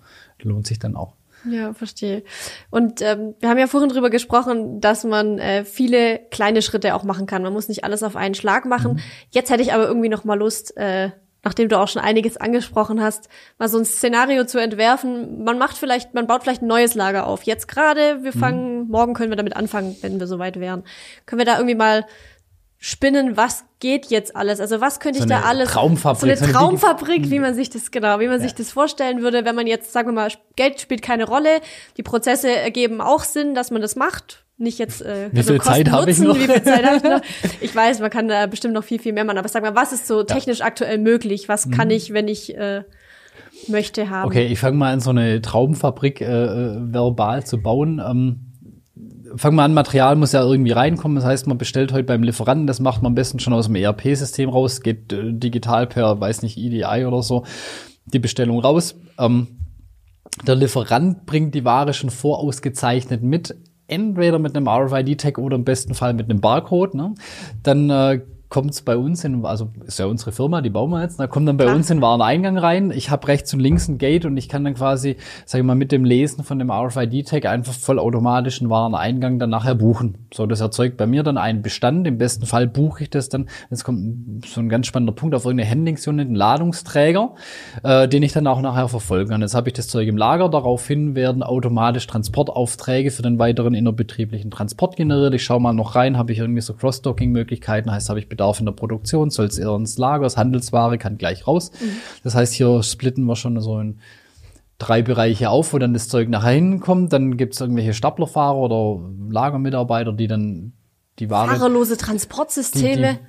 Lohnt 0.42 0.68
sich 0.68 0.80
dann 0.80 0.96
auch. 0.96 1.14
Ja, 1.50 1.74
verstehe. 1.74 2.24
Und 2.72 3.02
ähm, 3.02 3.36
wir 3.40 3.50
haben 3.50 3.58
ja 3.58 3.68
vorhin 3.68 3.90
drüber 3.90 4.10
gesprochen, 4.10 4.80
dass 4.82 5.04
man 5.04 5.38
äh, 5.38 5.64
viele 5.64 6.20
kleine 6.32 6.62
Schritte 6.62 6.96
auch 6.96 7.04
machen 7.04 7.28
kann. 7.28 7.44
Man 7.44 7.54
muss 7.54 7.68
nicht 7.68 7.84
alles 7.84 8.04
auf 8.04 8.16
einen 8.16 8.36
Schlag 8.36 8.66
machen. 8.66 8.94
Mhm. 8.94 9.00
Jetzt 9.32 9.52
hätte 9.52 9.62
ich 9.62 9.74
aber 9.74 9.88
irgendwie 9.88 10.10
noch 10.10 10.24
mal 10.24 10.40
Lust, 10.40 10.76
äh, 10.78 11.12
nachdem 11.46 11.70
du 11.70 11.80
auch 11.80 11.88
schon 11.88 12.02
einiges 12.02 12.36
angesprochen 12.38 13.02
hast, 13.02 13.30
mal 13.58 13.70
so 13.70 13.78
ein 13.78 13.86
Szenario 13.86 14.46
zu 14.46 14.58
entwerfen. 14.58 15.44
Man 15.44 15.58
macht 15.58 15.78
vielleicht, 15.78 16.14
man 16.14 16.28
baut 16.28 16.42
vielleicht 16.44 16.64
ein 16.64 16.68
neues 16.68 16.96
Lager 16.96 17.28
auf. 17.28 17.44
Jetzt 17.44 17.68
gerade, 17.68 18.24
wir 18.24 18.36
mhm. 18.36 18.40
fangen, 18.40 18.80
mhm. 18.82 18.90
morgen 18.90 19.14
können 19.14 19.30
wir 19.30 19.38
damit 19.38 19.56
anfangen, 19.56 19.96
wenn 20.02 20.20
wir 20.20 20.28
soweit 20.28 20.60
wären. 20.60 20.84
Können 21.28 21.40
wir 21.40 21.46
da 21.46 21.58
irgendwie 21.58 21.76
mal 21.76 22.06
spinnen, 22.80 23.38
was 23.38 23.64
geht 23.80 24.08
jetzt 24.08 24.36
alles? 24.36 24.60
Also 24.60 24.82
was 24.82 25.00
könnte 25.00 25.20
So 25.20 25.26
ich 25.26 25.30
da 25.30 25.42
alles? 25.42 25.70
Traumfabrik, 25.70 26.38
So 26.38 26.44
eine 26.44 26.54
Traumfabrik, 26.54 27.30
wie 27.30 27.40
man 27.40 27.54
sich 27.54 27.70
das 27.70 27.92
genau, 27.92 28.20
wie 28.20 28.28
man 28.28 28.42
sich 28.42 28.56
das 28.56 28.72
vorstellen 28.72 29.22
würde, 29.22 29.46
wenn 29.46 29.56
man 29.56 29.68
jetzt, 29.68 29.94
sagen 29.94 30.08
wir 30.10 30.14
mal, 30.14 30.32
Geld 30.56 30.82
spielt 30.82 31.04
keine 31.04 31.26
Rolle, 31.26 31.62
die 31.98 32.04
Prozesse 32.04 32.50
ergeben 32.50 33.02
auch 33.02 33.24
Sinn, 33.24 33.54
dass 33.54 33.70
man 33.70 33.82
das 33.82 33.96
macht. 33.96 34.45
Nicht 34.58 34.80
jetzt, 34.80 35.02
äh, 35.02 35.30
Wie 35.34 35.44
viel 35.44 35.60
Zeit 35.60 35.92
habe 35.92 36.10
ich 36.10 36.20
noch? 36.20 36.36
Wie 36.36 36.48
viel 36.48 36.64
Zeit 36.64 36.86
habe 36.86 36.98
ich 36.98 37.04
noch? 37.04 37.22
Ich 37.62 37.76
weiß, 37.76 38.00
man 38.00 38.10
kann 38.10 38.30
da 38.30 38.46
bestimmt 38.48 38.74
noch 38.74 38.86
viel, 38.86 39.00
viel 39.00 39.12
mehr 39.12 39.26
machen, 39.26 39.38
aber 39.38 39.50
sag 39.50 39.62
mal, 39.64 39.76
was 39.76 39.92
ist 39.92 40.08
so 40.08 40.24
technisch 40.24 40.62
aktuell 40.62 40.98
möglich? 40.98 41.50
Was 41.50 41.70
kann 41.70 41.90
ich, 41.90 42.14
wenn 42.14 42.30
ich 42.30 42.56
äh, 42.56 42.84
möchte 43.68 44.10
haben? 44.10 44.30
Mhm. 44.30 44.38
Okay, 44.38 44.48
ich 44.48 44.60
fange 44.60 44.78
mal 44.78 44.94
an, 44.94 45.02
so 45.02 45.10
eine 45.10 45.42
Traumfabrik 45.42 46.22
äh, 46.22 46.26
äh, 46.26 46.78
verbal 46.94 47.46
zu 47.46 47.62
bauen. 47.62 48.02
Ähm, 48.06 48.46
fangen 49.36 49.58
wir 49.58 49.64
an, 49.64 49.74
Material 49.74 50.16
muss 50.16 50.32
ja 50.32 50.42
irgendwie 50.42 50.72
reinkommen. 50.72 51.16
Das 51.16 51.26
heißt, 51.26 51.48
man 51.48 51.58
bestellt 51.58 51.92
heute 51.92 52.06
beim 52.06 52.24
Lieferanten, 52.24 52.66
das 52.66 52.80
macht 52.80 53.02
man 53.02 53.12
am 53.12 53.16
besten 53.16 53.40
schon 53.40 53.52
aus 53.54 53.66
dem 53.66 53.76
ERP-System 53.76 54.50
raus, 54.50 54.82
geht 54.82 55.12
äh, 55.12 55.34
digital 55.34 55.88
per, 55.88 56.20
weiß 56.22 56.44
nicht, 56.44 56.58
EDI 56.58 57.06
oder 57.06 57.22
so, 57.22 57.46
die 58.06 58.20
Bestellung 58.20 58.60
raus. 58.60 58.96
Ähm, 59.20 59.48
der 60.48 60.56
Lieferant 60.56 61.26
bringt 61.26 61.56
die 61.56 61.66
Ware 61.66 61.94
schon 61.94 62.10
vorausgezeichnet 62.10 63.22
mit, 63.22 63.56
entweder 63.88 64.40
mit 64.40 64.56
einem 64.56 64.68
RFID-Tag 64.68 65.38
oder 65.38 65.56
im 65.56 65.64
besten 65.64 65.94
Fall 65.94 66.14
mit 66.14 66.30
einem 66.30 66.42
Barcode. 66.42 66.96
Ne? 66.96 67.16
Dann 67.64 67.90
äh, 67.90 68.22
kommt 68.56 68.72
es 68.72 68.84
bei 68.84 68.96
uns 68.96 69.26
in, 69.26 69.44
also 69.44 69.68
ist 69.86 70.00
ja 70.00 70.06
unsere 70.06 70.32
Firma, 70.32 70.62
die 70.62 70.70
bauen 70.70 70.90
wir 70.90 71.02
jetzt, 71.02 71.20
da 71.20 71.28
kommt 71.28 71.46
dann 71.46 71.58
bei 71.58 71.66
Klar. 71.66 71.76
uns 71.76 71.90
in 71.90 72.02
Wareneingang 72.02 72.58
rein. 72.58 72.90
Ich 72.96 73.10
habe 73.10 73.28
rechts 73.28 73.54
und 73.54 73.60
links 73.60 73.90
ein 73.90 73.98
Gate 73.98 74.24
und 74.24 74.38
ich 74.38 74.48
kann 74.48 74.64
dann 74.64 74.76
quasi, 74.76 75.18
sag 75.46 75.60
ich 75.60 75.66
mal, 75.66 75.76
mit 75.76 75.92
dem 75.92 76.06
Lesen 76.06 76.46
von 76.46 76.58
dem 76.58 76.72
RFID-Tag 76.72 77.48
einfach 77.48 77.74
vollautomatisch 77.74 78.62
einen 78.62 78.70
Wareneingang 78.70 79.40
dann 79.40 79.50
nachher 79.50 79.76
buchen. 79.76 80.30
So, 80.34 80.46
das 80.46 80.62
erzeugt 80.62 80.96
bei 80.96 81.06
mir 81.06 81.22
dann 81.24 81.38
einen 81.38 81.64
Bestand. 81.64 82.08
Im 82.08 82.18
besten 82.18 82.46
Fall 82.46 82.66
buche 82.66 83.04
ich 83.04 83.10
das 83.10 83.28
dann. 83.28 83.50
Jetzt 83.70 83.84
kommt 83.84 84.46
so 84.46 84.62
ein 84.62 84.70
ganz 84.70 84.88
spannender 84.88 85.12
Punkt 85.12 85.36
auf 85.36 85.44
irgendeine 85.44 85.70
Handlingsunit, 85.70 86.28
einen 86.28 86.36
Ladungsträger, 86.36 87.36
äh, 87.84 88.08
den 88.08 88.24
ich 88.24 88.32
dann 88.32 88.48
auch 88.48 88.62
nachher 88.62 88.88
verfolgen 88.88 89.32
kann. 89.32 89.42
Jetzt 89.42 89.56
habe 89.56 89.68
ich 89.68 89.74
das 89.74 89.90
Zeug 89.90 90.08
im 90.08 90.16
Lager. 90.16 90.48
Daraufhin 90.48 91.14
werden 91.14 91.44
automatisch 91.44 92.08
Transportaufträge 92.08 93.12
für 93.12 93.22
den 93.22 93.38
weiteren 93.38 93.74
innerbetrieblichen 93.74 94.50
Transport 94.50 94.96
generiert. 94.96 95.34
Ich 95.34 95.44
schaue 95.44 95.60
mal 95.60 95.74
noch 95.74 95.96
rein, 95.96 96.18
habe 96.18 96.32
ich 96.32 96.40
irgendwie 96.40 96.62
so 96.62 96.74
Cross-Docking-Möglichkeiten, 96.74 97.92
heißt, 97.92 98.08
habe 98.08 98.20
ich 98.20 98.30
Bedarf 98.30 98.45
in 98.60 98.66
der 98.66 98.74
Produktion, 98.74 99.30
soll 99.30 99.46
es 99.46 99.58
eher 99.58 99.76
ins 99.76 99.98
Lager, 99.98 100.26
ist 100.26 100.38
Handelsware, 100.38 100.98
kann 100.98 101.18
gleich 101.18 101.48
raus. 101.48 101.72
Das 102.24 102.36
heißt, 102.36 102.54
hier 102.54 102.84
splitten 102.84 103.26
wir 103.26 103.36
schon 103.36 103.60
so 103.62 103.80
in 103.80 104.00
drei 104.78 105.02
Bereiche 105.02 105.50
auf, 105.50 105.74
wo 105.74 105.80
dann 105.80 105.94
das 105.94 106.10
Zeug 106.10 106.30
nachher 106.30 106.52
hinkommt. 106.52 107.14
Dann 107.14 107.38
gibt 107.38 107.54
es 107.54 107.62
irgendwelche 107.62 107.94
Staplerfahrer 107.94 108.58
oder 108.58 109.10
Lagermitarbeiter, 109.30 110.14
die 110.14 110.28
dann 110.28 110.74
die 111.20 111.30
Ware 111.30 111.48
Fahrerlose 111.48 111.96
die, 111.96 112.04
Transportsysteme. 112.04 113.20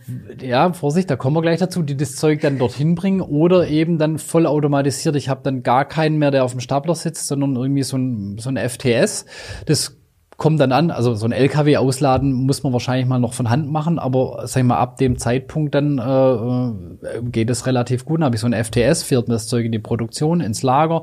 die, 0.40 0.46
ja, 0.46 0.72
Vorsicht, 0.72 1.08
da 1.08 1.14
kommen 1.14 1.36
wir 1.36 1.42
gleich 1.42 1.60
dazu, 1.60 1.82
die 1.82 1.96
das 1.96 2.16
Zeug 2.16 2.40
dann 2.40 2.58
dorthin 2.58 2.96
bringen 2.96 3.20
oder 3.20 3.68
eben 3.68 3.96
dann 3.98 4.18
vollautomatisiert. 4.18 5.14
Ich 5.14 5.28
habe 5.28 5.42
dann 5.44 5.62
gar 5.62 5.84
keinen 5.84 6.18
mehr, 6.18 6.32
der 6.32 6.44
auf 6.44 6.50
dem 6.50 6.60
Stapler 6.60 6.96
sitzt, 6.96 7.28
sondern 7.28 7.54
irgendwie 7.54 7.84
so 7.84 7.96
ein, 7.96 8.38
so 8.38 8.50
ein 8.50 8.56
FTS. 8.56 9.26
Das 9.66 9.96
kommt 10.36 10.60
dann 10.60 10.72
an, 10.72 10.90
also 10.90 11.14
so 11.14 11.26
ein 11.26 11.32
LKW 11.32 11.78
ausladen 11.78 12.32
muss 12.32 12.62
man 12.62 12.72
wahrscheinlich 12.72 13.06
mal 13.06 13.18
noch 13.18 13.32
von 13.32 13.48
Hand 13.48 13.70
machen, 13.70 13.98
aber 13.98 14.42
sag 14.46 14.60
ich 14.60 14.66
mal, 14.66 14.76
ab 14.76 14.98
dem 14.98 15.18
Zeitpunkt 15.18 15.74
dann 15.74 15.98
äh, 15.98 17.06
äh, 17.06 17.22
geht 17.22 17.48
es 17.48 17.66
relativ 17.66 18.04
gut. 18.04 18.20
Dann 18.20 18.26
habe 18.26 18.36
ich 18.36 18.42
so 18.42 18.46
ein 18.46 18.64
FTS, 18.64 19.02
fährt 19.02 19.30
das 19.30 19.48
Zeug 19.48 19.64
in 19.64 19.72
die 19.72 19.78
Produktion, 19.78 20.40
ins 20.40 20.62
Lager, 20.62 21.02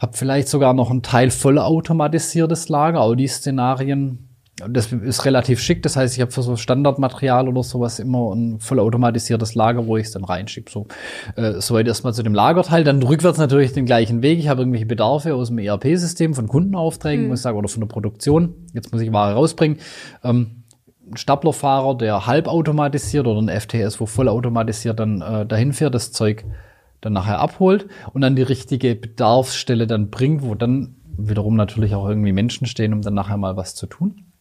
habe 0.00 0.16
vielleicht 0.16 0.48
sogar 0.48 0.72
noch 0.72 0.90
ein 0.90 1.02
Teil 1.02 1.30
vollautomatisiertes 1.30 2.68
Lager, 2.68 3.02
auch 3.02 3.14
die 3.14 3.28
Szenarien 3.28 4.31
das 4.56 4.92
ist 4.92 5.24
relativ 5.24 5.60
schick. 5.60 5.82
Das 5.82 5.96
heißt, 5.96 6.14
ich 6.14 6.20
habe 6.20 6.30
für 6.30 6.42
so 6.42 6.56
Standardmaterial 6.56 7.48
oder 7.48 7.62
sowas 7.62 7.98
immer 7.98 8.34
ein 8.34 8.60
vollautomatisiertes 8.60 9.54
Lager, 9.54 9.86
wo 9.86 9.96
ich 9.96 10.06
es 10.06 10.12
dann 10.12 10.24
reinschiebe. 10.24 10.70
So, 10.70 10.86
äh, 11.36 11.60
soweit 11.60 11.86
erstmal 11.86 12.12
zu 12.12 12.22
dem 12.22 12.34
Lagerteil. 12.34 12.84
Dann 12.84 13.02
rückwärts 13.02 13.38
natürlich 13.38 13.72
den 13.72 13.86
gleichen 13.86 14.22
Weg. 14.22 14.38
Ich 14.38 14.48
habe 14.48 14.60
irgendwelche 14.60 14.86
Bedarfe 14.86 15.34
aus 15.34 15.48
dem 15.48 15.58
ERP-System 15.58 16.34
von 16.34 16.48
Kundenaufträgen, 16.48 17.28
muss 17.28 17.40
ich 17.40 17.42
sagen, 17.42 17.58
oder 17.58 17.68
von 17.68 17.80
der 17.80 17.88
Produktion. 17.88 18.54
Jetzt 18.74 18.92
muss 18.92 19.00
ich 19.00 19.12
Ware 19.12 19.34
rausbringen. 19.34 19.78
Ähm, 20.22 20.62
ein 21.10 21.16
Staplerfahrer, 21.16 21.96
der 21.96 22.26
halbautomatisiert 22.26 23.26
oder 23.26 23.40
ein 23.40 23.60
FTS, 23.60 24.00
wo 24.00 24.06
vollautomatisiert 24.06 25.00
dann 25.00 25.20
äh, 25.22 25.46
dahin 25.46 25.72
fährt, 25.72 25.94
das 25.94 26.12
Zeug 26.12 26.44
dann 27.00 27.14
nachher 27.14 27.40
abholt 27.40 27.88
und 28.12 28.20
dann 28.20 28.36
die 28.36 28.42
richtige 28.42 28.94
Bedarfsstelle 28.94 29.86
dann 29.86 30.10
bringt, 30.10 30.42
wo 30.42 30.54
dann 30.54 30.96
wiederum 31.16 31.56
natürlich 31.56 31.94
auch 31.94 32.08
irgendwie 32.08 32.32
Menschen 32.32 32.66
stehen, 32.66 32.92
um 32.92 33.02
dann 33.02 33.14
nachher 33.14 33.36
mal 33.36 33.56
was 33.56 33.74
zu 33.74 33.86
tun. 33.86 34.31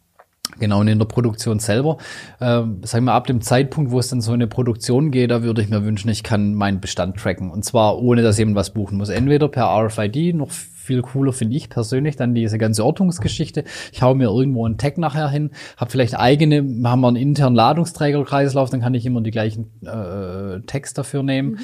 Genau, 0.59 0.79
und 0.79 0.87
in 0.87 0.99
der 0.99 1.05
Produktion 1.05 1.59
selber, 1.59 1.97
äh, 2.39 2.61
sagen 2.83 3.05
wir 3.05 3.13
ab 3.13 3.27
dem 3.27 3.41
Zeitpunkt, 3.41 3.91
wo 3.91 3.99
es 3.99 4.09
dann 4.09 4.21
so 4.21 4.31
in 4.31 4.35
eine 4.35 4.47
Produktion 4.47 5.11
geht, 5.11 5.31
da 5.31 5.43
würde 5.43 5.61
ich 5.61 5.69
mir 5.69 5.83
wünschen, 5.83 6.09
ich 6.09 6.23
kann 6.23 6.53
meinen 6.53 6.79
Bestand 6.79 7.17
tracken. 7.17 7.51
Und 7.51 7.65
zwar 7.65 7.99
ohne, 7.99 8.21
dass 8.21 8.37
jemand 8.37 8.57
was 8.57 8.73
buchen 8.73 8.97
muss. 8.97 9.09
Entweder 9.09 9.47
per 9.47 9.65
RFID, 9.65 10.35
noch 10.35 10.51
viel 10.81 11.01
cooler 11.03 11.31
finde 11.31 11.55
ich 11.55 11.69
persönlich, 11.69 12.15
dann 12.15 12.33
diese 12.33 12.57
ganze 12.57 12.83
Ortungsgeschichte. 12.83 13.63
Ich 13.91 14.01
hau 14.01 14.15
mir 14.15 14.29
irgendwo 14.29 14.65
einen 14.65 14.77
Tag 14.77 14.97
nachher 14.97 15.29
hin, 15.29 15.51
habe 15.77 15.91
vielleicht 15.91 16.17
eigene, 16.17 16.57
haben 16.87 17.01
wir 17.01 17.07
einen 17.07 17.17
internen 17.17 17.55
Ladungsträgerkreislauf, 17.55 18.69
dann 18.69 18.81
kann 18.81 18.93
ich 18.93 19.05
immer 19.05 19.21
die 19.21 19.31
gleichen 19.31 19.71
äh, 19.83 20.59
Tags 20.65 20.93
dafür 20.93 21.23
nehmen. 21.23 21.59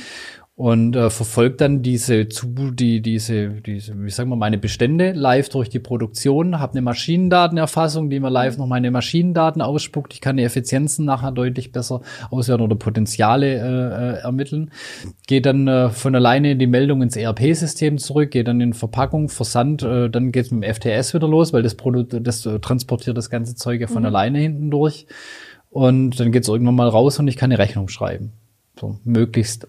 Und 0.58 0.96
äh, 0.96 1.12
verfolgt 1.12 1.62
dann 1.62 1.84
diese, 1.84 2.30
zu, 2.30 2.48
die, 2.72 3.04
diese, 3.04 3.50
diese, 3.62 3.94
wie 4.04 4.10
sagen 4.10 4.32
wir, 4.32 4.36
meine 4.38 4.58
Bestände 4.58 5.12
live 5.12 5.50
durch 5.50 5.70
die 5.70 5.78
Produktion, 5.78 6.58
habe 6.58 6.72
eine 6.72 6.82
Maschinendatenerfassung, 6.82 8.10
die 8.10 8.20
mir 8.20 8.32
live 8.32 8.58
noch 8.58 8.66
meine 8.66 8.90
Maschinendaten 8.90 9.62
ausspuckt. 9.62 10.16
Ich 10.16 10.20
kann 10.20 10.38
die 10.38 10.42
Effizienzen 10.42 11.06
nachher 11.06 11.32
deutlich 11.32 11.72
besser 11.72 12.02
auswerten 12.32 12.64
oder 12.64 12.76
Potenziale 12.76 13.54
äh, 13.54 13.60
äh, 13.60 14.22
ermitteln. 14.24 14.72
Geht 15.28 15.46
dann 15.46 15.68
äh, 15.68 15.90
von 15.92 16.16
alleine 16.16 16.56
die 16.56 16.66
Meldung 16.66 17.04
ins 17.04 17.16
ERP-System 17.16 18.00
zurück, 18.00 18.32
geht 18.32 18.48
dann 18.48 18.60
in 18.60 18.74
Verpackung, 18.74 19.30
Versand, 19.30 19.84
äh, 19.84 20.10
dann 20.10 20.32
geht's 20.32 20.50
mit 20.50 20.64
dem 20.64 20.74
FTS 20.74 21.14
wieder 21.14 21.28
los, 21.28 21.54
weil 21.54 21.62
das 21.62 21.76
Produkt, 21.76 22.18
das 22.20 22.48
äh, 22.48 22.58
transportiert 22.58 23.16
das 23.16 23.30
ganze 23.30 23.54
Zeug 23.54 23.80
ja 23.80 23.86
von 23.86 24.08
alleine 24.08 24.40
hinten 24.40 24.72
durch. 24.72 25.06
Und 25.70 26.20
dann 26.20 26.32
geht's 26.32 26.48
irgendwann 26.48 26.74
mal 26.74 26.90
raus 26.90 27.20
und 27.20 27.28
ich 27.28 27.38
kann 27.38 27.52
eine 27.52 27.60
Rechnung 27.60 27.90
schreiben. 27.90 28.32
So, 28.80 28.98
möglichst 29.04 29.68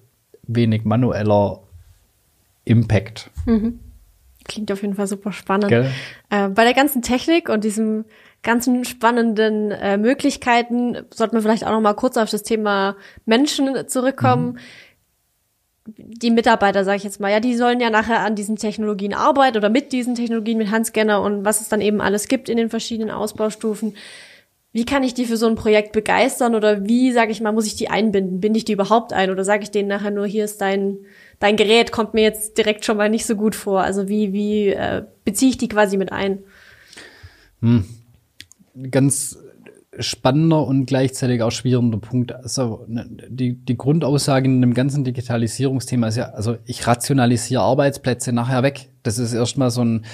wenig 0.49 0.85
manueller 0.85 1.61
Impact. 2.65 3.31
Klingt 4.45 4.73
auf 4.73 4.83
jeden 4.83 4.95
Fall 4.95 5.07
super 5.07 5.31
spannend. 5.31 5.71
Äh, 6.31 6.49
bei 6.49 6.65
der 6.65 6.75
ganzen 6.75 7.03
Technik 7.03 7.49
und 7.49 7.65
diesem 7.65 8.05
ganzen 8.43 8.85
spannenden 8.85 9.71
äh, 9.71 9.99
Möglichkeiten 9.99 10.97
sollte 11.13 11.35
man 11.35 11.43
vielleicht 11.43 11.67
auch 11.67 11.71
noch 11.71 11.81
mal 11.81 11.95
kurz 11.95 12.17
auf 12.17 12.31
das 12.31 12.43
Thema 12.43 12.97
Menschen 13.27 13.89
zurückkommen. 13.89 14.59
Die 15.87 16.31
Mitarbeiter, 16.31 16.85
sage 16.85 16.99
ich 16.99 17.05
jetzt 17.05 17.21
mal, 17.21 17.31
ja, 17.31 17.41
die 17.41 17.57
sollen 17.57 17.81
ja 17.81 17.91
nachher 17.91 18.21
an 18.21 18.35
diesen 18.35 18.57
Technologien 18.57 19.15
arbeiten 19.15 19.57
oder 19.57 19.71
mit 19.71 19.93
diesen 19.93 20.15
Technologien, 20.15 20.59
mit 20.59 20.71
Handscanner 20.71 21.23
und 21.23 21.45
was 21.45 21.61
es 21.61 21.69
dann 21.69 21.81
eben 21.81 22.01
alles 22.01 22.29
gibt 22.29 22.49
in 22.49 22.59
den 22.59 22.71
verschiedenen 22.71 23.11
Ausbaustufen. 23.11 23.95
Wie 24.79 24.85
kann 24.85 25.03
ich 25.03 25.13
die 25.13 25.25
für 25.25 25.37
so 25.37 25.49
ein 25.49 25.57
Projekt 25.57 25.91
begeistern 25.91 26.55
oder 26.55 26.87
wie, 26.87 27.11
sage 27.11 27.33
ich 27.33 27.41
mal, 27.41 27.51
muss 27.51 27.67
ich 27.67 27.75
die 27.75 27.91
einbinden? 27.91 28.39
Binde 28.39 28.59
ich 28.59 28.65
die 28.65 28.75
überhaupt 28.75 29.13
ein 29.13 29.29
oder 29.29 29.43
sage 29.43 29.65
ich 29.65 29.73
denen 29.73 29.89
nachher 29.89 30.13
nur, 30.13 30.25
hier 30.25 30.45
ist 30.45 30.61
dein, 30.61 30.99
dein 31.41 31.57
Gerät, 31.57 31.91
kommt 31.91 32.15
mir 32.15 32.23
jetzt 32.23 32.57
direkt 32.57 32.85
schon 32.85 32.97
mal 32.97 33.11
nicht 33.11 33.27
so 33.27 33.35
gut 33.35 33.57
vor? 33.57 33.81
Also 33.81 34.09
wie, 34.09 34.33
wie 34.33 34.69
äh, 34.69 35.03
beziehe 35.25 35.51
ich 35.51 35.59
die 35.59 35.67
quasi 35.67 35.97
mit 35.97 36.13
ein? 36.13 36.45
Ganz 38.93 39.37
spannender 39.99 40.65
und 40.65 40.87
gleichzeitig 40.87 41.43
auch 41.43 41.51
schwierender 41.51 41.99
Punkt. 41.99 42.33
Also 42.33 42.85
ne, 42.87 43.05
die, 43.29 43.55
die 43.55 43.77
Grundaussage 43.77 44.47
in 44.47 44.61
dem 44.61 44.75
ganzen 44.75 45.03
Digitalisierungsthema 45.03 46.07
ist 46.07 46.19
ja, 46.19 46.27
also 46.27 46.57
ich 46.67 46.87
rationalisiere 46.87 47.63
Arbeitsplätze 47.63 48.33
nachher 48.33 48.63
weg. 48.63 48.91
Das 49.03 49.19
ist 49.19 49.33
erstmal 49.33 49.73
so 49.73 49.83
ein 49.85 50.05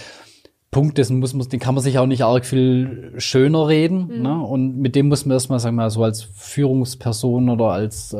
Punkt, 0.74 0.98
dessen 0.98 1.20
muss 1.20 1.32
man, 1.34 1.48
den 1.48 1.60
kann 1.60 1.76
man 1.76 1.84
sich 1.84 2.00
auch 2.00 2.06
nicht 2.06 2.24
arg 2.24 2.44
viel 2.44 3.12
schöner 3.18 3.68
reden. 3.68 4.22
Ne? 4.22 4.40
Und 4.40 4.76
mit 4.76 4.96
dem 4.96 5.06
muss 5.06 5.24
man 5.24 5.36
erstmal, 5.36 5.60
sagen 5.60 5.76
wir 5.76 5.82
mal, 5.82 5.90
so 5.90 6.02
als 6.02 6.22
Führungsperson 6.22 7.48
oder 7.48 7.66
als 7.66 8.12
äh, 8.12 8.18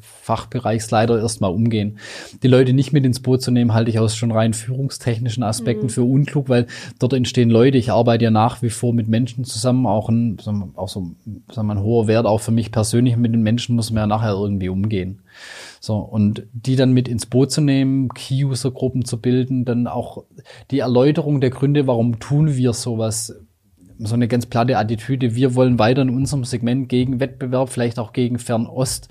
Fachbereichsleiter 0.00 1.18
erstmal 1.20 1.52
umgehen. 1.52 1.98
Die 2.42 2.48
Leute 2.48 2.72
nicht 2.72 2.94
mit 2.94 3.04
ins 3.04 3.20
Boot 3.20 3.42
zu 3.42 3.50
nehmen, 3.50 3.74
halte 3.74 3.90
ich 3.90 3.98
aus 3.98 4.16
schon 4.16 4.32
rein 4.32 4.54
führungstechnischen 4.54 5.42
Aspekten 5.42 5.90
für 5.90 6.04
unklug, 6.04 6.48
weil 6.48 6.68
dort 6.98 7.12
entstehen 7.12 7.50
Leute. 7.50 7.76
Ich 7.76 7.92
arbeite 7.92 8.24
ja 8.24 8.30
nach 8.30 8.62
wie 8.62 8.70
vor 8.70 8.94
mit 8.94 9.08
Menschen 9.08 9.44
zusammen, 9.44 9.86
auch 9.86 10.08
ein, 10.08 10.38
auch 10.76 10.88
so, 10.88 11.10
sagen 11.52 11.68
wir, 11.68 11.74
ein 11.74 11.82
hoher 11.82 12.06
Wert, 12.06 12.24
auch 12.24 12.40
für 12.40 12.50
mich 12.50 12.72
persönlich. 12.72 13.18
Mit 13.18 13.34
den 13.34 13.42
Menschen 13.42 13.76
muss 13.76 13.90
man 13.90 14.04
ja 14.04 14.06
nachher 14.06 14.32
irgendwie 14.32 14.70
umgehen. 14.70 15.20
So, 15.84 15.98
und 15.98 16.46
die 16.54 16.76
dann 16.76 16.94
mit 16.94 17.08
ins 17.08 17.26
Boot 17.26 17.50
zu 17.50 17.60
nehmen, 17.60 18.08
Key-User-Gruppen 18.08 19.04
zu 19.04 19.20
bilden, 19.20 19.66
dann 19.66 19.86
auch 19.86 20.24
die 20.70 20.78
Erläuterung 20.78 21.42
der 21.42 21.50
Gründe, 21.50 21.86
warum 21.86 22.20
tun 22.20 22.56
wir 22.56 22.72
sowas, 22.72 23.38
so 23.98 24.14
eine 24.14 24.26
ganz 24.26 24.46
platte 24.46 24.78
Attitüde, 24.78 25.34
wir 25.34 25.54
wollen 25.54 25.78
weiter 25.78 26.00
in 26.00 26.08
unserem 26.08 26.44
Segment 26.44 26.88
gegen 26.88 27.20
Wettbewerb, 27.20 27.68
vielleicht 27.68 27.98
auch 27.98 28.14
gegen 28.14 28.38
Fernost, 28.38 29.10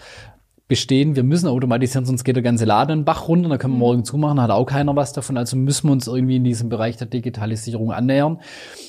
bestehen, 0.68 1.16
wir 1.16 1.22
müssen 1.22 1.48
automatisieren, 1.48 2.08
sonst 2.08 2.24
geht 2.24 2.38
der 2.38 2.44
ganze 2.44 2.66
Laden 2.66 3.02
den 3.02 3.06
Bach 3.06 3.28
runter, 3.28 3.50
dann 3.50 3.60
können 3.60 3.74
wir 3.74 3.76
mhm. 3.76 3.82
morgen 3.82 4.04
zumachen, 4.04 4.42
hat 4.42 4.50
auch 4.50 4.66
keiner 4.66 4.96
was 4.96 5.14
davon. 5.14 5.38
Also 5.38 5.56
müssen 5.56 5.90
wir 5.90 5.92
uns 5.92 6.08
irgendwie 6.08 6.38
in 6.38 6.44
diesem 6.44 6.70
Bereich 6.70 6.98
der 6.98 7.06
Digitalisierung 7.06 7.92
annähern 7.92 8.40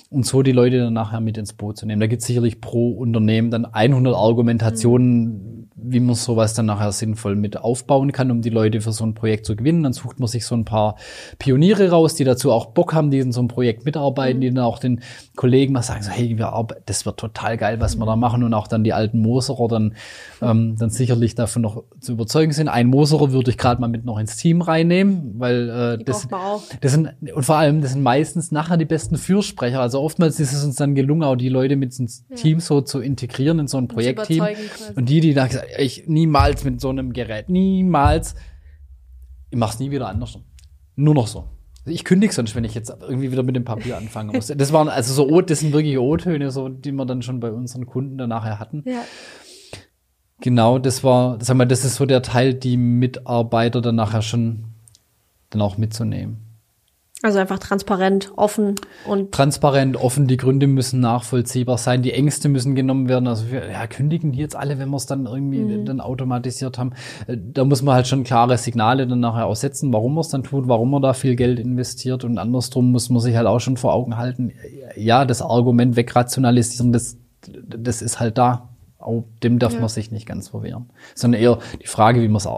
und 0.08 0.24
so 0.24 0.42
die 0.42 0.52
Leute 0.52 0.78
dann 0.78 0.94
nachher 0.94 1.20
mit 1.20 1.36
ins 1.36 1.52
Boot 1.52 1.76
zu 1.76 1.84
nehmen. 1.84 2.00
Da 2.00 2.06
gibt 2.06 2.22
es 2.22 2.26
sicherlich 2.26 2.62
pro 2.62 2.92
Unternehmen 2.92 3.50
dann 3.50 3.66
100 3.66 4.14
Argumentationen, 4.14 5.24
mhm 5.26 5.54
wie 5.86 6.00
man 6.00 6.14
sowas 6.14 6.54
dann 6.54 6.66
nachher 6.66 6.92
sinnvoll 6.92 7.36
mit 7.36 7.56
aufbauen 7.56 8.12
kann, 8.12 8.30
um 8.30 8.42
die 8.42 8.50
Leute 8.50 8.80
für 8.80 8.92
so 8.92 9.04
ein 9.04 9.14
Projekt 9.14 9.46
zu 9.46 9.56
gewinnen. 9.56 9.82
Dann 9.82 9.92
sucht 9.92 10.18
man 10.18 10.28
sich 10.28 10.46
so 10.46 10.54
ein 10.54 10.64
paar 10.64 10.96
Pioniere 11.38 11.90
raus, 11.90 12.14
die 12.14 12.24
dazu 12.24 12.50
auch 12.50 12.66
Bock 12.66 12.94
haben, 12.94 13.10
die 13.10 13.18
in 13.18 13.32
so 13.32 13.40
einem 13.40 13.48
Projekt 13.48 13.84
mitarbeiten, 13.84 14.38
mhm. 14.38 14.40
die 14.40 14.54
dann 14.54 14.64
auch 14.64 14.78
den 14.78 15.00
Kollegen 15.36 15.72
mal 15.72 15.82
sagen, 15.82 16.02
so, 16.02 16.10
hey, 16.10 16.38
wir 16.38 16.66
das 16.86 17.04
wird 17.06 17.18
total 17.18 17.56
geil, 17.56 17.80
was 17.80 17.96
wir 17.96 18.06
da 18.06 18.16
machen 18.16 18.42
und 18.42 18.54
auch 18.54 18.68
dann 18.68 18.84
die 18.84 18.92
alten 18.92 19.18
Moserer 19.18 19.68
dann, 19.68 19.94
ähm, 20.40 20.76
dann 20.78 20.90
sicherlich 20.90 21.34
davon 21.34 21.62
noch 21.62 21.84
zu 22.00 22.12
überzeugen 22.12 22.52
sind. 22.52 22.68
Ein 22.68 22.86
Moserer 22.86 23.32
würde 23.32 23.50
ich 23.50 23.58
gerade 23.58 23.80
mal 23.80 23.88
mit 23.88 24.04
noch 24.04 24.18
ins 24.18 24.36
Team 24.36 24.62
reinnehmen, 24.62 25.34
weil 25.38 25.68
äh, 26.00 26.04
das, 26.04 26.28
das 26.80 26.92
sind 26.92 27.10
und 27.34 27.44
vor 27.44 27.56
allem, 27.56 27.80
das 27.80 27.92
sind 27.92 28.02
meistens 28.02 28.52
nachher 28.52 28.76
die 28.76 28.84
besten 28.84 29.16
Fürsprecher. 29.16 29.80
Also 29.80 30.00
oftmals 30.00 30.40
ist 30.40 30.52
es 30.52 30.64
uns 30.64 30.76
dann 30.76 30.94
gelungen, 30.94 31.22
auch 31.24 31.36
die 31.36 31.48
Leute 31.48 31.76
mit 31.76 31.98
ins 31.98 32.24
ja. 32.28 32.36
Team 32.36 32.60
so 32.60 32.80
zu 32.80 33.00
integrieren 33.00 33.58
in 33.58 33.66
so 33.66 33.78
ein 33.78 33.88
Projektteam. 33.88 34.46
Und 34.94 35.08
die, 35.08 35.20
die 35.20 35.34
da 35.34 35.46
gesagt, 35.46 35.66
ich 35.78 36.06
niemals 36.06 36.64
mit 36.64 36.80
so 36.80 36.88
einem 36.90 37.12
Gerät, 37.12 37.48
niemals. 37.48 38.34
Ich 39.50 39.58
mach's 39.58 39.78
nie 39.78 39.90
wieder 39.90 40.08
anders. 40.08 40.38
Nur 40.96 41.14
noch 41.14 41.26
so. 41.26 41.48
Ich 41.86 42.04
kündige 42.04 42.32
sonst, 42.32 42.54
wenn 42.54 42.64
ich 42.64 42.74
jetzt 42.74 42.90
irgendwie 43.02 43.30
wieder 43.30 43.42
mit 43.42 43.56
dem 43.56 43.64
Papier 43.64 43.96
anfangen 43.96 44.34
muss. 44.34 44.46
Das 44.46 44.72
waren 44.72 44.88
also 44.88 45.12
so, 45.12 45.40
das 45.42 45.60
sind 45.60 45.72
wirklich 45.72 45.98
O-Töne, 45.98 46.50
so, 46.50 46.68
die 46.68 46.92
wir 46.92 47.04
dann 47.04 47.20
schon 47.20 47.40
bei 47.40 47.52
unseren 47.52 47.84
Kunden 47.84 48.16
dann 48.16 48.30
nachher 48.30 48.58
hatten. 48.58 48.82
Ja. 48.86 49.02
Genau, 50.40 50.78
das 50.78 51.04
war, 51.04 51.38
sag 51.42 51.56
mal, 51.56 51.66
das 51.66 51.84
ist 51.84 51.96
so 51.96 52.06
der 52.06 52.22
Teil, 52.22 52.54
die 52.54 52.76
Mitarbeiter 52.76 53.80
dann 53.80 53.96
nachher 53.96 54.22
schon 54.22 54.64
dann 55.50 55.62
auch 55.62 55.78
mitzunehmen. 55.78 56.43
Also 57.24 57.38
einfach 57.38 57.58
transparent, 57.58 58.32
offen 58.36 58.74
und. 59.06 59.32
Transparent, 59.32 59.96
offen, 59.96 60.26
die 60.26 60.36
Gründe 60.36 60.66
müssen 60.66 61.00
nachvollziehbar 61.00 61.78
sein, 61.78 62.02
die 62.02 62.12
Ängste 62.12 62.50
müssen 62.50 62.74
genommen 62.74 63.08
werden. 63.08 63.26
Also 63.26 63.50
wir, 63.50 63.70
ja, 63.70 63.86
kündigen 63.86 64.32
die 64.32 64.40
jetzt 64.40 64.54
alle, 64.54 64.78
wenn 64.78 64.90
wir 64.90 64.98
es 64.98 65.06
dann 65.06 65.24
irgendwie 65.24 65.60
mhm. 65.60 65.86
dann 65.86 66.02
automatisiert 66.02 66.76
haben. 66.76 66.92
Äh, 67.26 67.38
da 67.38 67.64
muss 67.64 67.80
man 67.80 67.94
halt 67.94 68.08
schon 68.08 68.24
klare 68.24 68.58
Signale 68.58 69.06
dann 69.06 69.20
nachher 69.20 69.46
aussetzen, 69.46 69.90
warum 69.90 70.12
man 70.12 70.20
es 70.20 70.28
dann 70.28 70.42
tut, 70.42 70.68
warum 70.68 70.90
man 70.90 71.00
da 71.00 71.14
viel 71.14 71.34
Geld 71.34 71.58
investiert. 71.58 72.24
Und 72.24 72.36
andersrum 72.36 72.92
muss 72.92 73.08
man 73.08 73.22
sich 73.22 73.34
halt 73.34 73.46
auch 73.46 73.60
schon 73.60 73.78
vor 73.78 73.94
Augen 73.94 74.18
halten, 74.18 74.52
ja, 74.94 75.24
das 75.24 75.40
Argument 75.40 75.96
wegrationalisieren, 75.96 76.92
das, 76.92 77.16
das 77.40 78.02
ist 78.02 78.20
halt 78.20 78.36
da 78.36 78.73
auch 79.04 79.24
dem 79.42 79.58
darf 79.58 79.74
ja. 79.74 79.80
man 79.80 79.88
sich 79.88 80.10
nicht 80.10 80.26
ganz 80.26 80.48
verwehren. 80.48 80.86
Sondern 81.14 81.40
eher 81.40 81.58
die 81.82 81.86
Frage, 81.86 82.22
wie 82.22 82.28
man 82.28 82.36
es 82.36 82.48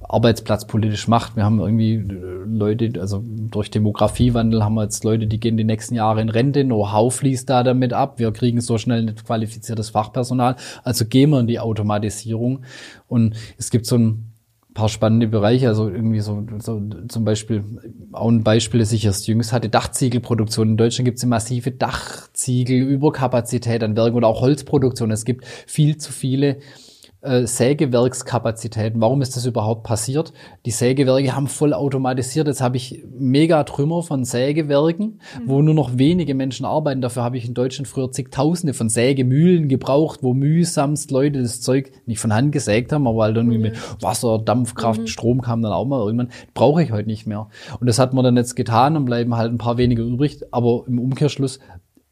arbeitsplatzpolitisch 0.00 1.08
macht. 1.08 1.36
Wir 1.36 1.44
haben 1.44 1.60
irgendwie 1.60 1.94
äh, 1.94 2.44
Leute, 2.46 3.00
also 3.00 3.22
durch 3.24 3.70
Demografiewandel 3.70 4.64
haben 4.64 4.74
wir 4.74 4.84
jetzt 4.84 5.04
Leute, 5.04 5.26
die 5.26 5.38
gehen 5.38 5.56
die 5.56 5.64
nächsten 5.64 5.94
Jahre 5.94 6.20
in 6.20 6.30
Rente, 6.30 6.64
Know-how 6.64 7.14
fließt 7.14 7.48
da 7.48 7.62
damit 7.62 7.92
ab. 7.92 8.18
Wir 8.18 8.32
kriegen 8.32 8.60
so 8.60 8.78
schnell 8.78 9.02
nicht 9.04 9.24
qualifiziertes 9.24 9.90
Fachpersonal. 9.90 10.56
Also 10.82 11.04
gehen 11.04 11.30
wir 11.30 11.40
in 11.40 11.46
die 11.46 11.60
Automatisierung. 11.60 12.64
Und 13.06 13.36
es 13.58 13.70
gibt 13.70 13.86
so 13.86 13.96
ein 13.96 14.29
paar 14.74 14.88
spannende 14.88 15.26
Bereiche, 15.26 15.66
also 15.68 15.88
irgendwie 15.88 16.20
so, 16.20 16.46
so 16.58 16.80
zum 17.08 17.24
Beispiel, 17.24 17.64
auch 18.12 18.28
ein 18.28 18.44
Beispiel, 18.44 18.78
das 18.80 18.92
ich 18.92 19.04
erst 19.04 19.26
jüngst 19.26 19.52
hatte, 19.52 19.68
Dachziegelproduktion. 19.68 20.68
In 20.70 20.76
Deutschland 20.76 21.06
gibt 21.06 21.18
es 21.18 21.24
eine 21.24 21.30
massive 21.30 21.72
Dachziegelüberkapazität 21.72 23.82
an 23.82 23.96
Werken 23.96 24.14
oder 24.16 24.28
auch 24.28 24.40
Holzproduktion. 24.40 25.10
Es 25.10 25.24
gibt 25.24 25.44
viel 25.66 25.96
zu 25.96 26.12
viele 26.12 26.58
äh, 27.22 27.46
Sägewerkskapazitäten. 27.46 29.00
Warum 29.00 29.22
ist 29.22 29.36
das 29.36 29.46
überhaupt 29.46 29.82
passiert? 29.82 30.32
Die 30.64 30.70
Sägewerke 30.70 31.34
haben 31.34 31.48
voll 31.48 31.74
automatisiert. 31.74 32.46
Jetzt 32.46 32.62
habe 32.62 32.76
ich 32.76 33.04
mega 33.18 33.64
Trümmer 33.64 34.02
von 34.02 34.24
Sägewerken, 34.24 35.20
mhm. 35.38 35.42
wo 35.48 35.62
nur 35.62 35.74
noch 35.74 35.98
wenige 35.98 36.34
Menschen 36.34 36.64
arbeiten. 36.64 37.00
Dafür 37.00 37.22
habe 37.22 37.36
ich 37.36 37.46
in 37.46 37.54
Deutschland 37.54 37.88
früher 37.88 38.10
zigtausende 38.10 38.74
von 38.74 38.88
Sägemühlen 38.88 39.68
gebraucht, 39.68 40.20
wo 40.22 40.34
mühsamst 40.34 41.10
Leute 41.10 41.42
das 41.42 41.60
Zeug 41.60 41.92
nicht 42.06 42.20
von 42.20 42.34
Hand 42.34 42.52
gesägt 42.52 42.92
haben, 42.92 43.06
aber 43.06 43.24
halt 43.24 43.36
irgendwie 43.36 43.58
mhm. 43.58 43.64
mit 43.64 44.02
Wasser, 44.02 44.38
Dampfkraft, 44.38 45.02
mhm. 45.02 45.06
Strom 45.06 45.42
kam 45.42 45.62
dann 45.62 45.72
auch 45.72 45.86
mal 45.86 46.00
irgendwann. 46.00 46.30
Brauche 46.54 46.82
ich 46.82 46.92
heute 46.92 47.08
nicht 47.08 47.26
mehr. 47.26 47.48
Und 47.80 47.86
das 47.86 47.98
hat 47.98 48.14
man 48.14 48.24
dann 48.24 48.36
jetzt 48.36 48.56
getan 48.56 48.96
und 48.96 49.04
bleiben 49.04 49.36
halt 49.36 49.52
ein 49.52 49.58
paar 49.58 49.76
wenige 49.76 50.02
übrig. 50.02 50.40
Aber 50.50 50.84
im 50.86 50.98
Umkehrschluss, 50.98 51.60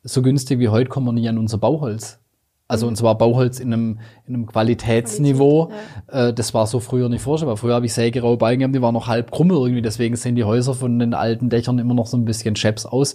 so 0.03 0.23
günstig 0.23 0.59
wie 0.59 0.69
heute 0.69 0.89
kommen 0.91 1.07
wir 1.07 1.13
nicht 1.13 1.29
an 1.29 1.39
unser 1.39 1.59
Bauholz. 1.59 2.21
Also 2.69 2.85
mhm. 2.87 2.91
und 2.91 2.97
zwar 2.97 3.17
Bauholz 3.17 3.59
in 3.59 3.73
einem, 3.73 3.99
in 4.27 4.35
einem 4.35 4.47
Qualitätsniveau. 4.47 5.67
Qualität, 5.67 6.05
ja. 6.13 6.29
äh, 6.29 6.35
das 6.35 6.55
war 6.55 6.67
so 6.67 6.81
früher 6.81 7.09
nicht 7.09 7.23
vorstellbar. 7.23 7.57
Früher 7.57 7.75
habe 7.75 7.87
ich 7.87 7.95
Sägeraubalken 7.95 8.61
gehabt, 8.61 8.75
die 8.75 8.83
waren 8.83 8.95
noch 8.95 9.09
halb 9.09 9.31
krumm 9.31 9.51
irgendwie. 9.51 9.83
Deswegen 9.83 10.15
sehen 10.17 10.37
die 10.37 10.45
Häuser 10.45 10.75
von 10.75 10.99
den 10.99 11.15
alten 11.15 11.49
Dächern 11.49 11.79
immer 11.79 11.95
noch 11.95 12.07
so 12.07 12.17
ein 12.17 12.27
bisschen 12.27 12.55
Chaps 12.55 12.87
aus. 12.87 13.15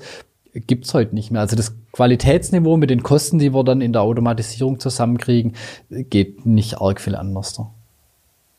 Gibt's 0.54 0.94
heute 0.94 1.16
nicht 1.16 1.32
mehr. 1.32 1.42
Also 1.42 1.56
das 1.56 1.76
Qualitätsniveau 1.94 2.78
mit 2.78 2.90
den 2.90 3.04
Kosten, 3.04 3.40
die 3.40 3.54
wir 3.54 3.64
dann 3.64 3.82
in 3.82 3.94
der 3.94 4.02
Automatisierung 4.02 4.80
zusammenkriegen, 4.80 5.54
geht 5.90 6.46
nicht 6.46 6.82
arg 6.82 7.00
viel 7.00 7.16
anders. 7.16 7.60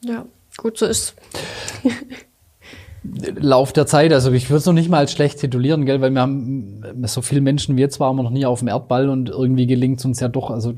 Ja, 0.05 0.26
gut 0.57 0.78
so 0.78 0.86
ist. 0.86 1.14
Lauf 3.38 3.72
der 3.72 3.86
Zeit, 3.86 4.12
also 4.12 4.32
ich 4.32 4.48
würde 4.48 4.59
es 4.59 4.66
noch 4.66 4.72
nicht 4.72 4.88
mal 4.88 4.98
als 4.98 5.12
schlecht 5.12 5.38
titulieren, 5.38 5.84
gell, 5.84 6.00
weil 6.00 6.11
wir 6.11 6.22
haben 6.22 6.82
so 7.05 7.20
viele 7.20 7.42
Menschen 7.42 7.76
wie 7.76 7.82
jetzt 7.82 8.00
waren 8.00 8.16
wir 8.16 8.22
noch 8.22 8.30
nie 8.30 8.46
auf 8.46 8.61
dem 8.61 8.68
Erdball 8.68 9.11
und 9.11 9.28
irgendwie 9.28 9.66
gelingt 9.66 9.98
es 9.98 10.05
uns 10.07 10.20
ja 10.20 10.28
doch, 10.28 10.50
also 10.50 10.72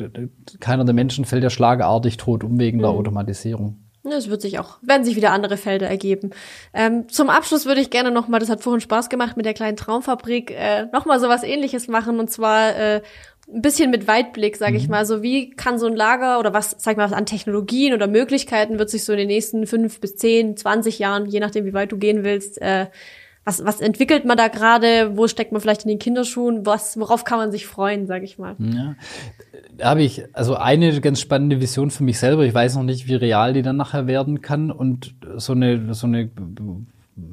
keiner 0.58 0.84
der 0.84 0.94
Menschen 0.94 1.24
fällt 1.24 1.44
ja 1.44 1.50
schlagartig 1.50 2.16
tot 2.16 2.42
um 2.42 2.58
wegen 2.58 2.78
mhm. 2.78 2.82
der 2.82 2.90
Automatisierung. 2.90 3.78
Es 4.04 4.30
wird 4.30 4.42
sich 4.42 4.58
auch, 4.58 4.78
werden 4.82 5.04
sich 5.04 5.16
wieder 5.16 5.32
andere 5.32 5.56
Felder 5.56 5.88
ergeben. 5.88 6.30
Ähm, 6.72 7.08
zum 7.08 7.28
Abschluss 7.28 7.66
würde 7.66 7.80
ich 7.80 7.90
gerne 7.90 8.10
nochmal, 8.10 8.40
das 8.40 8.48
hat 8.48 8.62
vorhin 8.62 8.80
Spaß 8.80 9.08
gemacht 9.08 9.36
mit 9.36 9.46
der 9.46 9.54
kleinen 9.54 9.76
Traumfabrik, 9.76 10.52
äh, 10.52 10.86
nochmal 10.92 11.18
so 11.20 11.28
was 11.28 11.42
ähnliches 11.42 11.88
machen 11.88 12.20
und 12.20 12.30
zwar 12.30 12.76
äh, 12.76 13.02
ein 13.48 13.62
bisschen 13.62 13.90
mit 13.90 14.08
Weitblick, 14.08 14.56
sage 14.56 14.72
mhm. 14.72 14.78
ich 14.78 14.88
mal. 14.88 15.06
So 15.06 15.22
wie 15.22 15.50
kann 15.50 15.78
so 15.78 15.86
ein 15.86 15.96
Lager 15.96 16.38
oder 16.38 16.52
was, 16.52 16.76
sag 16.78 16.92
ich 16.92 16.96
mal, 16.96 17.04
was 17.04 17.12
an 17.12 17.26
Technologien 17.26 17.94
oder 17.94 18.08
Möglichkeiten 18.08 18.78
wird 18.78 18.90
sich 18.90 19.04
so 19.04 19.12
in 19.12 19.18
den 19.18 19.28
nächsten 19.28 19.66
fünf 19.66 20.00
bis 20.00 20.16
zehn, 20.16 20.56
zwanzig 20.56 20.98
Jahren, 20.98 21.26
je 21.26 21.40
nachdem, 21.40 21.64
wie 21.64 21.74
weit 21.74 21.92
du 21.92 21.96
gehen 21.96 22.24
willst, 22.24 22.60
äh, 22.60 22.86
was, 23.44 23.64
was 23.64 23.80
entwickelt 23.80 24.24
man 24.24 24.36
da 24.36 24.48
gerade? 24.48 25.16
Wo 25.16 25.28
steckt 25.28 25.52
man 25.52 25.60
vielleicht 25.60 25.84
in 25.84 25.88
den 25.88 26.00
Kinderschuhen? 26.00 26.66
Was, 26.66 26.98
worauf 26.98 27.22
kann 27.22 27.38
man 27.38 27.52
sich 27.52 27.64
freuen, 27.64 28.08
sage 28.08 28.24
ich 28.24 28.38
mal? 28.38 28.56
Ja, 28.58 28.96
da 29.76 29.90
habe 29.90 30.02
ich 30.02 30.24
also 30.32 30.56
eine 30.56 31.00
ganz 31.00 31.20
spannende 31.20 31.60
Vision 31.60 31.92
für 31.92 32.02
mich 32.02 32.18
selber. 32.18 32.44
Ich 32.44 32.52
weiß 32.52 32.74
noch 32.74 32.82
nicht, 32.82 33.06
wie 33.06 33.14
real 33.14 33.52
die 33.52 33.62
dann 33.62 33.76
nachher 33.76 34.08
werden 34.08 34.42
kann 34.42 34.72
und 34.72 35.14
so 35.36 35.52
eine 35.52 35.94
so 35.94 36.08
eine 36.08 36.28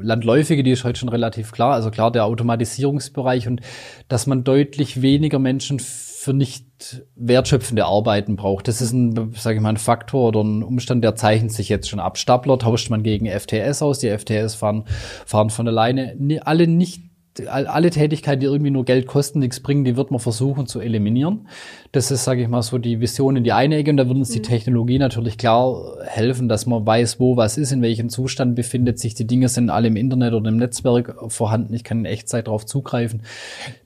landläufige, 0.04 0.64
die 0.64 0.72
ist 0.72 0.84
heute 0.84 1.00
schon 1.00 1.10
relativ 1.10 1.52
klar. 1.52 1.74
Also 1.74 1.92
klar, 1.92 2.12
der 2.12 2.26
Automatisierungsbereich 2.26 3.48
und 3.48 3.62
dass 4.08 4.28
man 4.28 4.44
deutlich 4.44 5.02
weniger 5.02 5.40
Menschen 5.40 5.80
für 5.80 6.34
nicht 6.34 7.04
wertschöpfende 7.16 7.86
Arbeiten 7.86 8.36
braucht. 8.36 8.68
Das 8.68 8.82
ist 8.82 8.94
ein, 8.94 9.34
sage 9.36 9.58
ich 9.58 9.62
mal, 9.62 9.70
ein 9.70 9.78
Faktor 9.78 10.30
oder 10.30 10.42
ein 10.42 10.64
Umstand, 10.64 11.04
der 11.04 11.16
zeichnet 11.16 11.52
sich 11.52 11.68
jetzt 11.68 11.90
schon 11.90 12.00
ab. 12.00 12.18
Stapler 12.18 12.58
tauscht 12.58 12.90
man 12.90 13.04
gegen 13.04 13.28
FTS 13.28 13.82
aus. 13.82 14.00
Die 14.00 14.10
FTS 14.10 14.56
fahren, 14.56 14.86
fahren 15.26 15.50
von 15.50 15.68
alleine. 15.68 16.16
Alle 16.46 16.68
nicht 16.68 17.02
alle 17.48 17.90
Tätigkeiten, 17.90 18.40
die 18.42 18.46
irgendwie 18.46 18.72
nur 18.72 18.86
Geld 18.86 19.08
kosten, 19.08 19.40
nichts 19.40 19.60
bringen, 19.60 19.84
die 19.84 19.98
wird 19.98 20.12
man 20.12 20.20
versuchen 20.20 20.68
zu 20.68 20.80
eliminieren. 20.80 21.48
Das 21.92 22.12
ist, 22.12 22.24
sage 22.24 22.44
ich 22.44 22.48
mal, 22.48 22.62
so 22.62 22.78
die 22.78 23.00
Vision 23.00 23.36
in 23.36 23.44
die 23.44 23.54
eine 23.54 23.78
Ecke 23.78 23.92
und 23.92 23.98
da 23.98 24.08
wird 24.08 24.18
uns 24.18 24.30
mhm. 24.30 24.34
die 24.34 24.42
Technologie 24.44 25.00
natürlich 25.00 25.38
klar 25.38 25.98
helfen, 26.06 26.48
dass 26.48 26.66
man 26.66 26.86
weiß, 26.86 27.20
wo 27.20 27.36
was 27.36 27.58
ist, 27.58 27.72
in 27.72 27.82
welchem 27.82 28.10
Zustand 28.10 28.56
befindet 28.56 29.00
sich. 29.00 29.16
Die 29.16 29.28
Dinge 29.28 29.50
sind 29.50 29.70
alle 29.70 29.88
im 29.88 29.96
Internet 29.96 30.34
oder 30.34 30.50
im 30.50 30.58
Netzwerk 30.58 31.16
vorhanden. 31.32 31.74
Ich 31.74 31.84
kann 31.84 32.00
in 32.00 32.06
Echtzeit 32.06 32.48
darauf 32.48 32.66
zugreifen. 32.66 33.24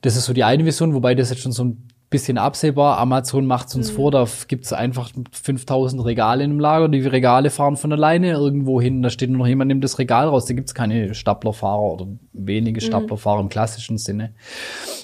Das 0.02 0.16
ist 0.16 0.26
so 0.26 0.32
die 0.32 0.44
eine 0.44 0.64
Vision, 0.64 0.94
wobei 0.94 1.14
das 1.14 1.30
jetzt 1.30 1.42
schon 1.42 1.52
so 1.52 1.64
ein 1.64 1.88
bisschen 2.10 2.38
absehbar. 2.38 2.98
Amazon 2.98 3.46
macht 3.46 3.68
es 3.68 3.74
uns 3.74 3.92
mhm. 3.92 3.96
vor, 3.96 4.10
da 4.10 4.26
gibt's 4.46 4.72
einfach 4.72 5.10
5000 5.30 6.04
Regale 6.04 6.44
im 6.44 6.58
Lager. 6.58 6.88
Die 6.88 7.00
Regale 7.00 7.50
fahren 7.50 7.76
von 7.76 7.92
alleine 7.92 8.32
irgendwo 8.32 8.80
hin. 8.80 9.02
Da 9.02 9.10
steht 9.10 9.30
nur 9.30 9.40
noch 9.40 9.46
jemand, 9.46 9.68
nimmt 9.68 9.84
das 9.84 9.98
Regal 9.98 10.28
raus. 10.28 10.46
Da 10.46 10.54
gibt's 10.54 10.74
keine 10.74 11.14
Staplerfahrer 11.14 11.92
oder 11.92 12.06
wenige 12.32 12.80
mhm. 12.80 12.86
Staplerfahrer 12.86 13.40
im 13.40 13.48
klassischen 13.48 13.98
Sinne. 13.98 14.34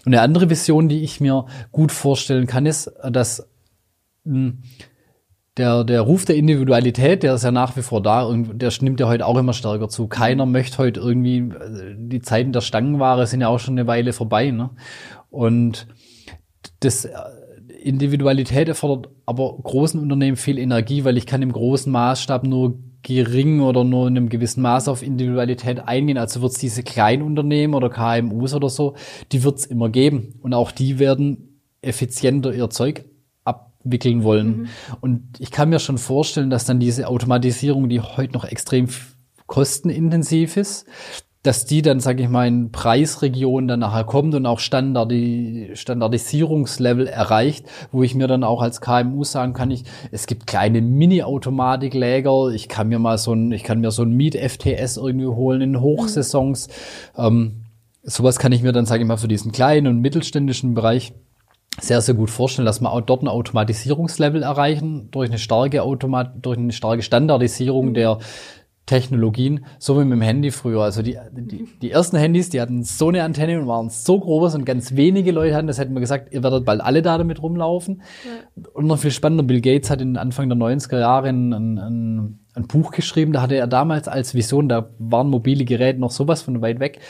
Und 0.04 0.14
eine 0.14 0.22
andere 0.22 0.48
Vision, 0.48 0.88
die 0.88 1.02
ich 1.02 1.20
mir 1.20 1.46
gut 1.72 1.92
vorstellen 1.92 2.46
kann, 2.46 2.66
ist, 2.66 2.90
dass 3.10 3.48
mh, 4.24 4.34
hm, 4.34 4.62
der, 5.56 5.84
der 5.84 6.00
Ruf 6.00 6.24
der 6.24 6.36
Individualität, 6.36 7.22
der 7.22 7.34
ist 7.34 7.44
ja 7.44 7.52
nach 7.52 7.76
wie 7.76 7.82
vor 7.82 8.02
da 8.02 8.28
der 8.32 8.72
nimmt 8.80 8.98
ja 8.98 9.06
heute 9.06 9.24
auch 9.24 9.38
immer 9.38 9.52
stärker 9.52 9.88
zu. 9.88 10.08
Keiner 10.08 10.46
möchte 10.46 10.78
heute 10.78 11.00
irgendwie, 11.00 11.38
äh, 11.38 11.94
die 11.96 12.20
Zeiten 12.20 12.52
der 12.52 12.60
Stangenware 12.60 13.26
sind 13.26 13.40
ja 13.40 13.48
auch 13.48 13.60
schon 13.60 13.74
eine 13.74 13.86
Weile 13.86 14.12
vorbei. 14.12 14.50
Ne? 14.50 14.70
Und 15.30 15.86
das 16.84 17.04
äh, 17.04 17.12
Individualität 17.82 18.68
erfordert 18.68 19.08
aber 19.26 19.56
großen 19.62 20.00
Unternehmen 20.00 20.36
viel 20.36 20.58
Energie, 20.58 21.04
weil 21.04 21.16
ich 21.16 21.26
kann 21.26 21.42
im 21.42 21.52
großen 21.52 21.90
Maßstab 21.90 22.44
nur 22.44 22.78
gering 23.02 23.60
oder 23.60 23.84
nur 23.84 24.08
in 24.08 24.16
einem 24.16 24.28
gewissen 24.28 24.62
Maß 24.62 24.88
auf 24.88 25.02
Individualität 25.02 25.86
eingehen. 25.86 26.18
Also 26.18 26.40
wird 26.40 26.52
es 26.52 26.58
diese 26.58 26.82
Kleinunternehmen 26.82 27.74
oder 27.74 27.90
KMUs 27.90 28.54
oder 28.54 28.68
so, 28.68 28.94
die 29.32 29.44
wird 29.44 29.58
es 29.58 29.66
immer 29.66 29.90
geben. 29.90 30.34
Und 30.42 30.54
auch 30.54 30.72
die 30.72 30.98
werden 30.98 31.60
effizienter 31.82 32.54
ihr 32.54 32.70
Zeug 32.70 33.04
abwickeln 33.44 34.24
wollen. 34.24 34.56
Mhm. 34.56 34.68
Und 35.00 35.22
ich 35.38 35.50
kann 35.50 35.68
mir 35.68 35.78
schon 35.78 35.98
vorstellen, 35.98 36.50
dass 36.50 36.64
dann 36.64 36.80
diese 36.80 37.08
Automatisierung, 37.08 37.88
die 37.88 38.00
heute 38.00 38.32
noch 38.32 38.44
extrem 38.44 38.88
kostenintensiv 39.46 40.56
ist, 40.56 40.86
dass 41.44 41.66
die 41.66 41.82
dann, 41.82 42.00
sage 42.00 42.22
ich 42.22 42.28
mal, 42.30 42.48
in 42.48 42.72
Preisregionen 42.72 43.68
dann 43.68 43.80
nachher 43.80 44.04
kommt 44.04 44.34
und 44.34 44.46
auch 44.46 44.58
Standardi 44.58 45.70
Standardisierungslevel 45.74 47.06
erreicht, 47.06 47.66
wo 47.92 48.02
ich 48.02 48.14
mir 48.14 48.26
dann 48.26 48.42
auch 48.42 48.62
als 48.62 48.80
KMU 48.80 49.24
sagen 49.24 49.52
kann, 49.52 49.70
ich, 49.70 49.84
es 50.10 50.26
gibt 50.26 50.46
kleine 50.46 50.80
Mini-Automatikläger, 50.80 52.48
ich 52.48 52.70
kann 52.70 52.88
mir 52.88 52.98
mal 52.98 53.18
so 53.18 53.34
ein, 53.34 53.52
ich 53.52 53.62
kann 53.62 53.80
mir 53.80 53.90
so 53.90 54.02
ein 54.02 54.12
Miet-FTS 54.12 54.96
irgendwie 54.96 55.26
holen 55.26 55.60
in 55.60 55.80
Hochsaisons. 55.82 56.68
Mhm. 57.14 57.24
Ähm, 57.24 57.52
sowas 58.02 58.38
kann 58.38 58.52
ich 58.52 58.62
mir 58.62 58.72
dann, 58.72 58.86
sage 58.86 59.02
ich 59.02 59.08
mal, 59.08 59.18
für 59.18 59.28
diesen 59.28 59.52
kleinen 59.52 59.86
und 59.86 60.00
mittelständischen 60.00 60.72
Bereich 60.72 61.12
sehr, 61.78 62.00
sehr 62.00 62.14
gut 62.14 62.30
vorstellen, 62.30 62.64
dass 62.64 62.80
wir 62.80 62.90
auch 62.90 63.02
dort 63.02 63.22
ein 63.22 63.28
Automatisierungslevel 63.28 64.42
erreichen 64.42 65.10
durch 65.10 65.28
eine 65.28 65.38
starke 65.38 65.82
Automat 65.82 66.34
durch 66.40 66.56
eine 66.56 66.72
starke 66.72 67.02
Standardisierung 67.02 67.88
mhm. 67.88 67.94
der 67.94 68.18
Technologien, 68.86 69.64
so 69.78 69.98
wie 69.98 70.04
mit 70.04 70.12
dem 70.12 70.20
Handy 70.20 70.50
früher. 70.50 70.82
Also 70.82 71.02
die, 71.02 71.16
die, 71.32 71.66
die 71.80 71.90
ersten 71.90 72.18
Handys, 72.18 72.50
die 72.50 72.60
hatten 72.60 72.84
so 72.84 73.08
eine 73.08 73.22
Antenne 73.22 73.58
und 73.58 73.66
waren 73.66 73.88
so 73.88 74.20
groß 74.20 74.54
und 74.56 74.66
ganz 74.66 74.94
wenige 74.94 75.32
Leute 75.32 75.54
hatten, 75.54 75.66
das 75.66 75.78
hätten 75.78 75.94
wir 75.94 76.00
gesagt, 76.00 76.34
ihr 76.34 76.42
werdet 76.42 76.66
bald 76.66 76.82
alle 76.82 77.00
da 77.00 77.16
damit 77.16 77.42
rumlaufen. 77.42 78.02
Ja. 78.24 78.62
Und 78.74 78.86
noch 78.86 78.98
viel 78.98 79.10
spannender, 79.10 79.44
Bill 79.44 79.62
Gates 79.62 79.88
hat 79.88 80.02
in 80.02 80.18
Anfang 80.18 80.50
der 80.50 80.58
90er 80.58 80.98
Jahre 80.98 81.28
ein, 81.28 81.52
ein, 81.52 82.38
ein 82.54 82.66
Buch 82.66 82.90
geschrieben, 82.90 83.32
da 83.32 83.40
hatte 83.40 83.56
er 83.56 83.66
damals 83.66 84.06
als 84.06 84.34
Vision, 84.34 84.68
da 84.68 84.90
waren 84.98 85.30
mobile 85.30 85.64
Geräte 85.64 85.98
noch 85.98 86.10
sowas 86.10 86.42
von 86.42 86.60
weit 86.60 86.78
weg, 86.78 87.00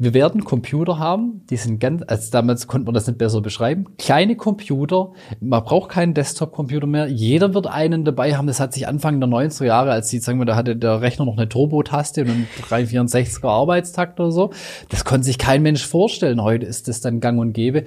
wir 0.00 0.14
werden 0.14 0.44
Computer 0.44 0.98
haben, 0.98 1.44
die 1.50 1.56
sind 1.56 1.80
ganz, 1.80 2.04
als 2.06 2.30
damals 2.30 2.68
konnte 2.68 2.86
man 2.86 2.94
das 2.94 3.08
nicht 3.08 3.18
besser 3.18 3.40
beschreiben. 3.40 3.84
Kleine 3.98 4.36
Computer, 4.36 5.10
man 5.40 5.64
braucht 5.64 5.90
keinen 5.90 6.14
Desktop-Computer 6.14 6.86
mehr. 6.86 7.08
Jeder 7.08 7.52
wird 7.52 7.66
einen 7.66 8.04
dabei 8.04 8.36
haben. 8.36 8.46
Das 8.46 8.60
hat 8.60 8.72
sich 8.72 8.86
Anfang 8.86 9.18
der 9.18 9.28
90er 9.28 9.64
Jahre, 9.64 9.90
als 9.90 10.08
die, 10.08 10.20
sagen 10.20 10.38
wir, 10.38 10.46
da 10.46 10.54
hatte 10.54 10.76
der 10.76 11.00
Rechner 11.00 11.24
noch 11.24 11.36
eine 11.36 11.48
Turbo-Taste 11.48 12.22
und 12.22 12.30
einen 12.30 12.48
364er 12.62 13.48
Arbeitstakt 13.48 14.20
oder 14.20 14.30
so. 14.30 14.50
Das 14.88 15.04
konnte 15.04 15.24
sich 15.24 15.36
kein 15.36 15.62
Mensch 15.62 15.84
vorstellen. 15.84 16.42
Heute 16.42 16.66
ist 16.66 16.86
das 16.86 17.00
dann 17.00 17.18
gang 17.18 17.40
und 17.40 17.52
gäbe. 17.52 17.84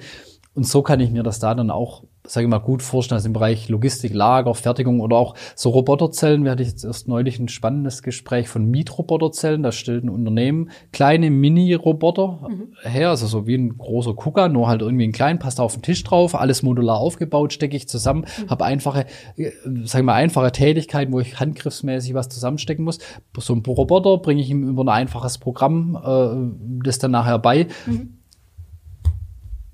Und 0.54 0.66
so 0.66 0.82
kann 0.82 1.00
ich 1.00 1.10
mir 1.10 1.22
das 1.22 1.38
da 1.38 1.54
dann 1.54 1.70
auch 1.70 2.04
sage 2.24 2.46
ich 2.46 2.50
mal, 2.50 2.58
gut 2.58 2.82
vorstellen, 2.82 3.16
also 3.16 3.26
im 3.26 3.32
Bereich 3.32 3.68
Logistik, 3.68 4.14
Lager, 4.14 4.54
Fertigung 4.54 5.00
oder 5.00 5.16
auch 5.16 5.34
so 5.56 5.70
Roboterzellen. 5.70 6.44
Wir 6.44 6.52
hatten 6.52 6.62
jetzt 6.62 6.84
erst 6.84 7.08
neulich 7.08 7.40
ein 7.40 7.48
spannendes 7.48 8.02
Gespräch 8.02 8.48
von 8.48 8.64
Miet-Roboterzellen. 8.66 9.64
Da 9.64 9.72
stellt 9.72 10.04
ein 10.04 10.08
Unternehmen 10.08 10.70
kleine 10.92 11.30
Mini-Roboter 11.30 12.48
mhm. 12.48 12.76
her, 12.88 13.10
also 13.10 13.26
so 13.26 13.48
wie 13.48 13.56
ein 13.56 13.76
großer 13.76 14.14
Kucker, 14.14 14.48
nur 14.48 14.68
halt 14.68 14.82
irgendwie 14.82 15.08
ein 15.08 15.12
klein, 15.12 15.40
passt 15.40 15.58
auf 15.58 15.74
den 15.74 15.82
Tisch 15.82 16.04
drauf, 16.04 16.36
alles 16.36 16.62
modular 16.62 16.98
aufgebaut, 16.98 17.52
stecke 17.52 17.76
ich 17.76 17.88
zusammen, 17.88 18.24
mhm. 18.42 18.50
habe 18.50 18.64
einfache, 18.66 19.06
äh, 19.36 19.50
sage 19.82 20.02
ich 20.02 20.06
mal, 20.06 20.14
einfache 20.14 20.52
Tätigkeiten, 20.52 21.12
wo 21.12 21.18
ich 21.18 21.40
handgriffsmäßig 21.40 22.14
was 22.14 22.28
zusammenstecken 22.28 22.84
muss. 22.84 23.00
So 23.36 23.52
ein 23.52 23.62
Roboter 23.66 24.18
bringe 24.18 24.42
ich 24.42 24.50
ihm 24.50 24.68
über 24.68 24.84
ein 24.84 24.88
einfaches 24.88 25.38
Programm 25.38 25.96
äh, 25.96 26.84
das 26.84 27.00
dann 27.00 27.10
nachher 27.10 27.40
bei. 27.40 27.66
Mhm. 27.86 28.18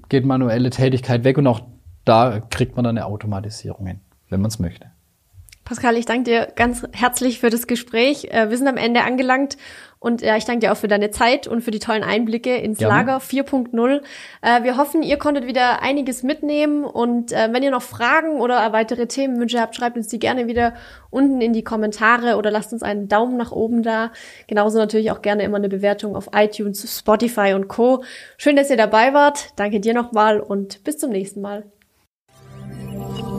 Geht 0.09 0.24
manuelle 0.24 0.70
Tätigkeit 0.70 1.24
weg 1.24 1.36
und 1.36 1.46
auch 1.46 1.61
da 2.09 2.40
kriegt 2.40 2.76
man 2.76 2.84
dann 2.84 2.96
eine 2.96 3.06
Automatisierung 3.06 3.86
hin, 3.86 4.00
wenn 4.30 4.40
man 4.40 4.48
es 4.48 4.59
möchte. 4.59 4.90
Pascal, 5.68 5.98
ich 5.98 6.06
danke 6.06 6.24
dir 6.24 6.48
ganz 6.56 6.82
herzlich 6.92 7.40
für 7.40 7.50
das 7.50 7.66
Gespräch. 7.66 8.28
Äh, 8.30 8.48
wir 8.48 8.56
sind 8.56 8.68
am 8.68 8.78
Ende 8.78 9.02
angelangt 9.02 9.59
und 9.98 10.22
ja, 10.22 10.34
ich 10.38 10.46
danke 10.46 10.61
dir 10.61 10.72
auch 10.72 10.78
für 10.78 10.88
deine 10.88 11.11
Zeit 11.11 11.46
und 11.46 11.61
für 11.61 11.70
die 11.70 11.78
tollen 11.78 12.02
Einblicke 12.02 12.56
ins 12.56 12.78
Gerne. 12.78 12.94
Lager 12.94 13.18
4.0. 13.18 14.00
Äh, 14.40 14.62
wir 14.62 14.78
hoffen, 14.78 15.02
ihr 15.02 15.18
konntet 15.18 15.46
wieder 15.46 15.82
einiges 15.82 16.22
mitnehmen 16.22 16.84
und 16.84 17.32
äh, 17.32 17.50
wenn 17.52 17.62
ihr 17.62 17.70
noch 17.70 17.82
Fragen 17.82 18.40
oder 18.40 18.72
weitere 18.72 19.09
Themenwünsche 19.09 19.61
habt, 19.61 19.76
schreibt 19.76 19.98
uns 19.98 20.09
die 20.09 20.18
gerne 20.18 20.46
wieder 20.46 20.72
unten 21.11 21.42
in 21.42 21.52
die 21.52 21.64
Kommentare 21.64 22.36
oder 22.36 22.50
lasst 22.50 22.72
uns 22.72 22.82
einen 22.82 23.09
Daumen 23.09 23.36
nach 23.36 23.52
oben 23.52 23.82
da. 23.82 24.11
Genauso 24.46 24.78
natürlich 24.78 25.11
auch 25.11 25.20
gerne 25.20 25.42
immer 25.42 25.59
eine 25.59 25.68
Bewertung 25.68 26.16
auf 26.16 26.30
iTunes, 26.34 26.98
Spotify 26.98 27.52
und 27.52 27.68
Co. 27.68 28.02
Schön, 28.38 28.56
dass 28.56 28.70
ihr 28.70 28.78
dabei 28.78 29.12
wart. 29.12 29.50
Danke 29.56 29.80
dir 29.80 29.92
nochmal 29.92 30.40
und 30.40 30.82
bis 30.82 30.96
zum 30.96 31.11
nächsten 31.11 31.42
Mal. 31.42 31.64
Bye. 32.99 33.38